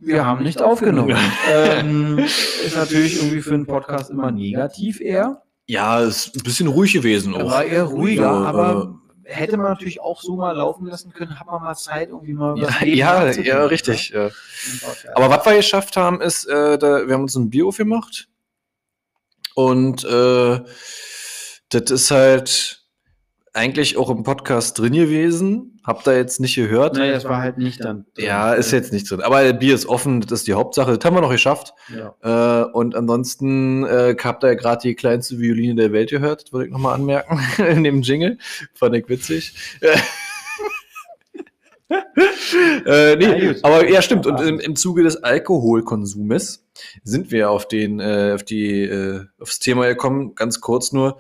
wir 0.05 0.27
haben 0.27 0.43
nicht 0.43 0.61
aufgenommen. 0.61 1.17
ähm, 1.51 2.19
ist 2.19 2.77
natürlich 2.77 3.17
irgendwie 3.17 3.41
für 3.41 3.55
einen 3.55 3.67
Podcast 3.67 4.11
immer 4.11 4.31
negativ 4.31 5.01
eher. 5.01 5.43
Ja, 5.67 6.01
ist 6.01 6.37
ein 6.37 6.43
bisschen 6.43 6.67
ruhig 6.67 6.93
gewesen. 6.93 7.35
Auch. 7.35 7.51
war 7.51 7.65
eher 7.65 7.85
ruhiger, 7.85 8.23
Ja, 8.23 8.45
aber 8.45 8.99
hätte 9.25 9.57
man 9.57 9.67
natürlich 9.67 10.01
auch 10.01 10.21
so 10.21 10.37
mal 10.37 10.53
laufen 10.53 10.87
lassen 10.87 11.13
können, 11.13 11.39
hat 11.39 11.47
man 11.47 11.63
mal 11.63 11.75
Zeit, 11.75 12.09
irgendwie 12.09 12.35
mal 12.35 12.59
Ja, 12.59 12.69
Leben 12.81 12.97
ja, 12.97 13.31
ja, 13.31 13.59
ne? 13.59 13.71
richtig. 13.71 14.11
Ja. 14.11 14.25
Und 14.25 14.33
ja. 15.05 15.11
Aber 15.15 15.31
was 15.31 15.47
wir 15.47 15.57
geschafft 15.57 15.97
haben, 15.97 16.21
ist, 16.21 16.45
äh, 16.47 16.79
da, 16.79 17.07
wir 17.07 17.15
haben 17.15 17.23
uns 17.23 17.37
ein 17.37 17.51
Bier 17.51 17.67
aufgemacht. 17.67 18.29
Und 19.55 20.05
äh, 20.05 20.61
das 21.69 21.91
ist 21.91 22.11
halt 22.11 22.82
eigentlich 23.55 23.97
auch 23.99 24.09
im 24.09 24.23
Podcast 24.23 24.79
drin 24.79 24.95
gewesen. 24.95 25.79
Habt 25.85 26.07
ihr 26.07 26.17
jetzt 26.17 26.41
nicht 26.41 26.55
gehört. 26.55 26.97
Nee, 26.97 27.11
das 27.11 27.25
war 27.25 27.39
halt 27.43 27.59
nicht 27.59 27.85
dann. 27.85 28.07
drin. 28.15 28.25
Ja, 28.25 28.55
ist 28.55 28.71
jetzt 28.71 28.93
nicht 28.93 29.11
drin. 29.11 29.21
Aber 29.21 29.53
Bier 29.53 29.75
ist 29.75 29.87
offen, 29.87 30.21
das 30.21 30.41
ist 30.41 30.47
die 30.47 30.55
Hauptsache. 30.55 30.97
Das 30.97 31.05
haben 31.05 31.17
wir 31.17 31.21
noch 31.21 31.31
geschafft. 31.31 31.75
Ja. 31.95 32.63
Äh, 32.63 32.71
und 32.73 32.95
ansonsten 32.95 33.85
äh, 33.85 34.17
habt 34.23 34.45
ihr 34.45 34.49
ja 34.49 34.55
gerade 34.55 34.81
die 34.83 34.95
kleinste 34.95 35.39
Violine 35.39 35.75
der 35.75 35.93
Welt 35.93 36.11
gehört. 36.11 36.45
Das 36.45 36.53
wollte 36.53 36.69
ich 36.69 36.73
nochmal 36.73 36.95
anmerken 36.95 37.41
in 37.67 37.85
dem 37.85 38.03
Jingle. 38.03 38.39
Fand 38.75 38.95
ich 38.95 39.09
witzig. 39.09 39.55
äh, 42.87 43.17
nee, 43.17 43.55
aber 43.63 43.89
ja, 43.89 44.01
stimmt. 44.01 44.27
Und 44.27 44.41
im, 44.41 44.61
im 44.61 44.77
Zuge 44.77 45.03
des 45.03 45.23
Alkoholkonsumes 45.23 46.65
sind 47.05 47.31
wir 47.31 47.51
auf 47.51 47.69
den, 47.69 48.01
äh, 48.01 48.33
auf 48.35 48.45
die, 48.45 48.83
äh, 48.85 49.27
aufs 49.39 49.59
Thema 49.59 49.87
gekommen. 49.89 50.35
Ganz 50.35 50.61
kurz 50.61 50.93
nur, 50.93 51.19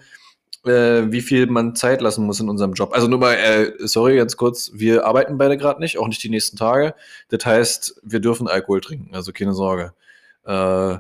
äh, 0.65 1.11
wie 1.11 1.21
viel 1.21 1.47
man 1.47 1.75
Zeit 1.75 2.01
lassen 2.01 2.25
muss 2.25 2.41
in 2.41 2.49
unserem 2.49 2.73
Job. 2.75 2.93
Also 2.95 3.09
nur 3.09 3.19
mal, 3.19 3.35
äh, 3.35 3.73
sorry, 3.87 4.17
ganz 4.17 4.37
kurz, 4.37 4.71
wir 4.75 5.07
arbeiten 5.07 5.39
beide 5.39 5.57
gerade 5.57 5.81
nicht, 5.81 5.99
auch 5.99 6.07
nicht 6.09 6.23
die 6.23 6.29
nächsten 6.31 6.57
Tage. 6.57 6.95
Das 7.29 7.45
heißt, 7.45 8.01
wir 8.03 8.21
dürfen 8.21 8.49
Alkohol 8.49 8.81
trinken, 8.81 9.15
also 9.15 9.33
keine 9.33 9.55
Sorge. 9.55 9.95
Äh, 10.45 10.99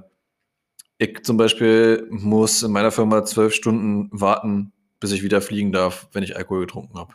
ich 0.98 1.22
zum 1.24 1.36
Beispiel 1.36 2.06
muss 2.10 2.62
in 2.62 2.72
meiner 2.72 2.92
Firma 2.92 3.24
zwölf 3.24 3.54
Stunden 3.54 4.08
warten, 4.12 4.72
bis 5.00 5.12
ich 5.12 5.22
wieder 5.22 5.40
fliegen 5.40 5.72
darf, 5.72 6.08
wenn 6.12 6.22
ich 6.22 6.36
Alkohol 6.36 6.60
getrunken 6.60 6.98
habe. 6.98 7.14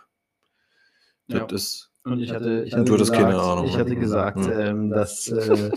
Das 1.28 1.40
Ja. 1.40 1.56
ist 1.56 1.92
Und 2.04 2.22
ich 2.22 2.32
hatte, 2.32 2.64
ich 2.66 2.74
hatte 2.74 2.86
du 2.86 2.98
gesagt, 2.98 3.20
keine 3.20 3.40
Ahnung. 3.40 3.66
Ich 3.66 3.78
hatte 3.78 3.96
gesagt, 3.96 4.46
Hm. 4.46 4.52
ähm, 4.60 4.90
dass 4.90 5.28
äh, 5.30 5.72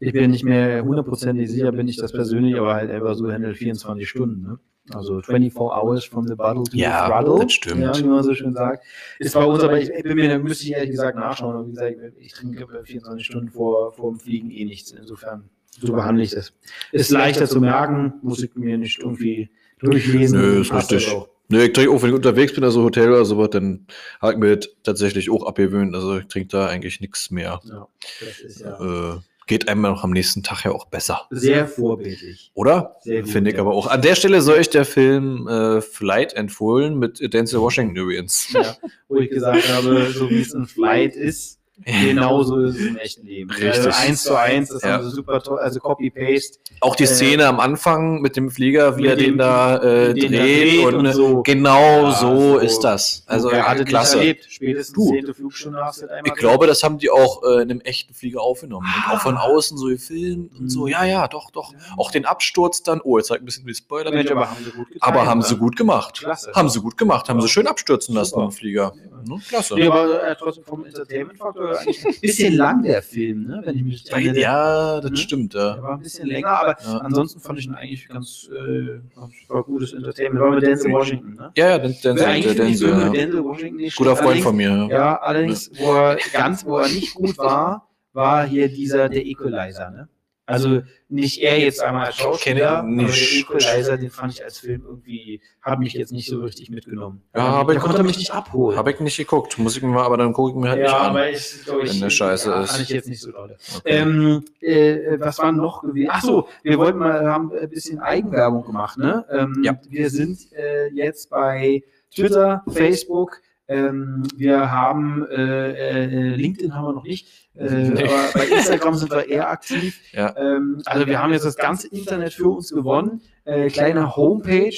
ich 0.00 0.12
bin 0.12 0.30
nicht 0.32 0.44
mehr 0.44 0.84
hundertprozentig 0.84 1.50
sicher, 1.50 1.72
bin 1.72 1.88
ich 1.88 1.96
das 1.96 2.12
persönlich, 2.12 2.56
aber 2.56 2.74
halt 2.74 2.90
einfach 2.90 3.14
so 3.14 3.30
handelt 3.32 3.56
24 3.56 4.08
Stunden. 4.08 4.42
Ne? 4.42 4.58
Also 4.94 5.20
24 5.20 5.60
hours 5.72 6.04
from 6.04 6.26
the 6.28 6.34
bottle 6.34 6.64
to 6.64 6.76
Ja, 6.76 7.06
the 7.06 7.12
throttle. 7.24 7.44
das 7.44 7.52
stimmt. 7.52 7.80
Ja, 7.80 7.98
wie 7.98 8.04
man 8.04 8.22
so 8.22 8.34
schön 8.34 8.52
sagt. 8.52 8.84
Ist 9.18 9.34
bei 9.34 9.44
uns, 9.44 9.62
aber 9.62 9.78
ich, 9.80 9.90
ich 9.90 10.02
bin 10.02 10.14
mir, 10.14 10.28
da 10.28 10.38
müsste 10.38 10.64
ich 10.64 10.72
ehrlich 10.72 10.90
gesagt 10.90 11.16
nachschauen. 11.18 11.56
Aber 11.56 11.66
wie 11.66 11.70
gesagt, 11.72 11.96
ich 12.18 12.32
trinke 12.32 12.66
24 12.84 13.26
Stunden 13.26 13.50
vor, 13.50 13.92
vor 13.92 14.10
dem 14.12 14.20
Fliegen 14.20 14.50
eh 14.50 14.64
nichts. 14.64 14.92
Insofern, 14.92 15.48
so 15.80 15.92
behandle 15.92 16.22
ich 16.24 16.30
das. 16.30 16.52
Ist 16.92 17.10
leichter 17.10 17.46
zu 17.46 17.60
merken, 17.60 18.14
muss 18.22 18.42
ich 18.42 18.54
mir 18.54 18.78
nicht 18.78 18.98
irgendwie 19.00 19.50
durchlesen. 19.80 20.40
Nö, 20.40 20.60
ist 20.60 20.72
richtig. 20.72 21.14
Nö, 21.48 21.62
ich 21.62 21.72
trinke 21.72 21.92
auch, 21.92 22.02
wenn 22.02 22.10
ich 22.10 22.16
unterwegs 22.16 22.54
bin, 22.54 22.64
also 22.64 22.82
Hotel 22.82 23.08
oder 23.10 23.24
sowas, 23.24 23.50
dann 23.50 23.86
habe 24.20 24.32
ich 24.32 24.38
mir 24.38 24.58
tatsächlich 24.82 25.30
auch 25.30 25.46
abgewöhnt. 25.46 25.94
Also 25.94 26.18
ich 26.18 26.26
trinke 26.26 26.48
da 26.48 26.66
eigentlich 26.66 27.00
nichts 27.00 27.30
mehr. 27.30 27.60
Ja, 27.64 27.86
das 28.20 28.38
ist 28.40 28.60
ja 28.60 29.14
Äh, 29.14 29.18
geht 29.46 29.68
einem 29.68 29.82
noch 29.82 30.04
am 30.04 30.10
nächsten 30.10 30.42
Tag 30.42 30.64
ja 30.64 30.72
auch 30.72 30.86
besser. 30.86 31.26
sehr 31.30 31.66
vorbildlich. 31.66 32.50
Oder? 32.54 32.96
Sehr 33.00 33.24
Finde 33.24 33.52
ich 33.52 33.58
aber 33.58 33.72
auch. 33.72 33.86
An 33.86 34.02
der 34.02 34.16
Stelle 34.16 34.42
soll 34.42 34.58
ich 34.58 34.70
der 34.70 34.84
Film 34.84 35.46
äh, 35.48 35.80
Flight 35.80 36.34
empfohlen 36.34 36.98
mit 36.98 37.32
Denzel 37.32 37.60
Washington 37.60 37.96
übrigens. 37.96 38.52
Ja, 38.52 38.76
wo 39.08 39.16
ich 39.18 39.30
gesagt 39.30 39.68
habe, 39.68 40.10
so 40.10 40.28
wie 40.30 40.40
es 40.40 40.52
in 40.52 40.66
Flight 40.66 41.14
ist, 41.14 41.60
genauso 41.84 42.58
ist 42.60 42.76
es 42.76 42.86
im 42.86 42.96
echten 42.96 43.26
Leben. 43.26 43.50
Richtig. 43.50 43.68
Also 43.74 43.90
eins 43.90 44.22
zu 44.22 44.34
eins, 44.38 44.70
das 44.70 44.82
Ja. 44.82 44.92
haben 44.92 45.04
sie 45.04 45.10
super 45.10 45.42
toll, 45.42 45.58
also 45.58 45.78
Copy-Paste. 45.80 46.58
Auch 46.80 46.96
die 46.96 47.04
Äh, 47.04 47.06
Szene 47.06 47.46
am 47.46 47.60
Anfang 47.60 48.20
mit 48.20 48.36
dem 48.36 48.50
Flieger, 48.50 48.96
wie 48.96 49.06
er 49.06 49.16
den 49.16 49.32
dem- 49.32 49.38
da 49.38 49.76
äh, 49.82 50.14
den 50.14 50.32
er 50.32 50.42
dreht, 50.42 50.72
dreht 50.80 50.84
und, 50.86 50.94
und 50.96 51.06
äh, 51.06 51.12
so. 51.12 51.42
genau 51.42 52.02
Ja, 52.04 52.12
so, 52.12 52.36
so. 52.52 52.58
ist 52.58 52.80
das. 52.80 53.22
Also 53.26 53.50
wer 53.50 53.66
hatte 53.68 53.84
klasse. 53.84 54.18
erlebt? 54.18 54.46
Spätestens 54.48 54.94
Du. 54.94 55.10
zehnte 55.10 55.34
Flugstunde 55.34 55.78
hast 55.84 56.02
du 56.02 56.06
einmal 56.10 56.22
Ich 56.24 56.34
glaube, 56.34 56.66
das 56.66 56.82
haben 56.82 56.98
die 56.98 57.10
auch 57.10 57.42
äh, 57.44 57.62
in 57.62 57.70
einem 57.70 57.80
echten 57.80 58.14
Flieger 58.14 58.40
aufgenommen. 58.40 58.86
Und 58.86 59.08
Ah. 59.12 59.16
auch 59.16 59.20
von 59.20 59.36
außen 59.36 59.76
so 59.76 59.86
gefilmt 59.86 60.58
und 60.58 60.70
so. 60.70 60.82
Mhm. 60.82 60.88
Ja, 60.88 61.04
ja, 61.04 61.28
doch, 61.28 61.50
doch. 61.50 61.72
Ja. 61.72 61.78
Auch 61.98 62.10
den 62.10 62.24
Absturz 62.24 62.82
dann. 62.82 63.00
Oh, 63.04 63.18
jetzt 63.18 63.28
zeigt 63.28 63.42
ein 63.42 63.46
bisschen 63.46 63.66
wie 63.66 63.74
Spoiler. 63.74 64.10
Mensch, 64.10 64.30
aber 64.30 64.50
haben 64.50 64.64
sie 64.64 64.70
gut 64.70 64.88
getan. 64.90 65.08
aber 65.12 65.26
haben 65.26 65.42
sie 65.42 65.56
gut 65.56 65.76
gemacht. 65.76 66.18
Klasse. 66.20 66.52
Haben 66.54 66.68
sie 66.70 66.80
gut 66.80 66.96
gemacht. 66.96 67.28
Haben 67.28 67.38
Ja. 67.40 67.42
sie 67.46 67.48
schön 67.52 67.66
abstürzen 67.66 68.14
lassen 68.14 68.30
Super. 68.30 68.44
im 68.44 68.50
Flieger. 68.52 68.92
Ne? 69.28 69.40
Klasse. 69.48 69.74
Nee, 69.74 69.86
aber 69.88 70.22
äh, 70.22 70.36
trotzdem 70.38 70.64
vom 70.64 70.84
Entertainment-Faktor 70.84 71.65
eigentlich 71.74 72.04
ein 72.06 72.20
bisschen 72.20 72.54
lang, 72.56 72.82
der 72.82 73.02
Film, 73.02 73.46
ne? 73.46 73.62
wenn 73.64 73.76
ich 73.76 73.82
mich 73.82 74.10
erinnere. 74.12 74.38
Ja, 74.40 75.00
das 75.00 75.10
Ne? 75.10 75.16
stimmt, 75.16 75.54
Der 75.54 75.62
ja. 75.62 75.82
war 75.82 75.92
ein 75.94 76.00
bisschen 76.00 76.26
länger, 76.28 76.48
aber 76.48 76.76
Ja. 76.82 76.98
ansonsten 76.98 77.40
fand 77.40 77.58
ich 77.58 77.66
ihn 77.66 77.74
eigentlich 77.74 78.08
ganz 78.08 78.48
äh, 78.52 79.00
war 79.48 79.62
gutes 79.64 79.92
Entertainment. 79.92 80.40
War 80.44 80.50
mit 80.52 80.62
Denzel 80.62 80.92
Washington, 80.92 81.34
ne? 81.34 81.52
Ja, 81.56 81.70
ja, 81.70 81.78
den, 81.78 81.94
den, 82.02 82.12
Also 82.12 82.24
eigentlich 82.24 82.46
den, 82.46 82.54
finde 82.56 82.70
ich 82.72 82.78
so 82.78 82.86
den, 82.86 82.96
mit 82.96 83.04
ja. 83.06 83.12
Denzel 83.12 83.44
Washington 83.44 83.76
nicht 83.76 83.96
Guter. 83.96 84.16
Freund 84.16 84.40
von 84.40 84.56
mir. 84.56 84.68
Ja. 84.68 84.88
Ja, 84.88 85.16
allerdings, 85.20 85.70
wo 85.78 85.92
er 85.94 86.18
ganz, 86.32 86.64
wo 86.64 86.78
er 86.78 86.88
nicht 86.88 87.14
gut 87.14 87.36
war, 87.38 87.88
war 88.12 88.46
hier 88.46 88.68
dieser, 88.68 89.08
der 89.08 89.24
Equalizer, 89.26 89.90
ne? 89.90 90.08
Also 90.48 90.82
nicht 91.08 91.42
er 91.42 91.58
jetzt 91.58 91.82
einmal 91.82 92.06
als 92.06 92.16
Schauspieler, 92.18 92.78
aber 92.78 92.88
nicht. 92.88 93.32
der 93.32 93.38
Equalizer, 93.40 93.98
den 93.98 94.10
fand 94.10 94.32
ich 94.32 94.44
als 94.44 94.58
Film 94.60 94.84
irgendwie, 94.86 95.40
hat 95.60 95.80
mich 95.80 95.92
jetzt 95.94 96.12
nicht 96.12 96.28
so 96.28 96.40
richtig 96.40 96.70
mitgenommen. 96.70 97.22
Ja, 97.34 97.42
aber 97.46 97.72
der 97.72 97.82
ich- 97.82 97.86
konnte 97.86 98.04
mich 98.04 98.16
nicht 98.16 98.30
abholen. 98.32 98.78
Habe 98.78 98.92
ich 98.92 99.00
nicht 99.00 99.16
geguckt. 99.16 99.58
Muss 99.58 99.76
ich 99.76 99.82
mir 99.82 99.88
mal, 99.88 100.04
aber 100.04 100.16
dann 100.16 100.32
gucke 100.32 100.50
ich 100.50 100.56
mir 100.56 100.70
halt 100.70 100.80
nicht 100.82 100.88
ja, 100.90 100.98
an. 100.98 101.10
aber 101.10 101.28
ich 101.30 101.64
glaube, 101.64 101.82
ich, 101.84 101.92
wenn 101.94 102.00
der 102.00 102.10
scheiße 102.10 102.48
ja, 102.50 102.62
ist. 102.62 102.70
fand 102.70 102.82
ich 102.84 102.88
jetzt 102.90 103.08
nicht 103.08 103.20
so 103.20 103.32
dolle. 103.32 103.56
Okay. 103.76 103.98
Ähm, 103.98 104.44
äh, 104.60 105.18
was 105.18 105.38
war 105.38 105.50
noch 105.50 105.82
gewesen? 105.82 106.10
Ach 106.12 106.22
so, 106.22 106.48
wir 106.62 106.78
wollten 106.78 106.98
mal, 106.98 107.26
haben 107.28 107.50
ein 107.52 107.68
bisschen 107.68 107.98
Eigenwerbung 107.98 108.64
gemacht, 108.64 108.98
ne? 108.98 109.24
Ähm, 109.30 109.62
Ja. 109.64 109.76
Wir 109.88 110.10
sind 110.10 110.38
äh, 110.52 110.88
jetzt 110.94 111.28
bei 111.28 111.82
Twitter, 112.14 112.62
Facebook. 112.68 113.40
Ähm, 113.68 114.22
wir 114.36 114.70
haben 114.70 115.26
äh, 115.28 116.04
äh, 116.04 116.34
LinkedIn 116.36 116.74
haben 116.74 116.84
wir 116.86 116.92
noch 116.92 117.02
nicht, 117.04 117.50
äh, 117.56 117.64
Nee. 117.68 118.04
aber 118.04 118.28
bei 118.34 118.46
Instagram 118.46 118.94
sind 118.94 119.10
wir 119.10 119.28
eher 119.28 119.50
aktiv. 119.50 120.00
Ja. 120.12 120.34
Ähm, 120.36 120.82
also 120.86 121.06
wir 121.06 121.20
haben 121.20 121.32
jetzt 121.32 121.44
das 121.44 121.56
ganze 121.56 121.88
Internet 121.88 122.32
für 122.32 122.48
uns 122.48 122.70
gewonnen. 122.70 123.22
Äh, 123.44 123.68
kleine 123.68 124.14
Homepage, 124.16 124.76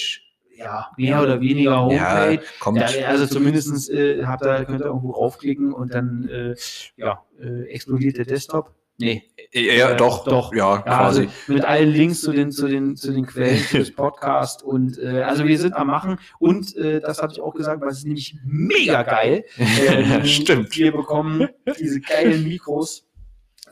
ja, 0.57 0.87
mehr 0.96 1.22
oder 1.22 1.40
weniger 1.40 1.70
ja, 1.70 1.83
Homepage. 1.83 2.40
kommt. 2.61 2.79
Ja, 2.79 3.09
also 3.09 3.27
zumindest 3.27 3.90
äh, 3.90 4.24
habt 4.24 4.42
ihr, 4.44 4.64
könnt 4.64 4.81
ihr 4.81 4.87
irgendwo 4.87 5.11
raufklicken 5.11 5.72
und 5.72 5.92
dann 5.92 6.29
äh, 6.29 6.55
ja, 6.96 7.22
äh, 7.40 7.64
explodiert 7.64 8.16
der 8.16 8.24
Desktop. 8.24 8.74
Nee. 8.99 9.23
Ja, 9.53 9.61
ja, 9.61 9.91
Äh, 9.93 9.97
doch, 9.97 10.25
doch. 10.25 10.53
Ja, 10.53 10.77
Ja, 10.77 10.83
quasi. 10.83 11.21
also 11.23 11.33
mit 11.47 11.65
allen 11.65 11.91
Links 11.91 12.21
zu 12.21 12.33
den, 12.33 12.51
zu 12.53 12.67
den, 12.69 12.97
zu 12.97 13.13
den 13.13 13.25
Quellen 13.27 13.63
des 13.73 13.95
Podcasts 13.95 14.63
und 14.63 14.99
äh, 14.99 15.23
also 15.23 15.45
wir 15.47 15.59
sind 15.59 15.75
am 15.75 15.87
Machen 15.87 16.19
und 16.39 16.77
äh, 16.77 17.01
das 17.01 17.23
hatte 17.23 17.35
ich 17.35 17.41
auch 17.41 17.55
gesagt, 17.55 17.81
weil 17.81 17.89
es 17.89 17.99
ist 17.99 18.05
nämlich 18.07 18.37
mega 18.45 19.03
geil. 19.05 19.45
Ähm, 19.59 20.25
Stimmt. 20.27 20.77
Wir 20.77 20.93
bekommen 20.93 21.49
diese 21.79 22.01
geilen 22.01 22.43
Mikros 22.45 23.07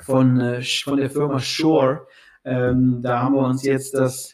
von, 0.00 0.40
äh, 0.40 0.62
von 0.62 0.96
der 0.98 1.10
Firma 1.10 1.40
Shure. 1.40 2.06
Ähm, 2.44 3.00
da 3.02 3.20
haben 3.22 3.34
wir 3.34 3.42
uns 3.46 3.64
jetzt 3.64 3.92
das 3.94 4.32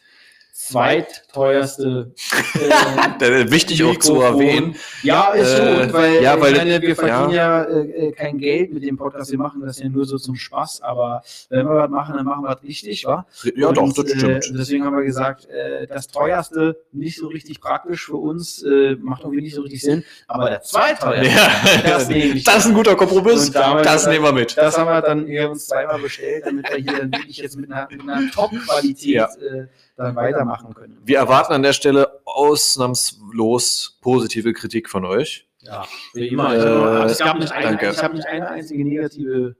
zweitteuerste 0.67 2.11
äh, 3.19 3.41
Äh, 3.43 3.51
Wichtig 3.51 3.83
auch 3.83 3.97
zu 3.99 4.13
Mikrofon. 4.13 4.41
erwähnen. 4.41 4.75
Ja, 5.01 5.31
ist 5.33 5.53
Äh, 5.53 5.57
schon, 5.57 5.93
weil, 5.93 6.21
ja, 6.21 6.35
ich 6.35 6.41
weil- 6.41 6.51
meine, 6.55 6.81
wir 6.81 6.95
verdienen 6.95 7.31
ja, 7.31 7.63
äh, 7.63 8.11
kein 8.11 8.37
Geld 8.37 8.73
mit 8.73 8.83
dem 8.83 8.97
Podcast, 8.97 9.31
wir 9.31 9.37
machen 9.37 9.61
das 9.65 9.79
ja 9.79 9.89
nur 9.89 10.05
so 10.05 10.17
zum 10.17 10.35
Spaß, 10.35 10.81
aber 10.81 11.21
wenn 11.49 11.65
wir 11.67 11.75
was 11.75 11.89
machen, 11.89 12.15
dann 12.15 12.25
machen 12.25 12.43
wir 12.43 12.49
was 12.49 12.63
richtig, 12.63 13.05
wa? 13.05 13.25
Ja, 13.55 13.71
doch, 13.71 13.83
Und, 13.83 13.97
das 13.97 14.09
stimmt. 14.11 14.45
Äh, 14.45 14.53
deswegen 14.57 14.85
haben 14.85 14.95
wir 14.95 15.03
gesagt, 15.03 15.47
äh, 15.49 15.87
das 15.87 16.07
teuerste 16.07 16.77
nicht 16.91 17.17
so 17.17 17.27
richtig 17.27 17.59
praktisch 17.61 18.05
für 18.05 18.15
uns, 18.17 18.63
äh, 18.63 18.95
macht 19.01 19.23
irgendwie 19.23 19.41
nicht 19.41 19.55
so 19.55 19.61
richtig 19.61 19.81
Sinn, 19.81 20.03
aber 20.27 20.49
der 20.49 20.61
zweiteuerste, 20.61 21.29
Ja, 21.29 21.51
das 21.83 22.07
nehme 22.09 22.33
ich. 22.35 22.43
das 22.43 22.57
ist 22.59 22.65
ein 22.67 22.73
guter 22.73 22.95
Kompromiss. 22.95 23.51
Das 23.51 24.07
nehmen 24.07 24.23
wir 24.23 24.31
mit. 24.33 24.57
Das 24.57 24.77
haben 24.77 24.87
wir 24.89 25.01
dann 25.01 25.25
uns 25.49 25.67
zweimal 25.67 25.99
bestellt, 25.99 26.43
damit 26.45 26.69
wir 26.69 26.77
hier 26.77 26.99
dann 26.99 27.11
wirklich 27.11 27.37
jetzt 27.37 27.57
mit 27.57 27.71
einer, 27.71 27.87
mit 27.91 28.01
einer 28.01 28.29
Top-Qualität 28.31 29.03
Ja. 29.15 29.25
äh, 29.25 29.67
dann 30.03 30.15
weitermachen 30.15 30.73
können. 30.73 30.97
Wir 31.03 31.17
erwarten 31.17 31.53
an 31.53 31.63
der 31.63 31.73
Stelle 31.73 32.21
ausnahmslos 32.25 33.97
positive 34.01 34.53
Kritik 34.53 34.89
von 34.89 35.05
euch. 35.05 35.47
Ja, 35.61 35.85
wie 36.13 36.27
immer. 36.27 36.53
Äh, 36.53 36.57
Ich 36.57 36.65
hab- 36.65 37.05
es 37.09 37.19
gab 37.19 37.39
nicht 37.39 37.51
danke. 37.53 37.89
ich 37.91 38.03
habe 38.03 38.15
nicht 38.15 38.27
eine 38.27 38.47
einzige 38.49 38.83
negative, 38.85 39.55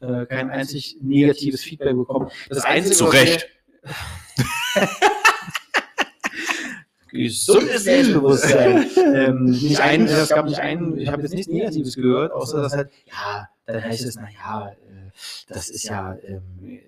äh, 0.00 0.26
kein 0.26 0.50
einzig 0.50 0.96
negatives 1.02 1.62
Feedback 1.62 1.94
bekommen. 1.96 2.30
Das 2.48 2.64
Einzige, 2.64 2.96
Zu 2.96 3.04
Recht. 3.06 3.48
Gesundes 7.10 7.84
Selbstbewusstsein. 7.84 8.86
ähm, 8.96 9.44
nicht 9.50 9.80
ein, 9.80 10.06
es 10.06 10.30
gab 10.30 10.46
nicht 10.46 10.60
einen, 10.60 10.96
ich 10.98 11.08
habe 11.10 11.20
jetzt 11.22 11.34
nichts 11.34 11.52
Negatives 11.52 11.94
gehört, 11.94 12.32
außer 12.32 12.62
dass 12.62 12.72
halt, 12.74 12.90
ja, 13.04 13.48
dann 13.66 13.84
heißt 13.84 14.06
es, 14.06 14.16
naja, 14.16 14.70
äh, 14.70 15.10
das 15.48 15.68
ist 15.68 15.84
ja, 15.84 16.16
ähm, 16.26 16.42
äh, 16.62 16.80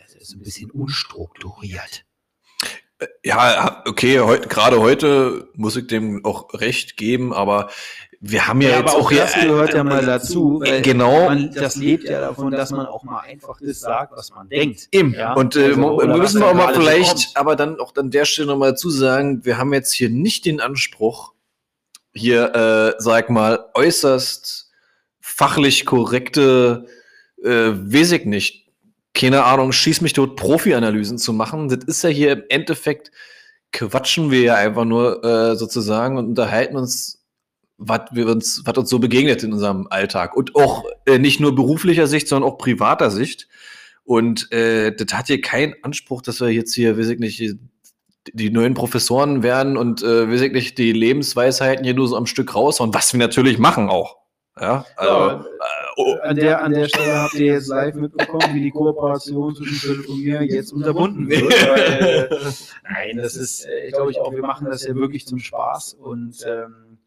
das 0.00 0.14
ist 0.14 0.34
ein 0.34 0.40
bisschen 0.42 0.70
unstrukturiert. 0.70 2.04
Ja, 3.24 3.84
okay, 3.86 4.18
heut, 4.18 4.48
gerade 4.48 4.80
heute 4.80 5.48
muss 5.54 5.76
ich 5.76 5.86
dem 5.86 6.24
auch 6.24 6.52
recht 6.54 6.96
geben, 6.96 7.32
aber 7.32 7.70
wir 8.20 8.48
haben 8.48 8.60
ja, 8.60 8.70
Ja, 8.70 8.78
jetzt 8.80 8.88
aber 8.90 8.98
auch 8.98 9.10
hier- 9.10 9.20
das 9.20 9.34
gehört 9.34 9.72
ja 9.74 9.84
mal 9.84 10.04
dazu. 10.04 10.60
weil 10.60 10.82
Genau. 10.82 11.26
Man, 11.26 11.52
das 11.54 11.76
lebt 11.76 12.04
ja 12.08 12.20
davon, 12.20 12.50
dass 12.50 12.72
man 12.72 12.86
auch 12.86 13.04
mal 13.04 13.20
einfach 13.20 13.60
das 13.60 13.78
sagt, 13.78 14.12
was 14.16 14.30
man 14.30 14.48
denkt. 14.48 14.88
Eben. 14.90 15.14
Ja, 15.14 15.34
und 15.34 15.54
äh, 15.54 15.66
also, 15.66 15.78
müssen 16.08 16.40
wir 16.40 16.48
auch 16.48 16.54
mal 16.54 16.74
vielleicht, 16.74 17.26
kommt. 17.26 17.36
aber 17.36 17.54
dann 17.54 17.78
auch 17.78 17.94
an 17.94 18.10
der 18.10 18.24
Stelle 18.24 18.48
nochmal 18.48 18.76
zu 18.76 18.90
sagen, 18.90 19.44
wir 19.44 19.58
haben 19.58 19.72
jetzt 19.72 19.92
hier 19.92 20.10
nicht 20.10 20.44
den 20.46 20.60
Anspruch, 20.60 21.34
hier, 22.12 22.52
äh, 22.56 23.00
sag 23.00 23.30
mal, 23.30 23.66
äußerst 23.74 24.72
fachlich 25.20 25.86
korrekte, 25.86 26.86
äh, 27.44 27.48
weiß 27.70 28.10
ich 28.10 28.24
nicht, 28.24 28.67
keine 29.18 29.44
Ahnung, 29.44 29.72
schieß 29.72 30.00
mich 30.00 30.12
tot, 30.12 30.36
Profi-Analysen 30.36 31.18
zu 31.18 31.32
machen. 31.32 31.68
Das 31.68 31.84
ist 31.84 32.02
ja 32.02 32.10
hier 32.10 32.32
im 32.32 32.42
Endeffekt, 32.48 33.10
quatschen 33.72 34.30
wir 34.30 34.40
ja 34.40 34.54
einfach 34.54 34.84
nur 34.84 35.24
äh, 35.24 35.56
sozusagen 35.56 36.16
und 36.16 36.26
unterhalten 36.26 36.76
uns, 36.76 37.24
was 37.76 38.10
uns, 38.12 38.60
uns 38.60 38.90
so 38.90 38.98
begegnet 38.98 39.42
in 39.42 39.52
unserem 39.52 39.88
Alltag. 39.90 40.36
Und 40.36 40.54
auch 40.54 40.84
äh, 41.06 41.18
nicht 41.18 41.40
nur 41.40 41.54
beruflicher 41.54 42.06
Sicht, 42.06 42.28
sondern 42.28 42.50
auch 42.50 42.58
privater 42.58 43.10
Sicht. 43.10 43.48
Und 44.04 44.50
äh, 44.52 44.94
das 44.94 45.12
hat 45.12 45.26
hier 45.26 45.40
keinen 45.40 45.74
Anspruch, 45.82 46.22
dass 46.22 46.40
wir 46.40 46.48
jetzt 46.48 46.74
hier, 46.74 46.96
weiß 46.96 47.08
ich 47.08 47.18
nicht, 47.18 47.56
die 48.32 48.50
neuen 48.50 48.74
Professoren 48.74 49.42
werden 49.42 49.76
und 49.76 50.02
äh, 50.02 50.30
weiß 50.30 50.42
ich 50.42 50.52
nicht, 50.52 50.78
die 50.78 50.92
Lebensweisheiten 50.92 51.84
hier 51.84 51.94
nur 51.94 52.08
so 52.08 52.16
am 52.16 52.26
Stück 52.26 52.54
raushauen, 52.54 52.94
was 52.94 53.12
wir 53.12 53.18
natürlich 53.18 53.58
machen 53.58 53.88
auch. 53.88 54.16
Ja, 54.60 54.84
also, 54.96 55.12
Ja, 55.12 55.32
äh, 55.40 55.44
oh. 55.96 56.16
An 56.22 56.36
der, 56.36 56.62
an 56.62 56.72
der 56.72 56.88
Stelle 56.88 57.18
habt 57.20 57.34
ihr 57.34 57.46
jetzt 57.54 57.68
live 57.68 57.94
mitbekommen, 57.94 58.54
wie 58.54 58.60
die 58.62 58.70
Kooperation 58.70 59.54
zwischen 59.54 59.74
Philipp 59.76 60.08
und 60.08 60.22
mir 60.24 60.42
jetzt 60.44 60.72
unterbunden 60.72 61.28
wird. 61.28 61.42
Weil, 61.50 62.28
äh, 62.30 62.36
nein, 62.90 63.16
das 63.16 63.36
ist, 63.36 63.64
äh, 63.66 63.86
ich 63.86 63.94
glaube 63.94 64.10
ich 64.10 64.20
auch, 64.20 64.32
wir 64.32 64.42
machen 64.42 64.66
das 64.70 64.84
ja 64.86 64.94
wirklich 64.94 65.26
zum 65.26 65.38
Spaß 65.38 65.94
und 66.00 66.36
ähm, 66.46 66.98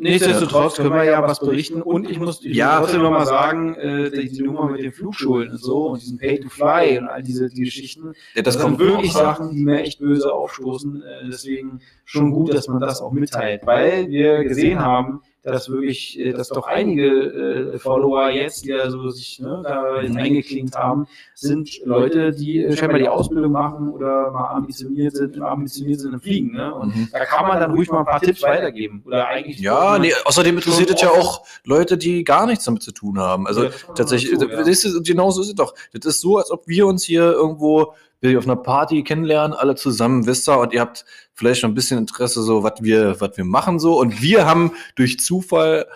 nichtsdestotrotz 0.00 0.76
können 0.76 0.92
wir 0.92 1.04
ja 1.04 1.22
was 1.22 1.40
berichten 1.40 1.80
und 1.80 2.10
ich 2.10 2.18
muss 2.18 2.44
ich 2.44 2.54
Ja. 2.56 2.78
trotzdem 2.78 3.00
nochmal 3.02 3.24
sagen, 3.24 3.74
äh, 3.76 4.10
die, 4.10 4.28
die 4.30 4.42
Nummer 4.42 4.66
mit 4.70 4.82
den 4.82 4.92
Flugschulen 4.92 5.50
und 5.50 5.58
so 5.62 5.86
und 5.88 6.02
diesen 6.02 6.18
Pay 6.18 6.40
to 6.40 6.48
Fly 6.50 6.98
und 6.98 7.08
all 7.08 7.22
diese 7.22 7.48
die 7.48 7.62
Geschichten, 7.62 8.12
Ja, 8.34 8.42
das, 8.42 8.54
das 8.54 8.62
sind 8.62 8.62
kommt 8.62 8.78
wirklich 8.80 9.14
auch. 9.16 9.20
Sachen, 9.20 9.54
die 9.54 9.64
mir 9.64 9.80
echt 9.82 9.98
böse 10.00 10.30
aufstoßen. 10.32 11.02
Äh, 11.02 11.28
deswegen 11.30 11.80
schon 12.04 12.32
gut, 12.32 12.52
dass 12.52 12.68
man 12.68 12.80
das 12.80 13.00
auch 13.00 13.12
mitteilt, 13.12 13.64
weil 13.64 14.08
wir 14.10 14.44
gesehen 14.44 14.80
haben, 14.80 15.22
dass 15.42 15.70
wirklich, 15.70 16.18
äh, 16.18 16.32
dass 16.32 16.48
doch 16.48 16.66
einige 16.66 17.72
äh, 17.74 17.78
Follower 17.78 18.28
jetzt, 18.30 18.64
die 18.64 18.70
da 18.70 18.90
so 18.90 19.08
sich 19.08 19.38
ne, 19.40 19.62
da 19.64 19.94
eingeklinkt 19.94 20.76
haben, 20.76 21.06
sind 21.34 21.84
Leute, 21.84 22.32
die 22.32 22.62
äh, 22.64 22.76
scheinbar 22.76 22.98
die 22.98 23.08
Ausbildung 23.08 23.52
machen 23.52 23.90
oder 23.90 24.30
mal 24.32 24.48
ambitioniert 24.48 25.14
sind, 25.16 25.40
ambitioniert 25.40 26.00
sind 26.00 26.12
im 26.14 26.20
Fliegen. 26.20 26.52
Ne? 26.54 26.74
Und 26.74 26.94
Mhm. 26.94 27.08
da 27.12 27.24
kann 27.24 27.46
man 27.46 27.60
dann 27.60 27.70
ruhig 27.72 27.90
mal 27.90 28.00
ein 28.00 28.04
paar 28.06 28.20
Tipps 28.20 28.42
weitergeben. 28.42 29.02
Oder 29.06 29.28
eigentlich 29.28 29.60
Ja, 29.60 29.98
nee, 29.98 30.12
außerdem 30.24 30.56
interessiert 30.56 30.90
es 30.90 31.00
ja 31.00 31.10
auch 31.10 31.44
Leute, 31.64 31.96
die 31.96 32.24
gar 32.24 32.46
nichts 32.46 32.64
damit 32.64 32.82
zu 32.82 32.92
tun 32.92 33.18
haben. 33.18 33.46
Also 33.46 33.64
Ja, 33.64 33.70
tatsächlich, 33.94 34.32
dazu, 34.32 34.48
ja. 34.50 34.58
das 34.58 34.68
ist, 34.84 35.06
genau 35.06 35.30
so 35.30 35.40
ist 35.42 35.48
es 35.48 35.54
doch. 35.54 35.74
Das 35.92 36.04
ist 36.04 36.20
so, 36.20 36.38
als 36.38 36.50
ob 36.50 36.66
wir 36.66 36.86
uns 36.86 37.04
hier 37.04 37.22
irgendwo 37.32 37.94
wir 38.20 38.38
auf 38.38 38.44
einer 38.44 38.56
Party 38.56 39.02
kennenlernen, 39.02 39.56
alle 39.56 39.74
zusammen, 39.74 40.26
wisst 40.26 40.48
ihr, 40.48 40.58
und 40.58 40.72
ihr 40.72 40.80
habt 40.80 41.04
vielleicht 41.34 41.62
noch 41.62 41.70
ein 41.70 41.74
bisschen 41.74 41.98
Interesse, 41.98 42.42
so 42.42 42.62
was 42.62 42.74
wir, 42.80 43.20
was 43.20 43.36
wir 43.36 43.44
machen 43.44 43.78
so. 43.78 43.98
Und 43.98 44.20
wir 44.22 44.46
haben 44.46 44.72
durch 44.96 45.20
Zufall 45.20 45.86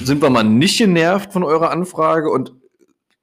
sind 0.00 0.22
wir 0.22 0.30
mal 0.30 0.44
nicht 0.44 0.78
genervt 0.78 1.32
von 1.32 1.44
eurer 1.44 1.70
Anfrage 1.70 2.30
und 2.30 2.52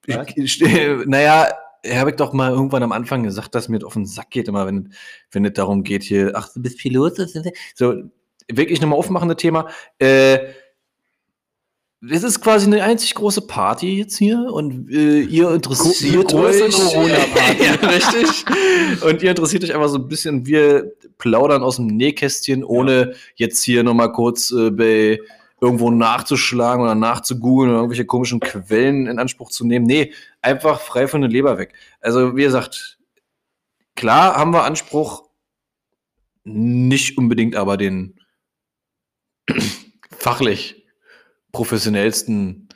ich, 0.06 0.36
ich, 0.36 0.60
naja, 1.06 1.48
habe 1.86 2.10
ich 2.10 2.16
doch 2.16 2.32
mal 2.32 2.50
irgendwann 2.50 2.82
am 2.82 2.92
Anfang 2.92 3.22
gesagt, 3.22 3.54
dass 3.54 3.68
mir 3.68 3.78
das 3.78 3.86
auf 3.86 3.94
den 3.94 4.06
Sack 4.06 4.30
geht, 4.30 4.48
immer 4.48 4.66
wenn, 4.66 4.92
wenn 5.30 5.44
es 5.44 5.52
darum 5.54 5.82
geht, 5.82 6.02
hier, 6.02 6.32
ach, 6.34 6.48
du 6.52 6.62
bist 6.62 6.78
Pilot, 6.78 7.16
so, 7.74 7.94
wirklich 8.50 8.80
nochmal 8.80 8.98
aufmachende 8.98 9.36
Thema. 9.36 9.68
Äh, 9.98 10.38
das 12.04 12.24
ist 12.24 12.40
quasi 12.40 12.66
eine 12.66 12.82
einzig 12.82 13.14
große 13.14 13.42
Party 13.42 13.98
jetzt 13.98 14.16
hier 14.16 14.52
und 14.52 14.90
äh, 14.90 15.20
ihr 15.20 15.50
interessiert 15.52 16.28
Gro- 16.28 16.42
große 16.42 16.64
euch. 16.64 16.74
Corona-Party. 16.74 17.64
ja, 17.64 17.88
richtig. 17.88 18.44
Und 19.04 19.22
ihr 19.22 19.30
interessiert 19.30 19.62
euch 19.62 19.72
einfach 19.72 19.88
so 19.88 19.98
ein 19.98 20.08
bisschen. 20.08 20.44
Wir 20.44 20.92
plaudern 21.18 21.62
aus 21.62 21.76
dem 21.76 21.86
Nähkästchen, 21.86 22.64
ohne 22.64 23.14
jetzt 23.36 23.62
hier 23.62 23.84
nochmal 23.84 24.10
kurz 24.12 24.50
äh, 24.50 24.70
bei 24.72 25.20
irgendwo 25.60 25.92
nachzuschlagen 25.92 26.82
oder 26.82 26.96
nachzugoogeln 26.96 27.70
oder 27.70 27.78
irgendwelche 27.78 28.04
komischen 28.04 28.40
Quellen 28.40 29.06
in 29.06 29.20
Anspruch 29.20 29.50
zu 29.50 29.64
nehmen. 29.64 29.86
Nee, 29.86 30.12
einfach 30.40 30.80
frei 30.80 31.06
von 31.06 31.20
der 31.20 31.30
Leber 31.30 31.56
weg. 31.56 31.72
Also, 32.00 32.36
wie 32.36 32.42
gesagt, 32.42 32.98
klar 33.94 34.34
haben 34.34 34.52
wir 34.52 34.64
Anspruch, 34.64 35.28
nicht 36.42 37.16
unbedingt 37.16 37.54
aber 37.54 37.76
den 37.76 38.18
fachlich 40.10 40.81
professionellsten, 41.52 42.68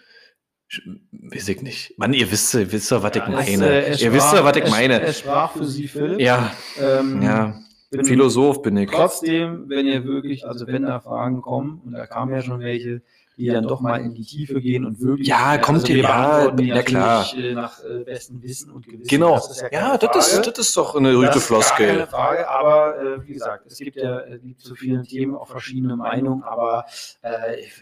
weiß 1.13 1.49
ich 1.49 1.63
nicht. 1.63 1.99
Mann, 1.99 2.13
ihr 2.13 2.31
wisst, 2.31 2.55
ihr 2.55 2.71
wisst 2.71 2.91
ja, 2.91 3.03
was 3.03 3.15
ich 3.17 3.23
Es, 3.23 3.29
meine. 3.29 3.71
äh, 3.71 3.87
es 3.89 4.03
ihr 4.03 4.13
wisst 4.13 4.33
ja, 4.33 4.39
sprach- 4.39 4.45
was 4.45 4.57
ich 4.57 4.65
es- 4.65 4.71
meine. 4.71 5.01
Es 5.01 5.19
sprach 5.21 5.53
für 5.53 5.65
Sie, 5.65 5.89
Philipp. 5.89 6.21
ja, 6.21 6.53
Ähm, 6.81 7.23
ja. 7.23 7.59
bin- 7.91 8.05
Philosoph 8.05 8.63
bin 8.63 8.77
ich. 8.77 8.91
Trotzdem, 8.91 9.69
wenn 9.69 9.87
ihr 9.87 10.05
wirklich, 10.05 10.47
also 10.47 10.67
wenn 10.67 10.83
da 10.83 11.01
Fragen 11.01 11.41
kommen, 11.41 11.81
und 11.85 11.93
da 11.93 12.07
kamen 12.07 12.33
ja 12.35 12.43
schon 12.43 12.61
welche, 12.61 13.03
die 13.37 13.47
dann 13.49 13.67
doch 13.67 13.81
mal 13.81 14.01
in 14.01 14.15
die 14.15 14.25
Tiefe 14.25 14.61
gehen 14.61 14.85
und 14.85 15.01
wirklich. 15.01 15.29
Ja, 15.29 15.59
kommt 15.59 15.81
also 15.81 15.89
wir 15.89 15.97
ja, 16.03 16.55
ja, 16.59 16.83
klar. 16.83 17.27
äh, 17.37 17.53
Nach 17.53 17.83
äh, 17.85 18.05
bestem 18.05 18.43
Wissen 18.43 18.71
und 18.71 18.87
Gewissen. 18.87 19.09
Genau. 19.09 19.35
Das 19.35 19.51
ist 19.51 19.61
ja, 19.63 19.69
Ja, 19.73 19.99
das 19.99 20.33
ist, 20.33 20.47
das 20.47 20.59
ist 20.59 20.77
doch 20.77 20.95
eine 20.97 21.11
ist 21.11 21.21
gar 21.21 21.29
keine 21.31 21.41
Floskel. 21.41 22.07
Frage, 22.07 22.49
aber 22.49 22.99
äh, 23.01 23.27
wie 23.29 23.35
gesagt, 23.35 23.67
es 23.67 23.79
gibt 23.79 23.97
ja 23.97 24.21
äh, 24.21 24.39
gibt 24.39 24.61
zu 24.61 24.75
vielen 24.75 25.05
Themen 25.05 25.35
auch 25.37 25.49
verschiedene 25.49 25.97
Meinungen, 25.97 26.43
aber 26.45 26.87
äh, 27.23 27.31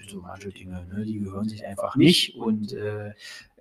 so 0.08 0.20
manche 0.20 0.48
Dinge, 0.50 0.86
ne, 0.92 1.04
die 1.04 1.20
gehören 1.20 1.48
sich 1.48 1.64
einfach 1.64 1.94
nicht 1.96 2.36
und 2.36 2.72
äh, 2.72 3.12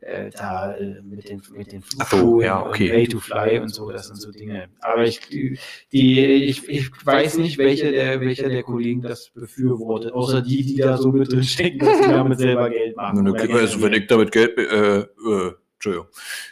äh, 0.05 0.29
da 0.31 0.75
äh, 0.75 1.01
mit 1.01 1.29
den 1.29 1.41
mit 1.55 1.71
den 1.71 1.83
Ach 1.99 2.11
so, 2.11 2.41
ja, 2.41 2.65
okay. 2.65 2.89
und 2.89 2.95
Pay 2.95 3.07
to 3.07 3.19
Fly 3.19 3.59
und 3.59 3.69
so, 3.69 3.91
das 3.91 4.07
sind 4.07 4.17
so 4.17 4.31
Dinge. 4.31 4.67
Aber 4.81 5.03
ich 5.03 5.19
die 5.29 5.57
ich, 5.91 6.67
ich 6.67 6.89
weiß 7.05 7.37
nicht, 7.37 7.57
welcher 7.57 7.91
der 7.91 8.19
welcher 8.21 8.49
der 8.49 8.63
Kollegen 8.63 9.01
das 9.01 9.29
befürwortet, 9.29 10.13
außer 10.13 10.41
die, 10.41 10.63
die 10.63 10.75
da 10.75 10.97
so 10.97 11.11
mit 11.11 11.31
drin 11.31 11.43
stecken, 11.43 11.79
dass 11.79 11.97
sie 11.97 12.09
damit 12.09 12.39
selber 12.39 12.69
Geld 12.69 12.95
machen. 12.95 13.27
Also, 13.35 13.81
wenn 13.81 13.93
ich 13.93 14.07
damit 14.07 14.31
Geld, 14.31 14.57
äh, 14.57 14.99
äh, 14.99 15.53
Entschuldigung. 15.85 16.07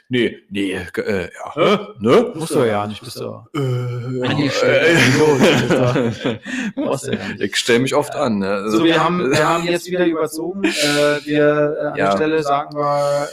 Nee, 0.09 0.39
nee, 0.49 0.73
äh, 0.73 1.29
ja. 1.33 1.55
Hä? 1.55 1.77
Ne? 1.99 2.31
Musst 2.35 2.53
du 2.53 2.65
ja 2.67 2.85
nicht, 2.85 3.01
bist 3.01 3.17
du. 3.17 3.45
Äh, 3.55 3.59
äh, 3.59 4.33
nicht. 4.35 4.61
ich 7.39 7.55
stelle 7.55 7.79
mich 7.79 7.95
oft 7.95 8.13
an. 8.13 8.39
Ne? 8.39 8.49
Also, 8.49 8.79
So, 8.79 8.83
wir 8.83 9.01
haben, 9.01 9.31
wir 9.31 9.47
haben 9.47 9.63
jetzt 9.63 9.87
wieder 9.87 10.05
überzogen. 10.05 10.63
Äh, 10.81 11.25
wir 11.25 11.77
äh, 11.79 11.85
an 11.87 11.95
Ja. 11.95 12.09
der 12.09 12.11
Stelle 12.17 12.43
sagen 12.43 12.75
wir 12.75 13.27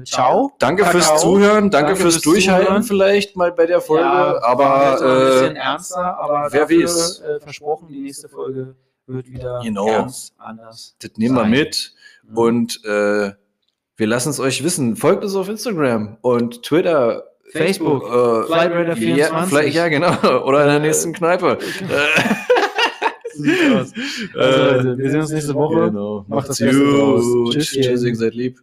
äh, 0.00 0.04
Ciao. 0.04 0.52
Danke 0.58 0.82
Kakao. 0.84 1.00
fürs 1.00 1.20
Zuhören, 1.20 1.70
danke, 1.70 1.88
Danke 1.88 1.96
fürs 1.96 2.14
fürs 2.14 2.24
Durchhalten 2.24 2.66
Zuhören. 2.66 2.82
vielleicht 2.84 3.36
mal 3.36 3.52
bei 3.52 3.66
der 3.66 3.80
Folge. 3.80 4.04
Ja, 4.04 4.32
jetzt 4.34 4.42
noch 4.42 4.48
ein 4.48 4.52
aber 4.60 4.90
bisschen 4.92 5.56
äh, 5.56 5.58
ernster, 5.58 6.18
aber 6.18 6.48
wer 6.52 6.60
dafür, 6.62 6.84
weiß. 6.84 7.20
Äh, 7.20 7.40
versprochen, 7.40 7.88
die 7.88 8.00
nächste 8.00 8.28
Folge 8.28 8.76
wird 9.06 9.30
wieder 9.30 9.60
Genau. 9.62 9.86
ganz 9.86 10.32
anders. 10.38 10.96
das 11.02 11.10
nehmen 11.16 11.34
wir 11.36 11.44
mit 11.44 11.92
Mhm. 12.22 12.38
und 12.38 12.84
äh, 12.84 13.32
wir 13.96 14.06
lassen 14.06 14.30
es 14.30 14.40
euch 14.40 14.64
wissen. 14.64 14.96
Folgt 14.96 15.24
uns 15.24 15.34
auf 15.34 15.48
Instagram 15.48 16.18
und 16.20 16.62
Twitter. 16.62 17.24
Facebook, 17.52 18.02
äh, 18.04 18.52
Flightrider24. 18.52 19.16
Ja, 19.16 19.46
vielleicht, 19.46 19.74
ja, 19.76 19.88
genau. 19.88 20.44
Oder 20.44 20.62
in 20.62 20.68
der 20.68 20.80
nächsten 20.80 21.12
Kneipe. 21.12 21.58
So 23.36 23.42
sieht's 23.42 23.74
aus. 23.74 23.92
Also, 24.36 24.60
Leute, 24.60 24.98
wir 24.98 25.10
sehen 25.10 25.20
uns 25.20 25.30
nächste 25.32 25.54
Woche. 25.54 25.90
Genau. 25.90 26.24
Macht 26.28 26.48
Macht's 26.48 26.58
gut. 26.60 27.52
Tschüss, 27.52 27.70
Tschüss, 27.70 28.18
seid 28.18 28.34
lieb. 28.34 28.60